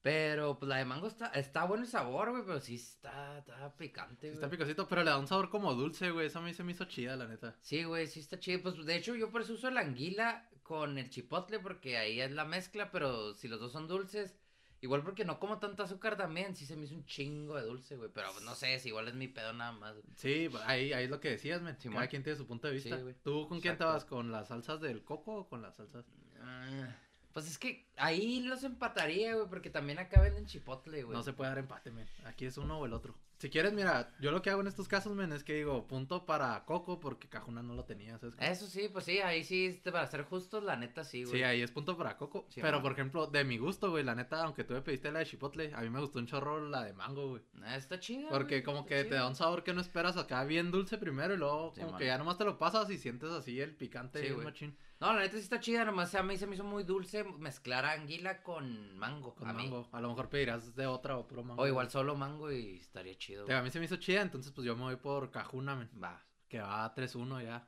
Pero 0.02 0.58
pues 0.58 0.68
la 0.68 0.78
de 0.78 0.86
mango 0.86 1.08
está, 1.08 1.28
está 1.28 1.66
bueno 1.66 1.84
el 1.84 1.90
sabor, 1.90 2.32
güey, 2.32 2.44
pero 2.44 2.60
sí 2.60 2.76
está, 2.76 3.38
está 3.38 3.72
picante, 3.78 4.30
Sí 4.30 4.34
está 4.34 4.50
picosito, 4.50 4.88
pero 4.88 5.04
le 5.04 5.12
da 5.12 5.20
un 5.20 5.28
sabor 5.28 5.50
como 5.52 5.76
dulce, 5.76 6.10
güey. 6.10 6.26
Eso 6.28 6.40
a 6.40 6.42
mí 6.42 6.54
se 6.56 6.64
me 6.64 6.72
hizo 6.72 6.86
chida, 6.86 7.16
la 7.16 7.28
neta. 7.28 7.56
Sí, 7.62 7.84
güey, 7.84 8.08
sí 8.08 8.20
está 8.20 8.40
chido. 8.40 8.62
Pues 8.64 8.84
de 8.84 8.96
hecho 8.96 9.16
yo 9.16 9.30
por 9.30 9.42
eso 9.42 9.54
uso 9.54 9.70
la 9.70 9.82
anguila 9.82 10.50
con 10.64 10.98
el 10.98 11.10
chipotle 11.10 11.60
porque 11.60 11.98
ahí 11.98 12.20
es 12.20 12.32
la 12.32 12.46
mezcla, 12.46 12.90
pero 12.92 13.36
si 13.36 13.48
los 13.48 13.60
dos 13.60 13.72
son 13.74 13.88
dulces, 13.88 14.36
igual 14.80 15.04
porque 15.04 15.24
no 15.24 15.40
como 15.40 15.60
tanto 15.60 15.84
azúcar 15.84 16.18
también, 16.18 16.56
sí 16.56 16.66
se 16.66 16.76
me 16.76 16.86
hizo 16.86 16.96
un 16.96 17.06
chingo 17.06 17.56
de 17.56 17.64
dulce, 17.64 17.96
güey. 17.96 18.10
Pero 18.12 18.32
pues, 18.32 18.44
no 18.44 18.56
sé, 18.56 18.80
si 18.80 18.88
igual 18.88 19.08
es 19.08 19.14
mi 19.14 19.28
pedo 19.28 19.54
nada 19.54 19.72
más. 19.72 19.94
güey. 19.94 20.06
Sí, 20.16 20.50
ahí, 20.66 20.94
ahí 20.94 21.04
es 21.04 21.12
lo 21.12 21.20
que 21.20 21.30
decías, 21.30 21.62
men. 21.62 21.76
Cada 21.76 22.08
quien 22.08 22.24
tiene 22.24 22.38
su 22.38 22.48
punto 22.48 22.68
de 22.68 22.74
vista. 22.74 22.96
Sí, 22.98 23.04
güey. 23.04 23.14
¿Tú 23.24 23.48
con 23.48 23.62
quién 23.62 23.74
Exacto. 23.74 23.84
estabas? 23.98 24.06
¿Con 24.06 24.32
las 24.32 24.48
salsas 24.48 24.82
del 24.82 25.04
coco 25.04 25.36
o 25.36 25.48
con 25.48 25.62
las 25.62 25.76
salsas? 25.76 26.06
Ah, 26.42 26.96
Pues 27.34 27.48
es 27.48 27.58
que 27.58 27.88
ahí 27.98 28.42
los 28.42 28.64
empataría, 28.64 29.36
güey, 29.36 29.48
porque 29.48 29.70
también 29.70 30.00
acá 30.00 30.22
venden 30.22 30.46
chipotle, 30.46 31.04
güey. 31.04 31.16
No 31.16 31.24
se 31.24 31.34
puede 31.34 31.50
dar 31.50 31.60
empate, 31.60 31.92
men. 31.92 32.08
Aquí 32.26 32.46
es 32.46 32.58
uno 32.58 32.80
o 32.80 32.86
el 32.86 32.94
otro. 32.94 33.16
Si 33.42 33.50
quieres, 33.50 33.74
mira, 33.74 34.14
yo 34.20 34.30
lo 34.32 34.44
que 34.44 34.52
hago 34.52 34.62
en 34.62 34.68
estos 34.68 34.88
casos, 34.88 35.16
men, 35.16 35.32
es 35.32 35.44
que 35.44 35.56
digo 35.56 35.88
punto 35.88 36.28
para 36.28 36.64
Coco 36.66 37.00
porque 37.00 37.28
Cajuna 37.28 37.64
no 37.64 37.74
lo 37.74 37.86
tenía, 37.86 38.16
¿sabes? 38.20 38.36
Eso 38.38 38.68
sí, 38.68 38.88
pues 38.94 39.06
sí, 39.06 39.18
ahí 39.18 39.44
sí, 39.44 39.66
este, 39.66 39.92
para 39.92 40.06
ser 40.06 40.26
justos, 40.26 40.64
la 40.64 40.76
neta 40.76 41.04
sí, 41.04 41.24
güey. 41.24 41.38
Sí, 41.38 41.42
ahí 41.44 41.64
es 41.64 41.72
punto 41.72 41.98
para 41.98 42.18
Coco. 42.18 42.46
Sí, 42.50 42.62
pero, 42.62 42.74
man. 42.78 42.84
por 42.84 42.92
ejemplo, 42.92 43.26
de 43.26 43.44
mi 43.44 43.58
gusto, 43.58 43.90
güey, 43.90 44.04
la 44.04 44.14
neta, 44.14 44.44
aunque 44.44 44.64
tú 44.64 44.76
me 44.76 44.84
pediste 44.84 45.12
la 45.12 45.18
de 45.20 45.26
chipotle, 45.26 45.74
a 45.74 45.82
mí 45.82 45.90
me 45.90 46.00
gustó 46.00 46.20
un 46.20 46.28
chorro 46.28 46.70
la 46.70 46.84
de 46.84 46.94
mango, 46.94 47.30
güey. 47.30 47.42
Ah, 47.64 47.78
está 47.78 48.00
chida. 48.00 48.30
Porque 48.30 48.58
güey, 48.58 48.64
como 48.64 48.86
que 48.86 49.06
te 49.06 49.16
da 49.16 49.28
un 49.28 49.34
sabor 49.34 49.64
que 49.64 49.74
no 49.74 49.82
esperas 49.82 50.18
acá 50.18 50.44
bien 50.44 50.70
dulce 50.70 51.00
primero 51.00 51.34
y 51.34 51.38
luego 51.38 51.72
Sí, 51.74 51.80
como 51.82 51.94
man. 51.94 52.00
que 52.00 52.06
ya 52.06 52.20
nomás 52.20 52.38
te 52.38 52.46
lo 52.46 52.60
pasas 52.60 52.92
y 52.92 53.00
sientes 53.00 53.32
así 53.32 53.60
el 53.60 53.76
picante 53.76 54.22
Sí, 54.24 54.32
güey. 54.34 54.46
machín 54.46 54.78
No, 55.00 55.14
la 55.14 55.22
neta 55.22 55.34
sí 55.38 55.40
está 55.40 55.60
chida, 55.60 55.84
nomás 55.84 56.14
a 56.14 56.22
mí 56.22 56.38
se 56.38 56.46
me 56.46 56.54
hizo 56.54 56.64
muy 56.64 56.84
dulce 56.84 57.24
mezclar 57.24 57.86
anguila 57.86 58.44
con 58.44 58.96
mango. 59.00 59.34
con 59.34 59.50
a 59.50 59.54
mí. 59.54 59.64
mango. 59.64 59.88
A 59.92 60.00
lo 60.00 60.10
mejor 60.10 60.30
pedirás 60.30 60.76
de 60.76 60.86
otra 60.86 61.18
o 61.18 61.28
puro 61.28 61.44
mango. 61.44 61.60
O 61.64 61.66
igual 61.68 61.90
solo 61.90 62.16
mango 62.16 62.52
y 62.52 62.76
estaría 62.78 63.18
chido. 63.18 63.31
Te- 63.40 63.44
güey. 63.44 63.58
A 63.58 63.62
mí 63.62 63.70
se 63.72 63.80
me 63.80 63.86
hizo 63.86 63.96
chida, 63.98 64.22
entonces 64.22 64.52
pues 64.52 64.66
yo 64.66 64.76
me 64.76 64.84
voy 64.84 64.96
por 64.98 65.32
Cajuna, 65.32 65.76
men. 65.76 65.90
Va, 66.02 66.24
Que 66.48 66.60
va 66.60 66.94
3-1 66.94 67.42
ya. 67.44 67.68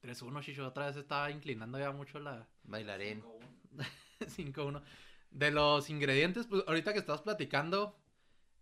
3-1, 0.00 0.42
Chicho. 0.42 0.66
Otra 0.66 0.86
vez 0.86 0.96
estaba 0.96 1.30
inclinando 1.30 1.78
ya 1.78 1.92
mucho 1.92 2.18
la 2.18 2.48
bailarín. 2.64 3.22
5-1. 4.20 4.82
De 5.30 5.50
los 5.50 5.88
ingredientes, 5.90 6.46
pues 6.46 6.64
ahorita 6.66 6.92
que 6.92 6.98
estás 6.98 7.22
platicando, 7.22 7.96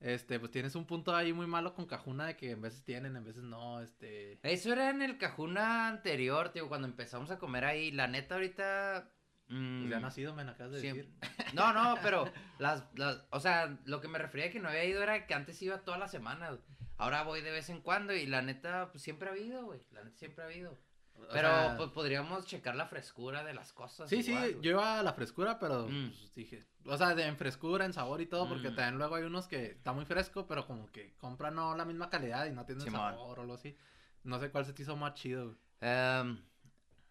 este, 0.01 0.39
pues 0.39 0.51
tienes 0.53 0.75
un 0.77 0.87
punto 0.87 1.15
ahí 1.15 1.33
muy 1.33 1.47
malo 1.47 1.75
con 1.75 1.87
Cajuna 1.87 2.27
de 2.27 2.37
que 2.37 2.53
en 2.53 2.63
veces 2.63 2.85
tienen, 2.85 3.17
en 3.17 3.25
veces 3.25 3.43
no, 3.43 3.81
este... 3.81 4.39
Eso 4.43 4.73
era 4.73 4.91
en 4.91 5.03
el 5.03 5.19
cajuna 5.19 5.89
anterior, 5.89 6.51
tío, 6.51 6.69
cuando 6.69 6.87
empezamos 6.87 7.31
a 7.31 7.39
comer 7.39 7.65
ahí. 7.65 7.91
La 7.91 8.07
neta 8.07 8.37
ahorita... 8.37 9.11
mm, 9.51 9.81
Pues 9.81 9.91
ya 9.91 10.01
nacido, 10.01 10.35
men, 10.35 10.49
acabas 10.49 10.73
de 10.73 10.81
decir. 10.81 11.11
No, 11.55 11.73
no, 11.73 11.97
pero 12.03 12.25
las, 12.59 12.85
las, 12.95 13.23
o 13.31 13.41
sea, 13.41 13.79
lo 13.85 14.01
que 14.01 14.09
me 14.09 14.19
refería 14.19 14.47
a 14.47 14.51
que 14.51 14.61
no 14.61 14.69
había 14.69 14.85
ido 14.85 15.03
era 15.03 15.27
que 15.27 15.35
antes 15.35 15.61
iba 15.63 15.79
todas 15.83 16.01
las 16.01 16.11
semanas. 16.11 16.59
Ahora 16.97 17.23
voy 17.25 17.41
de 17.41 17.51
vez 17.51 17.69
en 17.71 17.81
cuando 17.81 18.13
y 18.15 18.27
la 18.27 18.43
neta, 18.43 18.91
pues 18.93 19.03
siempre 19.03 19.29
ha 19.29 19.33
habido, 19.33 19.65
güey. 19.65 19.81
La 19.93 20.05
neta 20.05 20.17
siempre 20.19 20.45
ha 20.45 20.47
habido. 20.47 20.79
O 21.17 21.27
Pero 21.33 21.49
sea, 21.49 21.75
pues 21.77 21.91
podríamos 21.91 22.47
checar 22.47 22.77
la 22.77 22.87
frescura 22.87 23.45
de 23.45 23.53
las 23.53 23.73
cosas. 23.75 24.09
Sí, 24.09 24.23
sí, 24.23 24.33
güey. 24.33 24.59
yo 24.63 24.71
iba 24.73 25.01
a 25.01 25.03
la 25.03 25.13
frescura, 25.13 25.59
pero 25.59 25.87
Mm. 25.89 26.09
pues, 26.11 26.35
dije, 26.35 26.65
o 26.87 26.97
sea, 26.97 27.15
de, 27.15 27.27
en 27.27 27.37
frescura, 27.37 27.85
en 27.85 27.93
sabor 27.93 28.21
y 28.23 28.27
todo, 28.27 28.49
porque 28.49 28.71
Mm. 28.71 28.75
también 28.77 28.99
luego 28.99 29.17
hay 29.17 29.25
unos 29.25 29.47
que 29.49 29.67
está 29.73 29.93
muy 29.93 30.05
fresco, 30.07 30.47
pero 30.47 30.67
como 30.67 30.91
que 30.93 31.15
compran 31.19 31.55
no 31.55 31.75
la 31.75 31.85
misma 31.85 32.09
calidad 32.09 32.47
y 32.47 32.53
no 32.53 32.65
tienen 32.65 32.85
Simón. 32.85 33.01
sabor 33.15 33.39
o 33.39 33.43
algo 33.43 33.55
así. 33.55 33.77
No 34.25 34.39
sé 34.39 34.51
cuál 34.51 34.65
se 34.65 34.73
te 34.73 34.83
hizo 34.83 34.97
más 34.97 35.15
chido, 35.15 35.47
güey. 35.47 35.57
Em, 35.83 36.43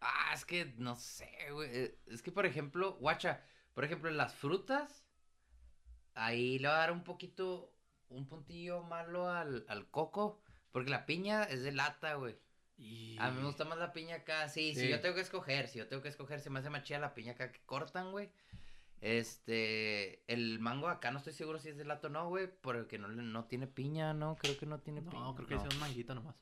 ah, 0.02 0.32
es 0.34 0.45
que 0.45 0.74
no 0.78 0.95
sé, 0.95 1.30
güey. 1.52 1.70
eh, 1.72 2.00
Es 2.08 2.22
que, 2.22 2.32
por 2.32 2.45
ejemplo, 2.45 2.93
guacha, 2.95 3.43
por 3.74 3.84
ejemplo, 3.86 4.10
en 4.10 4.18
las 4.18 4.34
frutas, 4.34 5.06
ahí 6.16 6.60
le 6.60 6.68
va 6.68 6.76
a 6.76 6.80
dar 6.80 6.91
un 6.91 7.04
poquito, 7.04 7.74
un 8.10 8.28
puntillo 8.28 8.84
malo 8.84 9.30
al, 9.30 9.66
al 9.70 9.89
coco, 9.89 10.41
porque 10.72 10.89
la 10.89 11.06
piña 11.06 11.43
es 11.43 11.64
de 11.64 11.72
lata, 11.72 12.16
güey. 12.16 12.38
Y... 12.78 13.18
A 13.20 13.30
mí 13.32 13.39
me 13.41 13.45
gusta 13.47 13.66
más 13.66 13.78
la 13.78 13.91
piña 13.91 14.16
acá, 14.18 14.47
sí, 14.50 14.74
si 14.74 14.82
Sí. 14.82 14.89
yo 14.89 15.02
tengo 15.02 15.16
que 15.16 15.22
escoger, 15.22 15.68
si 15.68 15.80
yo 15.80 15.88
tengo 15.88 16.02
que 16.02 16.10
escoger, 16.10 16.39
se 16.39 16.50
me 16.50 16.60
hace 16.60 16.70
más 16.70 16.84
chida 16.84 17.00
la 17.00 17.14
piña 17.14 17.34
acá 17.34 17.52
que 17.52 17.60
cortan, 17.66 18.12
güey. 18.12 18.30
Este, 19.02 20.24
el 20.32 20.60
mango 20.60 20.88
acá 20.89 21.12
no 21.12 21.18
estoy 21.20 21.34
seguro 21.34 21.60
si 21.60 21.70
es 21.70 21.78
de 21.78 21.86
lata 21.86 22.08
o 22.08 22.10
no, 22.10 22.28
güey, 22.30 22.47
porque 22.62 22.97
no, 22.97 23.08
le- 23.08 23.24
no 23.24 23.45
tiene 23.45 23.68
piña, 23.68 24.14
¿no? 24.14 24.36
Creo 24.38 24.58
que 24.58 24.66
no 24.66 24.80
tiene 24.80 25.02
piña. 25.02 25.20
No, 25.20 25.36
creo 25.36 25.47
que 25.47 25.56
hice 25.56 25.68
un 25.70 25.80
manguito 25.80 26.16
nomás. 26.16 26.36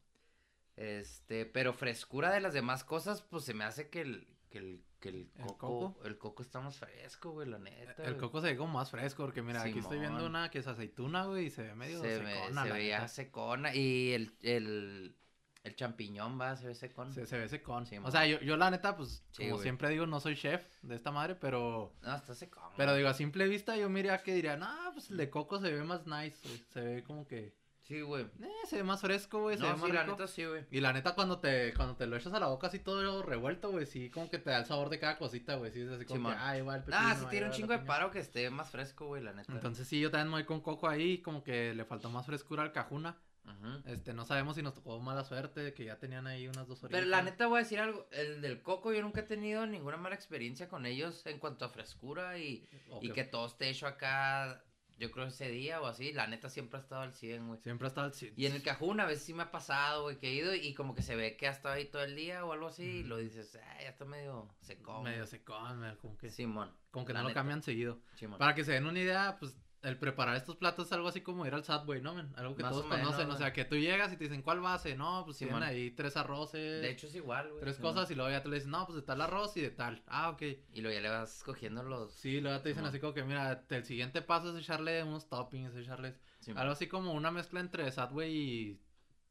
Este, 0.77 1.45
pero 1.45 1.73
frescura 1.73 2.31
de 2.31 2.39
las 2.39 2.53
demás 2.53 2.83
cosas, 2.83 3.21
pues 3.23 3.43
se 3.43 3.53
me 3.53 3.63
hace 3.63 3.89
que 3.89 4.01
el, 4.01 4.27
que 4.49 4.59
el, 4.59 4.83
que 4.99 5.09
el 5.09 5.15
¿El 5.35 5.45
coco, 5.57 5.99
el 6.05 6.17
coco 6.17 6.43
está 6.43 6.59
más 6.61 6.77
fresco, 6.77 7.31
güey, 7.31 7.47
la 7.49 7.57
neta. 7.59 8.03
El 8.05 8.15
coco 8.17 8.41
se 8.41 8.47
ve 8.47 8.57
como 8.57 8.73
más 8.73 8.91
fresco, 8.91 9.23
porque 9.23 9.41
mira, 9.41 9.63
aquí 9.63 9.79
estoy 9.79 9.99
viendo 9.99 10.25
una 10.25 10.49
que 10.51 10.59
es 10.59 10.67
aceituna, 10.67 11.25
güey, 11.25 11.47
y 11.47 11.49
se 11.49 11.63
ve 11.63 11.73
medio 11.75 11.99
se, 11.99 12.19
ve- 12.19 12.31
secona, 12.33 12.63
se 12.63 12.69
la 12.69 12.75
veía 12.75 12.95
neta. 12.97 13.07
secona 13.07 13.75
y 13.75 14.13
el, 14.13 14.35
el, 14.43 15.15
el 15.63 15.75
champiñón 15.75 16.39
va, 16.39 16.55
se 16.55 16.67
ve 16.67 16.75
secón. 16.75 17.11
Se, 17.11 17.25
se 17.25 17.37
ve 17.39 17.49
secón. 17.49 17.87
Simón. 17.87 18.07
o 18.07 18.11
sea, 18.11 18.27
yo, 18.27 18.39
yo 18.41 18.55
la 18.55 18.69
neta, 18.69 18.95
pues, 18.95 19.23
Sí, 19.31 19.43
como 19.43 19.55
güey. 19.55 19.63
siempre 19.63 19.89
digo, 19.89 20.05
no 20.05 20.19
soy 20.19 20.35
chef 20.35 20.63
de 20.83 20.95
esta 20.95 21.09
madre, 21.11 21.33
pero... 21.33 21.91
No, 22.03 22.15
está 22.15 22.35
secón. 22.35 22.69
Pero 22.77 22.91
güey. 22.91 22.99
digo, 22.99 23.09
a 23.09 23.13
simple 23.15 23.47
vista 23.47 23.75
yo 23.75 23.89
miraría 23.89 24.21
que 24.21 24.33
diría, 24.35 24.55
no, 24.57 24.69
pues 24.93 25.09
el 25.09 25.17
de 25.17 25.29
coco 25.31 25.59
se 25.59 25.71
ve 25.73 25.83
más 25.83 26.05
nice, 26.05 26.37
güey. 26.47 26.63
Se 26.69 26.81
ve 26.81 27.03
como 27.03 27.27
que... 27.27 27.55
Sí, 27.87 28.01
güey. 28.01 28.23
Eh, 28.41 28.51
se 28.67 28.75
ve 28.77 28.83
más 28.83 28.99
fresco, 28.99 29.39
güey, 29.43 29.55
se 29.55 29.63
No, 29.63 29.69
ve 29.69 29.75
más 29.77 29.85
sí, 29.85 29.91
la 29.93 30.01
rico. 30.03 30.13
neta 30.17 30.27
sí, 30.27 30.43
güey. 30.45 30.65
Y 30.71 30.81
la 30.81 30.91
neta, 30.91 31.15
cuando 31.15 31.39
te, 31.39 31.73
cuando 31.73 31.95
te 31.95 32.05
lo 32.05 32.17
echas 32.17 32.33
a 32.33 32.39
la 32.39 32.47
boca 32.47 32.67
así 32.67 32.79
todo 32.79 33.23
revuelto, 33.23 33.71
güey, 33.71 33.85
sí, 33.85 34.09
como 34.09 34.29
que 34.29 34.39
te 34.39 34.49
da 34.49 34.57
el 34.59 34.65
sabor 34.65 34.89
de 34.89 34.99
cada 34.99 35.17
cosita, 35.17 35.55
güey. 35.55 35.71
Sí, 35.71 35.81
es 35.81 35.89
así 35.89 36.03
como 36.05 36.17
Simón. 36.17 36.33
que, 36.33 36.39
ah, 36.41 36.57
igual 36.57 36.77
el 36.79 36.83
pepino. 36.83 36.97
Ah, 37.01 37.15
sí 37.17 37.25
tiene 37.29 37.45
un 37.45 37.51
la 37.51 37.55
chingo 37.55 37.71
de 37.71 37.77
piña". 37.79 37.87
paro 37.87 38.11
que 38.11 38.19
esté 38.19 38.49
más 38.49 38.69
fresco, 38.69 39.05
güey, 39.07 39.23
la 39.23 39.31
neta. 39.33 39.51
Entonces 39.53 39.87
sí, 39.87 39.99
yo 40.01 40.11
también 40.11 40.27
me 40.27 40.33
voy 40.33 40.43
con 40.45 40.59
coco 40.59 40.89
ahí, 40.89 41.19
como 41.19 41.43
que 41.43 41.73
le 41.73 41.85
faltó 41.85 42.09
más 42.09 42.25
frescura 42.25 42.63
al 42.63 42.73
cajuna. 42.73 43.17
Ujú. 43.45 43.81
Este, 43.85 44.13
no 44.13 44.25
sabemos 44.25 44.57
si 44.57 44.61
nos 44.61 44.73
tocó 44.73 44.99
mala 44.99 45.23
suerte, 45.23 45.73
que 45.73 45.85
ya 45.85 45.97
tenían 45.97 46.27
ahí 46.27 46.49
unas 46.49 46.67
dos 46.67 46.83
horitas. 46.83 46.99
Pero 46.99 47.09
la 47.09 47.21
neta 47.21 47.47
voy 47.47 47.59
a 47.59 47.63
decir 47.63 47.79
algo, 47.79 48.05
el 48.11 48.41
del 48.41 48.61
coco 48.61 48.91
yo 48.91 49.01
nunca 49.01 49.21
he 49.21 49.23
tenido 49.23 49.65
ninguna 49.65 49.95
mala 49.95 50.15
experiencia 50.15 50.67
con 50.67 50.85
ellos 50.85 51.25
en 51.25 51.39
cuanto 51.39 51.63
a 51.63 51.69
frescura 51.69 52.37
y, 52.37 52.67
O 52.89 52.99
y 53.01 53.11
que 53.13 53.23
todo 53.23 53.45
esté 53.45 53.69
hecho 53.69 53.87
acá, 53.87 54.61
yo 54.99 55.11
creo 55.11 55.27
ese 55.27 55.49
día 55.49 55.79
o 55.81 55.85
así, 55.87 56.11
la 56.13 56.27
neta 56.27 56.49
siempre 56.49 56.79
ha 56.79 56.81
estado 56.81 57.01
al 57.01 57.13
100, 57.13 57.47
güey. 57.47 57.59
Siempre 57.61 57.87
está 57.87 58.05
el... 58.05 58.13
sí- 58.13 58.33
Y 58.35 58.45
en 58.45 58.53
el 58.53 58.63
cajún 58.63 58.99
a 58.99 59.05
veces 59.05 59.23
sí 59.25 59.33
me 59.33 59.43
ha 59.43 59.51
pasado, 59.51 60.03
güey, 60.03 60.17
que 60.17 60.27
he 60.29 60.33
ido 60.33 60.53
y 60.55 60.73
como 60.73 60.95
que 60.95 61.01
se 61.03 61.15
ve 61.15 61.37
que 61.37 61.47
ha 61.47 61.51
estado 61.51 61.75
ahí 61.75 61.85
todo 61.85 62.03
el 62.03 62.15
día 62.15 62.43
o 62.45 62.51
algo 62.53 62.67
así 62.67 62.83
y 62.83 63.03
lo 63.03 63.17
dices, 63.17 63.57
ah, 63.63 63.77
ya 63.81 63.89
está 63.89 64.05
medio 64.05 64.49
secón. 64.61 65.03
medio 65.03 65.17
güey". 65.19 65.27
secón, 65.27 65.97
como 66.01 66.17
que, 66.17 66.29
Simón. 66.29 66.71
como 66.91 67.05
que 67.05 67.13
la 67.13 67.21
no 67.21 67.29
lo 67.29 67.33
cambian 67.33 67.61
seguido. 67.61 67.99
Simón. 68.15 68.39
Para 68.39 68.55
que 68.55 68.63
se 68.63 68.71
den 68.73 68.85
una 68.85 68.99
idea, 68.99 69.37
pues 69.39 69.55
el 69.83 69.97
preparar 69.97 70.35
estos 70.35 70.55
platos 70.55 70.87
es 70.87 70.93
algo 70.93 71.07
así 71.07 71.21
como 71.21 71.45
ir 71.45 71.53
al 71.53 71.63
Subway, 71.63 72.01
¿no? 72.01 72.13
men? 72.15 72.33
Algo 72.35 72.55
que 72.55 72.63
Más 72.63 72.71
todos 72.71 72.85
o 72.85 72.87
menos, 72.89 73.05
conocen. 73.07 73.29
O 73.31 73.37
sea, 73.37 73.53
que 73.53 73.63
tú 73.65 73.75
llegas 73.75 74.11
y 74.11 74.17
te 74.17 74.23
dicen, 74.25 74.41
¿cuál 74.41 74.59
base? 74.59 74.95
No, 74.95 75.23
pues 75.25 75.37
Simón. 75.37 75.59
tienen 75.59 75.69
ahí 75.69 75.91
tres 75.91 76.17
arroces. 76.17 76.81
De 76.81 76.89
hecho 76.89 77.07
es 77.07 77.15
igual, 77.15 77.49
güey. 77.49 77.61
tres 77.61 77.77
cosas 77.77 78.09
y 78.11 78.15
luego 78.15 78.31
ya 78.31 78.41
te 78.41 78.49
le 78.49 78.55
dicen, 78.55 78.71
no, 78.71 78.85
pues 78.85 78.95
de 78.95 79.01
tal 79.03 79.21
arroz 79.21 79.55
y 79.57 79.61
de 79.61 79.69
tal. 79.69 80.03
Ah, 80.07 80.29
ok. 80.29 80.41
Y 80.41 80.81
luego 80.81 80.95
ya 80.95 81.01
le 81.01 81.09
vas 81.09 81.37
escogiendo 81.37 81.83
los... 81.83 82.11
Sí, 82.13 82.41
luego 82.41 82.57
ya 82.57 82.63
te 82.63 82.69
dicen 82.69 82.85
así 82.85 82.99
como 82.99 83.13
que, 83.13 83.23
mira, 83.23 83.63
el 83.69 83.83
siguiente 83.85 84.21
paso 84.21 84.49
es 84.55 84.61
echarle 84.63 85.03
unos 85.03 85.29
toppings, 85.29 85.75
echarles 85.75 86.19
algo 86.55 86.71
así 86.71 86.87
como 86.87 87.13
una 87.13 87.31
mezcla 87.31 87.59
entre 87.59 87.91
Subway 87.91 88.33
y 88.35 88.81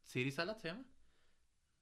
City 0.05 0.31
Salad, 0.31 0.57
¿se 0.59 0.69
llama? 0.69 0.85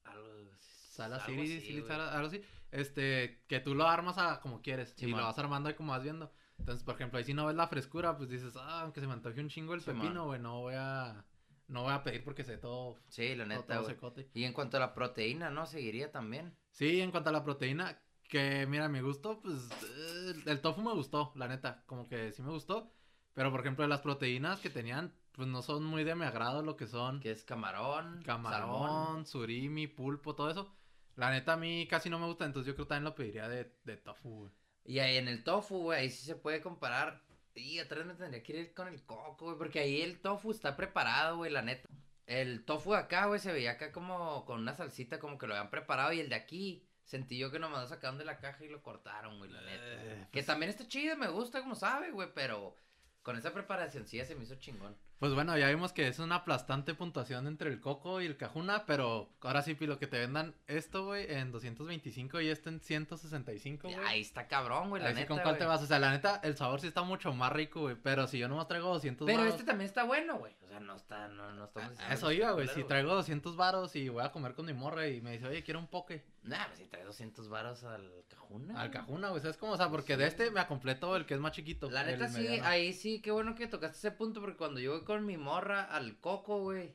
Algo- 0.04 0.28
Salad 0.60 1.20
algo 1.20 1.42
City, 1.42 1.56
así, 1.58 1.66
City. 1.66 1.82
Salad, 1.82 2.14
algo 2.14 2.28
así. 2.28 2.42
Este, 2.70 3.42
que 3.46 3.60
tú 3.60 3.74
lo 3.74 3.86
armas 3.86 4.18
a 4.18 4.40
como 4.40 4.60
quieres 4.62 4.94
y 4.98 5.06
lo 5.06 5.16
vas 5.18 5.38
armando 5.38 5.68
ahí 5.68 5.74
como 5.74 5.92
vas 5.92 6.02
viendo. 6.02 6.32
Entonces, 6.58 6.84
por 6.84 6.94
ejemplo, 6.94 7.18
ahí 7.18 7.24
si 7.24 7.34
no 7.34 7.46
ves 7.46 7.56
la 7.56 7.68
frescura, 7.68 8.16
pues 8.16 8.28
dices, 8.30 8.54
ah, 8.56 8.82
aunque 8.82 9.00
se 9.00 9.06
me 9.06 9.12
antoje 9.12 9.40
un 9.40 9.48
chingo 9.48 9.74
el 9.74 9.82
pepino, 9.82 10.26
güey, 10.26 10.40
no 10.40 10.60
voy 10.62 10.74
a, 10.76 11.24
no 11.68 11.82
voy 11.82 11.92
a 11.92 12.02
pedir 12.02 12.24
porque 12.24 12.44
sé 12.44 12.56
todo, 12.58 12.96
Sí, 13.08 13.34
la 13.34 13.44
todo, 13.44 13.54
neta, 13.60 13.74
todo 13.76 13.86
secote. 13.86 14.30
Y 14.34 14.44
en 14.44 14.52
cuanto 14.52 14.76
a 14.76 14.80
la 14.80 14.94
proteína, 14.94 15.50
¿no? 15.50 15.66
Seguiría 15.66 16.10
también. 16.10 16.56
Sí, 16.72 17.00
en 17.00 17.10
cuanto 17.10 17.28
a 17.30 17.32
la 17.32 17.44
proteína, 17.44 17.98
que 18.28 18.66
mira, 18.66 18.88
mi 18.88 19.00
gusto, 19.00 19.40
pues 19.40 19.68
eh, 19.82 20.34
el 20.46 20.60
tofu 20.60 20.80
me 20.82 20.92
gustó, 20.92 21.32
la 21.36 21.48
neta, 21.48 21.82
como 21.86 22.08
que 22.08 22.32
sí 22.32 22.42
me 22.42 22.50
gustó. 22.50 22.90
Pero 23.34 23.50
por 23.50 23.60
ejemplo, 23.60 23.86
las 23.86 24.00
proteínas 24.00 24.60
que 24.60 24.70
tenían, 24.70 25.12
pues 25.32 25.48
no 25.48 25.60
son 25.60 25.84
muy 25.84 26.04
de 26.04 26.14
mi 26.14 26.24
agrado 26.24 26.62
lo 26.62 26.76
que 26.76 26.86
son 26.86 27.20
Que 27.20 27.32
es 27.32 27.44
camarón, 27.44 28.22
camarón, 28.24 28.60
salmón. 28.70 29.26
surimi, 29.26 29.86
pulpo, 29.88 30.34
todo 30.34 30.50
eso. 30.50 30.72
La 31.16 31.30
neta 31.30 31.54
a 31.54 31.56
mí 31.56 31.86
casi 31.88 32.08
no 32.10 32.18
me 32.18 32.26
gusta, 32.26 32.44
entonces 32.44 32.68
yo 32.68 32.74
creo 32.74 32.86
que 32.86 32.90
también 32.90 33.04
lo 33.04 33.14
pediría 33.14 33.48
de, 33.48 33.72
de 33.84 33.96
tofu, 33.96 34.30
güey. 34.30 34.52
Y 34.84 34.98
ahí 34.98 35.16
en 35.16 35.28
el 35.28 35.42
tofu, 35.44 35.78
güey, 35.78 36.00
ahí 36.00 36.10
sí 36.10 36.24
se 36.26 36.34
puede 36.36 36.60
comparar. 36.60 37.22
Y 37.54 37.78
atrás 37.78 38.04
me 38.04 38.14
tendría 38.14 38.42
que 38.42 38.52
ir 38.60 38.74
con 38.74 38.88
el 38.88 39.02
coco, 39.04 39.46
güey, 39.46 39.56
porque 39.58 39.80
ahí 39.80 40.02
el 40.02 40.20
tofu 40.20 40.50
está 40.50 40.76
preparado, 40.76 41.36
güey, 41.38 41.50
la 41.50 41.62
neta. 41.62 41.88
El 42.26 42.64
tofu 42.64 42.92
de 42.92 42.98
acá, 42.98 43.26
güey, 43.26 43.38
se 43.40 43.52
veía 43.52 43.72
acá 43.72 43.92
como 43.92 44.44
con 44.44 44.60
una 44.60 44.74
salsita 44.74 45.18
como 45.18 45.38
que 45.38 45.46
lo 45.46 45.54
habían 45.54 45.70
preparado 45.70 46.12
y 46.12 46.20
el 46.20 46.28
de 46.28 46.34
aquí 46.36 46.86
sentí 47.04 47.38
yo 47.38 47.50
que 47.50 47.58
nomás 47.58 47.82
lo 47.82 47.88
sacaron 47.88 48.18
de 48.18 48.24
la 48.24 48.38
caja 48.38 48.64
y 48.64 48.68
lo 48.68 48.82
cortaron, 48.82 49.38
güey, 49.38 49.50
la 49.50 49.60
neta. 49.60 49.82
Eh, 49.84 50.26
Que 50.32 50.38
pues- 50.40 50.46
también 50.46 50.70
está 50.70 50.88
chido, 50.88 51.16
me 51.16 51.28
gusta 51.28 51.60
como 51.60 51.74
sabe, 51.74 52.10
güey, 52.10 52.28
pero 52.34 52.76
con 53.22 53.36
esa 53.38 53.52
preparación 53.52 54.06
sí 54.06 54.16
ya 54.18 54.24
se 54.24 54.34
me 54.34 54.44
hizo 54.44 54.54
chingón. 54.56 54.96
Pues 55.24 55.32
bueno, 55.32 55.56
ya 55.56 55.70
vimos 55.70 55.94
que 55.94 56.06
es 56.06 56.18
una 56.18 56.34
aplastante 56.34 56.92
puntuación 56.92 57.46
entre 57.46 57.70
el 57.70 57.80
coco 57.80 58.20
y 58.20 58.26
el 58.26 58.36
cajuna, 58.36 58.84
pero 58.84 59.30
ahora 59.40 59.62
sí, 59.62 59.72
Pilo, 59.72 59.98
que 59.98 60.06
te 60.06 60.18
vendan 60.18 60.54
esto, 60.66 61.06
güey, 61.06 61.24
en 61.32 61.50
225 61.50 62.42
y 62.42 62.48
este 62.48 62.68
en 62.68 62.78
165, 62.78 63.88
güey. 63.88 64.06
Ahí 64.06 64.20
está 64.20 64.46
cabrón, 64.48 64.90
güey, 64.90 65.00
la 65.00 65.08
Ahí 65.08 65.14
sí, 65.14 65.20
neta, 65.22 65.32
¿con 65.32 65.42
cuál 65.42 65.56
te 65.56 65.64
vas? 65.64 65.80
O 65.80 65.86
sea, 65.86 65.98
la 65.98 66.10
neta, 66.10 66.42
el 66.44 66.58
sabor 66.58 66.82
sí 66.82 66.88
está 66.88 67.04
mucho 67.04 67.32
más 67.32 67.50
rico, 67.50 67.80
güey, 67.80 67.94
pero 67.94 68.26
si 68.26 68.38
yo 68.38 68.48
nomás 68.48 68.68
traigo 68.68 68.92
200 68.92 69.24
Pero 69.24 69.46
este 69.46 69.64
también 69.64 69.88
está 69.88 70.04
bueno, 70.04 70.36
güey. 70.36 70.52
Sea, 70.78 70.80
no 70.86 70.96
está, 70.96 71.28
no, 71.28 71.52
no 71.52 71.64
estamos 71.64 71.88
a 71.88 71.92
diciendo 71.92 72.14
Eso 72.14 72.32
iba, 72.32 72.52
güey, 72.52 72.68
si 72.68 72.84
traigo 72.84 73.14
200 73.14 73.56
varos 73.56 73.94
y 73.96 74.08
voy 74.08 74.24
a 74.24 74.32
comer 74.32 74.54
con 74.54 74.66
mi 74.66 74.72
morra 74.72 75.06
y 75.08 75.20
me 75.20 75.32
dice, 75.32 75.46
oye, 75.46 75.62
quiero 75.62 75.80
un 75.80 75.86
poke 75.88 76.24
Nah, 76.42 76.66
pues 76.66 76.78
si 76.78 76.86
traes 76.86 77.06
200 77.06 77.48
varos 77.48 77.84
al 77.84 78.10
cajuna. 78.28 78.80
al 78.80 78.90
cajuna, 78.90 79.30
güey, 79.30 79.40
¿sabes 79.40 79.56
cómo? 79.56 79.72
O 79.72 79.76
sea, 79.76 79.88
porque 79.90 80.16
de 80.16 80.26
este 80.26 80.50
me 80.50 80.66
completo 80.66 81.16
el 81.16 81.26
que 81.26 81.34
es 81.34 81.40
más 81.40 81.52
chiquito. 81.52 81.90
La 81.90 82.04
neta 82.04 82.28
sí, 82.28 82.38
mediano. 82.42 82.66
ahí 82.66 82.92
sí, 82.92 83.20
qué 83.20 83.30
bueno 83.30 83.54
que 83.54 83.66
tocaste 83.66 83.96
ese 83.96 84.10
punto, 84.10 84.40
porque 84.40 84.56
cuando 84.56 84.80
yo 84.80 84.92
voy 84.92 85.04
con 85.04 85.24
mi 85.26 85.36
morra 85.36 85.84
al 85.84 86.18
coco, 86.20 86.60
güey. 86.60 86.94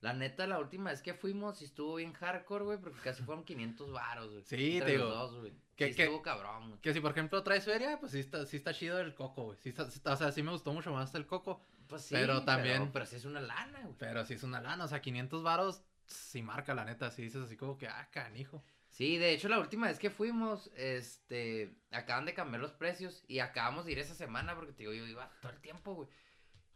La 0.00 0.14
neta, 0.14 0.46
la 0.46 0.58
última 0.58 0.90
vez 0.90 1.02
que 1.02 1.12
fuimos, 1.12 1.58
sí 1.58 1.66
estuvo 1.66 1.96
bien 1.96 2.14
hardcore, 2.14 2.64
güey, 2.64 2.78
porque 2.78 2.98
casi 3.00 3.22
fueron 3.22 3.44
500 3.44 3.92
varos, 3.92 4.30
güey. 4.30 4.42
Sí, 4.44 4.78
entre 4.78 4.92
te 4.92 4.98
los 4.98 5.08
digo, 5.08 5.20
dos, 5.20 5.38
güey. 5.40 5.52
que- 5.76 5.88
Sí 5.90 5.94
que- 5.94 6.02
estuvo 6.04 6.22
cabrón, 6.22 6.68
güey. 6.70 6.80
Que 6.80 6.94
si, 6.94 7.00
por 7.00 7.10
ejemplo, 7.10 7.42
traes 7.42 7.66
feria, 7.66 7.98
pues 8.00 8.12
sí 8.12 8.20
está, 8.20 8.46
sí 8.46 8.56
está 8.56 8.72
chido 8.72 8.98
el 8.98 9.14
coco, 9.14 9.44
güey. 9.44 9.58
Sí 9.58 9.68
está- 9.68 9.84
sí 9.90 9.98
está- 9.98 10.14
o 10.14 10.16
sea, 10.16 10.32
sí 10.32 10.42
me 10.42 10.52
gustó 10.52 10.72
mucho 10.72 10.90
más 10.90 11.14
el 11.14 11.26
coco. 11.26 11.62
Pues 11.90 12.02
sí, 12.02 12.14
pero 12.14 12.42
también- 12.44 12.78
Pero, 12.78 12.92
pero 12.92 13.06
sí 13.06 13.16
es 13.16 13.24
una 13.26 13.40
lana, 13.40 13.80
güey. 13.82 13.94
Pero 13.98 14.24
sí 14.24 14.34
es 14.34 14.42
una 14.42 14.60
lana, 14.60 14.84
o 14.84 14.88
sea, 14.88 15.00
500 15.02 15.42
varos 15.42 15.82
sí 16.06 16.42
marca 16.42 16.74
la 16.74 16.84
neta, 16.84 17.10
sí 17.10 17.22
dices 17.22 17.42
así 17.44 17.56
como 17.56 17.76
que, 17.76 17.86
ah, 17.88 18.08
canijo. 18.10 18.64
Sí, 18.88 19.18
de 19.18 19.32
hecho, 19.32 19.48
la 19.48 19.60
última 19.60 19.86
vez 19.86 19.98
que 20.00 20.10
fuimos, 20.10 20.70
este, 20.74 21.72
acaban 21.92 22.24
de 22.24 22.34
cambiar 22.34 22.60
los 22.60 22.72
precios 22.72 23.22
y 23.28 23.38
acabamos 23.38 23.84
de 23.86 23.92
ir 23.92 23.98
esa 24.00 24.14
semana 24.14 24.54
porque 24.56 24.72
te 24.72 24.82
digo, 24.82 24.92
yo 24.92 25.06
iba 25.06 25.30
todo 25.40 25.52
el 25.52 25.60
tiempo, 25.60 25.94
güey. 25.94 26.08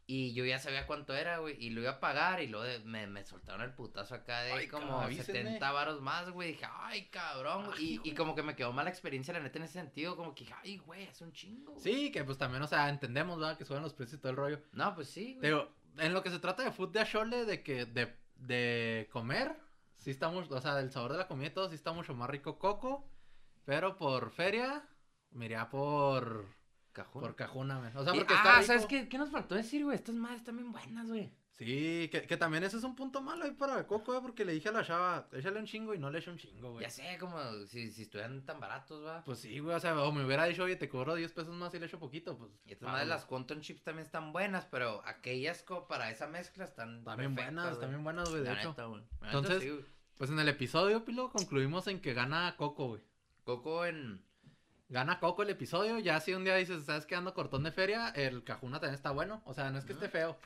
Y 0.06 0.34
yo 0.34 0.44
ya 0.44 0.58
sabía 0.58 0.86
cuánto 0.86 1.14
era, 1.14 1.38
güey, 1.38 1.56
y 1.58 1.70
lo 1.70 1.80
iba 1.80 1.92
a 1.92 2.00
pagar 2.00 2.42
y 2.42 2.46
luego 2.46 2.64
de- 2.66 2.80
me, 2.80 3.06
me 3.06 3.24
soltaron 3.24 3.62
el 3.62 3.72
putazo 3.72 4.14
acá 4.14 4.42
de 4.42 4.52
Ay, 4.52 4.68
como 4.68 4.86
cabrón, 4.86 5.04
avísenme. 5.04 5.42
70 5.44 5.72
varos 5.72 6.02
más, 6.02 6.28
güey. 6.30 6.52
Dije, 6.52 6.66
ay, 6.70 7.06
cabrón. 7.08 7.70
Ay, 7.74 8.00
Y, 8.04 8.10
y 8.10 8.14
como 8.14 8.34
que 8.34 8.42
me 8.42 8.54
quedó 8.54 8.70
mala 8.72 8.90
experiencia, 8.90 9.32
la 9.32 9.40
neta, 9.40 9.56
en 9.58 9.64
ese 9.64 9.72
sentido, 9.74 10.14
como 10.14 10.34
que, 10.34 10.44
dije, 10.44 10.54
ay, 10.62 10.76
güey, 10.76 11.04
es 11.04 11.20
un 11.22 11.32
chingo. 11.32 11.72
güey". 11.72 11.82
Sí, 11.82 12.12
que 12.12 12.22
pues 12.22 12.36
también, 12.36 12.62
o 12.62 12.66
sea, 12.66 12.90
entendemos, 12.90 13.38
¿verdad? 13.38 13.56
Que 13.56 13.64
suben 13.64 13.82
los 13.82 13.94
precios 13.94 14.18
y 14.18 14.20
todo 14.20 14.30
el 14.30 14.36
rollo. 14.36 14.60
No, 14.72 14.94
pues 14.94 15.08
sí, 15.08 15.32
güey. 15.36 15.40
Pero 15.40 15.72
en 15.96 16.12
lo 16.12 16.22
que 16.22 16.28
se 16.30 16.38
trata 16.38 16.62
de 16.64 16.72
food 16.72 16.90
de 16.90 17.00
Ashole, 17.00 17.46
de 17.46 17.62
que, 17.62 17.86
de, 17.86 18.14
de 18.36 19.08
comer, 19.10 19.56
sí 19.96 20.10
está 20.10 20.28
mucho, 20.28 20.54
o 20.54 20.60
sea, 20.60 20.74
del 20.74 20.90
sabor 20.90 21.12
de 21.12 21.18
la 21.18 21.28
comida 21.28 21.46
y 21.46 21.52
todo, 21.54 21.70
sí 21.70 21.76
está 21.76 21.92
mucho 21.92 22.12
más 22.14 22.28
rico 22.28 22.58
coco. 22.58 23.08
Pero 23.64 23.96
por 23.96 24.30
feria, 24.32 24.86
me 25.30 25.46
iría 25.46 25.70
por, 25.70 26.44
Por 27.12 27.34
cajuna, 27.36 27.78
men. 27.80 27.96
O 27.96 28.04
sea, 28.04 28.14
Y- 28.14 28.18
porque 28.18 28.34
ah, 28.34 28.36
está 28.36 28.52
rico. 28.54 28.66
¿sabes 28.66 28.86
qué, 28.86 29.08
qué 29.08 29.18
nos 29.18 29.30
faltó 29.30 29.54
decir, 29.54 29.84
güey? 29.84 29.96
Estas 29.96 30.14
madres 30.14 30.40
están 30.40 30.56
bien 30.56 30.72
buenas, 30.72 31.08
güey. 31.08 31.32
Sí, 31.56 32.08
que, 32.10 32.22
que 32.26 32.36
también 32.36 32.64
ese 32.64 32.78
es 32.78 32.82
un 32.82 32.96
punto 32.96 33.22
malo 33.22 33.44
ahí 33.44 33.52
para 33.52 33.86
coco, 33.86 34.16
eh, 34.16 34.20
porque 34.20 34.44
le 34.44 34.54
dije 34.54 34.70
a 34.70 34.72
la 34.72 34.84
chava, 34.84 35.28
échale 35.32 35.60
un 35.60 35.66
chingo 35.66 35.94
y 35.94 35.98
no 36.00 36.10
le 36.10 36.18
eché 36.18 36.28
un 36.32 36.36
chingo, 36.36 36.72
güey. 36.72 36.82
Ya 36.82 36.90
sé, 36.90 37.16
como 37.20 37.38
si, 37.66 37.92
si 37.92 38.02
estuvieran 38.02 38.44
tan 38.44 38.58
baratos, 38.58 39.06
va. 39.06 39.22
Pues 39.22 39.38
sí, 39.38 39.60
güey, 39.60 39.76
o 39.76 39.78
sea, 39.78 39.94
o 40.02 40.10
me 40.10 40.24
hubiera 40.24 40.46
dicho, 40.46 40.64
oye, 40.64 40.74
te 40.74 40.88
cobro 40.88 41.14
10 41.14 41.30
pesos 41.32 41.54
más 41.54 41.72
y 41.72 41.78
le 41.78 41.86
echo 41.86 42.00
poquito, 42.00 42.36
pues. 42.36 42.50
Y 42.66 42.72
estas 42.72 42.88
madres, 42.88 43.06
güey. 43.06 43.16
las 43.16 43.24
Quantum 43.26 43.60
Chips 43.60 43.84
también 43.84 44.04
están 44.04 44.32
buenas, 44.32 44.64
pero 44.66 45.00
aquellas 45.06 45.64
para 45.88 46.10
esa 46.10 46.26
mezcla 46.26 46.64
están 46.64 47.04
También 47.04 47.36
perfectas, 47.36 47.54
buenas, 47.54 47.70
güey. 47.76 47.80
también 47.82 48.02
buenas, 48.04 48.30
güey, 48.30 48.42
de 48.42 48.50
La 48.50 48.58
hecho. 48.58 48.68
neta, 48.70 48.84
güey. 48.86 49.02
Entonces, 49.22 49.62
sí, 49.62 49.70
güey. 49.70 49.84
Pues 50.16 50.30
en 50.30 50.38
el 50.40 50.48
episodio, 50.48 51.04
Pilo, 51.04 51.30
concluimos 51.30 51.86
en 51.86 52.00
que 52.00 52.14
gana 52.14 52.56
Coco, 52.56 52.88
güey. 52.88 53.02
Coco 53.44 53.84
en. 53.86 54.24
Gana 54.88 55.18
Coco 55.20 55.42
el 55.42 55.50
episodio. 55.50 55.98
Ya 55.98 56.20
si 56.20 56.34
un 56.34 56.44
día 56.44 56.56
dices, 56.56 56.84
¿sabes 56.84 57.06
qué? 57.06 57.16
Ando 57.16 57.34
cortón 57.34 57.62
de 57.64 57.72
feria, 57.72 58.08
el 58.10 58.44
Cajuna 58.44 58.80
también 58.80 58.94
está 58.94 59.10
bueno. 59.10 59.42
O 59.46 59.54
sea, 59.54 59.70
no 59.70 59.78
es 59.78 59.84
que 59.84 59.92
esté 59.94 60.08
feo. 60.08 60.38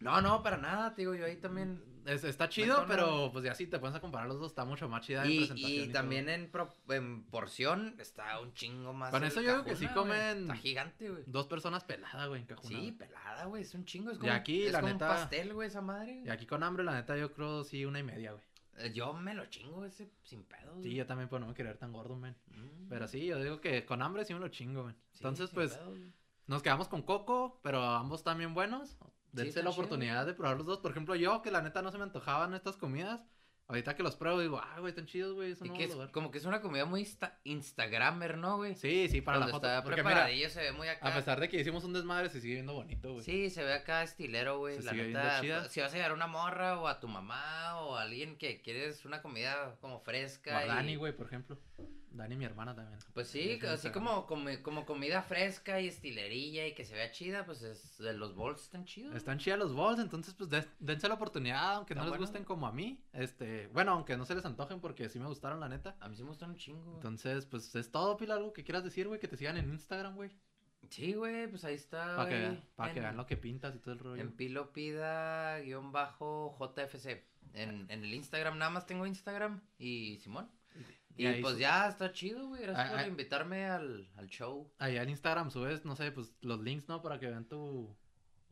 No, 0.00 0.20
no, 0.20 0.42
para 0.42 0.56
nada, 0.56 0.94
te 0.96 1.02
digo, 1.02 1.14
yo 1.14 1.24
ahí 1.26 1.36
también. 1.36 1.84
Es- 2.06 2.24
está 2.24 2.48
chido, 2.48 2.84
pero 2.88 3.06
no. 3.26 3.32
pues 3.32 3.44
ya 3.44 3.54
si 3.54 3.68
te 3.68 3.78
pones 3.78 3.94
a 3.94 4.00
comparar 4.00 4.26
los 4.26 4.40
dos, 4.40 4.50
está 4.50 4.64
mucho 4.64 4.88
más 4.88 5.06
chida 5.06 5.24
en 5.24 5.30
Y, 5.30 5.36
presentación. 5.36 5.70
y 5.70 5.92
también 5.92 6.28
en, 6.28 6.50
pro- 6.50 6.72
en 6.88 7.22
porción 7.26 7.94
está 8.00 8.40
un 8.40 8.52
chingo 8.54 8.92
más. 8.92 9.12
Con 9.12 9.22
eso 9.22 9.40
yo 9.40 9.52
digo 9.52 9.64
que 9.64 9.76
sí 9.76 9.86
comen 9.86 10.42
Está 10.42 10.56
gigante, 10.56 11.08
güey. 11.08 11.22
Dos 11.28 11.46
personas 11.46 11.84
peladas, 11.84 12.28
güey, 12.28 12.40
en 12.40 12.46
Cajuna. 12.48 12.68
Sí, 12.80 12.90
pelada, 12.90 13.44
güey. 13.44 13.62
Es 13.62 13.72
un 13.74 13.84
chingo. 13.84 14.10
Es 14.10 14.16
Y 14.16 14.20
como, 14.22 14.32
aquí, 14.32 14.64
es 14.66 14.72
la 14.72 14.80
como 14.80 14.92
neta- 14.92 15.08
un 15.08 15.16
pastel, 15.16 15.54
güey, 15.54 15.68
esa 15.68 15.80
madre. 15.82 16.22
Y 16.26 16.30
aquí 16.30 16.46
con 16.46 16.64
hambre, 16.64 16.82
la 16.82 16.94
neta, 16.94 17.16
yo 17.16 17.32
creo 17.32 17.62
sí 17.62 17.84
una 17.84 18.00
y 18.00 18.02
media, 18.02 18.32
güey. 18.32 18.42
Eh, 18.78 18.92
Yo 18.92 19.12
me 19.12 19.34
lo 19.34 19.46
chingo 19.46 19.84
ese 19.84 20.10
sin 20.22 20.44
pedo. 20.44 20.80
Sí, 20.82 20.94
yo 20.94 21.06
también, 21.06 21.28
pues 21.28 21.40
no 21.40 21.46
me 21.46 21.54
querer 21.54 21.76
tan 21.78 21.92
gordo, 21.92 22.16
man. 22.16 22.36
Mm. 22.48 22.88
Pero 22.88 23.06
sí, 23.06 23.26
yo 23.26 23.38
digo 23.42 23.60
que 23.60 23.84
con 23.84 24.02
hambre 24.02 24.24
sí 24.24 24.34
me 24.34 24.40
lo 24.40 24.48
chingo. 24.48 24.90
Sí, 24.90 25.18
Entonces, 25.18 25.50
pues, 25.50 25.74
pedo, 25.74 25.94
nos 26.46 26.62
quedamos 26.62 26.88
con 26.88 27.02
Coco, 27.02 27.60
pero 27.62 27.82
ambos 27.82 28.22
también 28.24 28.54
buenos. 28.54 28.96
Dense 29.32 29.62
la 29.62 29.70
chido. 29.70 29.72
oportunidad 29.72 30.26
de 30.26 30.34
probar 30.34 30.56
los 30.58 30.66
dos. 30.66 30.78
Por 30.78 30.90
ejemplo, 30.90 31.14
yo, 31.14 31.40
que 31.42 31.50
la 31.50 31.62
neta 31.62 31.80
no 31.82 31.90
se 31.90 31.98
me 31.98 32.04
antojaban 32.04 32.54
estas 32.54 32.76
comidas. 32.76 33.20
Ahorita 33.72 33.96
que 33.96 34.02
los 34.02 34.16
pruebo, 34.16 34.40
digo, 34.40 34.60
ah, 34.62 34.76
güey, 34.80 34.90
están 34.90 35.06
chidos, 35.06 35.34
güey. 35.34 35.52
Es 35.52 35.60
un 35.60 35.66
Y 35.66 35.70
nuevo 35.70 35.78
que 35.78 35.84
es 35.84 35.92
lugar. 35.94 36.10
como 36.12 36.30
que 36.30 36.38
es 36.38 36.44
una 36.44 36.60
comida 36.60 36.84
muy 36.84 37.02
insta- 37.02 37.38
instagramer, 37.44 38.38
¿no, 38.38 38.56
güey? 38.58 38.74
Sí, 38.74 39.08
sí, 39.08 39.20
para 39.20 39.38
Cuando 39.38 39.46
la 39.48 39.52
foto. 39.58 39.66
está 39.68 39.82
Porque 39.82 40.02
mira, 40.02 40.10
preparadillo 40.14 40.50
se 40.50 40.60
ve 40.60 40.72
muy 40.72 40.88
acá. 40.88 41.08
a 41.08 41.14
pesar 41.14 41.40
de 41.40 41.48
que 41.48 41.60
hicimos 41.60 41.84
un 41.84 41.92
desmadre, 41.92 42.28
se 42.28 42.40
sigue 42.40 42.54
viendo 42.54 42.74
bonito, 42.74 43.12
güey. 43.12 43.24
Sí, 43.24 43.50
se 43.50 43.64
ve 43.64 43.72
acá 43.74 44.02
estilero, 44.02 44.58
güey. 44.58 44.76
Se 44.76 44.82
La 44.84 44.90
sigue 44.92 45.02
viendo 45.04 45.20
neta, 45.20 45.40
chida. 45.40 45.68
si 45.68 45.80
vas 45.80 45.92
a 45.92 45.96
llevar 45.96 46.10
a 46.10 46.14
una 46.14 46.26
morra 46.26 46.80
o 46.80 46.86
a 46.88 47.00
tu 47.00 47.08
mamá 47.08 47.80
o 47.80 47.96
a 47.96 48.02
alguien 48.02 48.36
que 48.36 48.60
quieres 48.60 49.04
una 49.04 49.22
comida 49.22 49.76
como 49.80 49.96
O 49.96 50.00
fresca. 50.00 50.58
a 50.58 50.64
y- 50.64 50.68
Dani, 50.68 50.96
güey, 50.96 51.12
por 51.16 51.26
ejemplo. 51.26 51.58
Dani, 52.14 52.36
mi 52.36 52.44
hermana 52.44 52.74
también. 52.74 52.98
Pues 53.14 53.28
sí, 53.28 53.58
así 53.66 53.88
como, 53.88 54.26
como, 54.26 54.50
como 54.62 54.84
comida 54.84 55.22
fresca 55.22 55.80
y 55.80 55.88
estilerilla 55.88 56.66
y 56.66 56.74
que 56.74 56.84
se 56.84 56.92
vea 56.94 57.10
chida, 57.10 57.46
pues 57.46 57.62
es, 57.62 57.96
de 57.96 58.12
los 58.12 58.34
bols 58.34 58.60
están 58.64 58.84
chidos. 58.84 59.16
Están 59.16 59.38
chidas 59.38 59.58
los 59.58 59.74
balls, 59.74 59.98
entonces 59.98 60.34
pues 60.34 60.50
dense 60.78 61.08
la 61.08 61.14
oportunidad, 61.14 61.76
aunque 61.76 61.94
no 61.94 62.04
les 62.04 62.18
gusten 62.18 62.44
como 62.44 62.66
a 62.66 62.72
mí. 62.72 63.02
Este, 63.14 63.61
bueno, 63.68 63.92
aunque 63.92 64.16
no 64.16 64.24
se 64.24 64.34
les 64.34 64.44
antojen 64.44 64.80
porque 64.80 65.08
sí 65.08 65.18
me 65.18 65.26
gustaron, 65.26 65.60
la 65.60 65.68
neta. 65.68 65.96
A 66.00 66.08
mí 66.08 66.16
sí 66.16 66.22
me 66.22 66.28
gustan 66.30 66.50
un 66.50 66.56
chingo. 66.56 66.94
Entonces, 66.96 67.46
pues 67.46 67.74
es 67.74 67.90
todo, 67.90 68.16
Pila, 68.16 68.34
algo 68.34 68.52
que 68.52 68.64
quieras 68.64 68.84
decir, 68.84 69.08
güey, 69.08 69.20
que 69.20 69.28
te 69.28 69.36
sigan 69.36 69.56
en 69.56 69.68
Instagram, 69.70 70.14
güey. 70.14 70.30
Sí, 70.90 71.14
güey, 71.14 71.46
pues 71.48 71.64
ahí 71.64 71.74
está. 71.74 72.16
Para 72.16 72.28
que, 72.28 72.38
vean- 72.38 72.64
pa' 72.76 72.92
que 72.92 73.00
vean 73.00 73.16
lo 73.16 73.26
que 73.26 73.36
pintas 73.36 73.74
y 73.74 73.78
todo 73.78 73.94
el 73.94 74.00
rollo. 74.00 74.20
En 74.22 74.32
Pilopida 74.32 75.60
guion 75.60 75.92
bajo 75.92 76.56
JFC. 76.58 77.24
En, 77.54 77.86
en 77.90 78.04
el 78.04 78.14
Instagram, 78.14 78.58
nada 78.58 78.70
más 78.70 78.86
tengo 78.86 79.06
Instagram 79.06 79.60
y 79.78 80.18
Simón. 80.18 80.50
Y 81.16 81.40
pues 81.42 81.54
su- 81.54 81.60
ya 81.60 81.88
está 81.88 82.10
chido, 82.12 82.48
güey. 82.48 82.62
Gracias 82.62 82.86
Ah, 82.86 82.90
por 82.90 83.00
ah. 83.00 83.06
invitarme 83.06 83.66
al, 83.66 84.08
al 84.16 84.26
show. 84.28 84.72
Ahí 84.78 84.96
en 84.96 85.10
Instagram 85.10 85.50
subes, 85.50 85.84
no 85.84 85.94
sé, 85.94 86.10
pues 86.10 86.32
los 86.40 86.60
links, 86.60 86.88
¿no? 86.88 87.02
Para 87.02 87.18
que 87.20 87.26
vean 87.28 87.44
tu... 87.46 87.94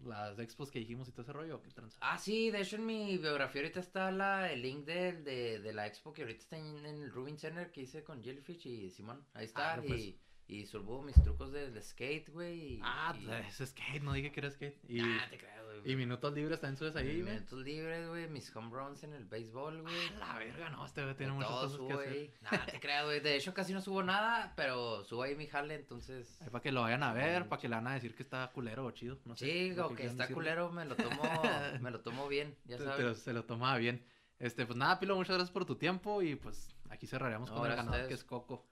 Las 0.05 0.39
expos 0.39 0.71
que 0.71 0.79
dijimos 0.79 1.09
y 1.09 1.13
todo 1.13 1.23
ese 1.23 1.33
rollo, 1.33 1.57
¿o 1.57 1.63
¿qué 1.63 1.71
tranza? 1.71 1.99
Ah, 2.01 2.19
sí, 2.19 2.51
de 2.51 2.61
hecho 2.61 2.77
en 2.77 2.87
mi 2.87 3.19
biografía 3.19 3.63
ahorita 3.63 3.81
está 3.81 4.11
la, 4.11 4.51
el 4.53 4.63
link 4.63 4.85
de, 4.87 5.13
de, 5.13 5.61
de 5.61 5.73
la 5.73 5.87
expo 5.87 6.13
que 6.13 6.23
ahorita 6.23 6.41
está 6.41 6.57
en, 6.59 6.85
en 6.87 7.03
el 7.03 7.11
Rubin 7.11 7.39
Center 7.39 7.71
que 7.71 7.83
hice 7.83 8.03
con 8.05 8.23
Jellyfish 8.23 8.67
y 8.67 8.91
Simón. 8.91 9.27
Ahí 9.35 9.45
está. 9.47 9.75
Ah, 9.75 9.83
pues. 9.87 10.01
y, 10.01 10.21
y 10.53 10.67
subo 10.67 11.03
mis 11.03 11.15
trucos 11.23 11.53
de, 11.53 11.71
de 11.71 11.81
skate, 11.83 12.29
güey. 12.31 12.75
y- 12.75 12.81
Ah, 12.83 13.15
y- 13.19 13.31
es 13.31 13.57
skate, 13.69 14.03
no 14.03 14.13
dije 14.13 14.33
que 14.33 14.41
era 14.41 14.51
skate. 14.51 14.77
Y, 14.89 15.01
Ah, 15.01 15.27
te 15.31 15.39
creo, 15.39 15.65
güey. 15.81 15.93
y 15.93 15.97
minutos 15.97 16.33
libres 16.35 16.61
también 16.61 16.77
subes 16.77 16.97
ahí, 16.97 17.21
güey. 17.23 17.35
minutos 17.35 17.61
libres, 17.65 18.09
güey. 18.09 18.29
Mis 18.29 18.55
home 18.57 18.71
runs 18.75 19.03
en 19.05 19.13
el 19.15 19.25
béisbol, 19.27 19.83
güey. 19.83 19.95
Ah, 20.21 20.33
la 20.35 20.39
verga, 20.39 20.71
no, 20.71 20.85
este 20.85 21.03
güey 21.05 21.15
tiene 21.15 21.33
De 21.33 21.37
muchas 21.37 21.51
todo 21.51 21.61
cosas 21.63 21.79
que 21.79 21.87
subo 21.95 22.01
hacer. 22.01 22.31
Nah, 22.43 22.67
te 22.67 22.81
creo, 22.81 23.05
güey. 23.07 23.21
De 23.21 23.37
hecho, 23.37 23.55
casi 23.55 23.73
no 23.73 23.81
subo 23.81 24.03
nada, 24.03 24.53
pero 24.57 25.05
subo 25.05 25.23
ahí 25.23 25.37
mi 25.37 25.47
jale, 25.47 25.75
entonces. 25.77 26.41
Ahí 26.43 26.51
para 26.51 26.63
que 26.63 26.73
lo 26.73 26.83
vayan 26.83 27.03
a 27.03 27.13
ver, 27.13 27.49
para 27.49 27.61
que 27.61 27.69
le 27.69 27.77
van 27.77 27.87
a 27.87 27.95
decir 27.95 28.15
que 28.15 28.23
está 28.23 28.51
culero 28.53 28.85
o 28.87 28.91
chido. 28.91 29.19
No 29.25 29.37
sé, 29.37 29.47
Sí, 29.47 29.79
o 29.79 29.95
que 29.95 30.05
está 30.07 30.25
decirle. 30.25 30.35
culero, 30.35 30.71
me 30.73 30.85
lo 30.85 30.97
tomo, 30.97 31.23
me 31.81 31.91
lo 31.91 32.01
tomo 32.01 32.29
bien, 32.29 32.57
ya 32.65 32.77
sabes. 32.79 32.97
te 32.97 33.03
lo- 33.03 33.15
se 33.15 33.33
lo 33.33 33.45
tomaba 33.45 33.77
bien. 33.79 34.05
Este, 34.39 34.65
pues 34.65 34.77
nada, 34.79 34.99
Pilo, 34.99 35.17
muchas 35.17 35.37
gracias 35.37 35.53
por 35.53 35.67
tu 35.67 35.77
tiempo 35.77 36.23
y 36.23 36.35
pues 36.35 36.75
aquí 36.89 37.07
cerraríamos 37.07 37.51
No, 37.51 37.57
con 37.57 37.71
el 37.71 37.77
ganador 37.77 38.09
que 38.09 38.15
es 38.15 38.25
Coco. 38.25 38.67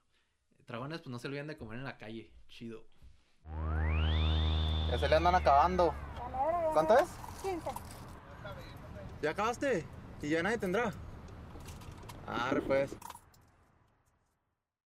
Dragones, 0.69 1.01
pues 1.01 1.09
no 1.09 1.17
se 1.17 1.27
olviden 1.27 1.47
de 1.47 1.57
comer 1.57 1.79
en 1.79 1.83
la 1.83 1.97
calle. 1.97 2.31
Chido. 2.47 2.85
Ya 4.91 4.99
se 4.99 5.09
le 5.09 5.15
andan 5.15 5.33
acabando. 5.33 5.95
¿Cuánto 6.73 6.95
es? 6.95 7.09
15. 7.41 7.71
¿Ya 9.23 9.31
acabaste? 9.31 9.83
¿Y 10.21 10.29
ya 10.29 10.43
nadie 10.43 10.59
tendrá? 10.59 10.93
Ah, 12.27 12.51
pues. 12.67 12.95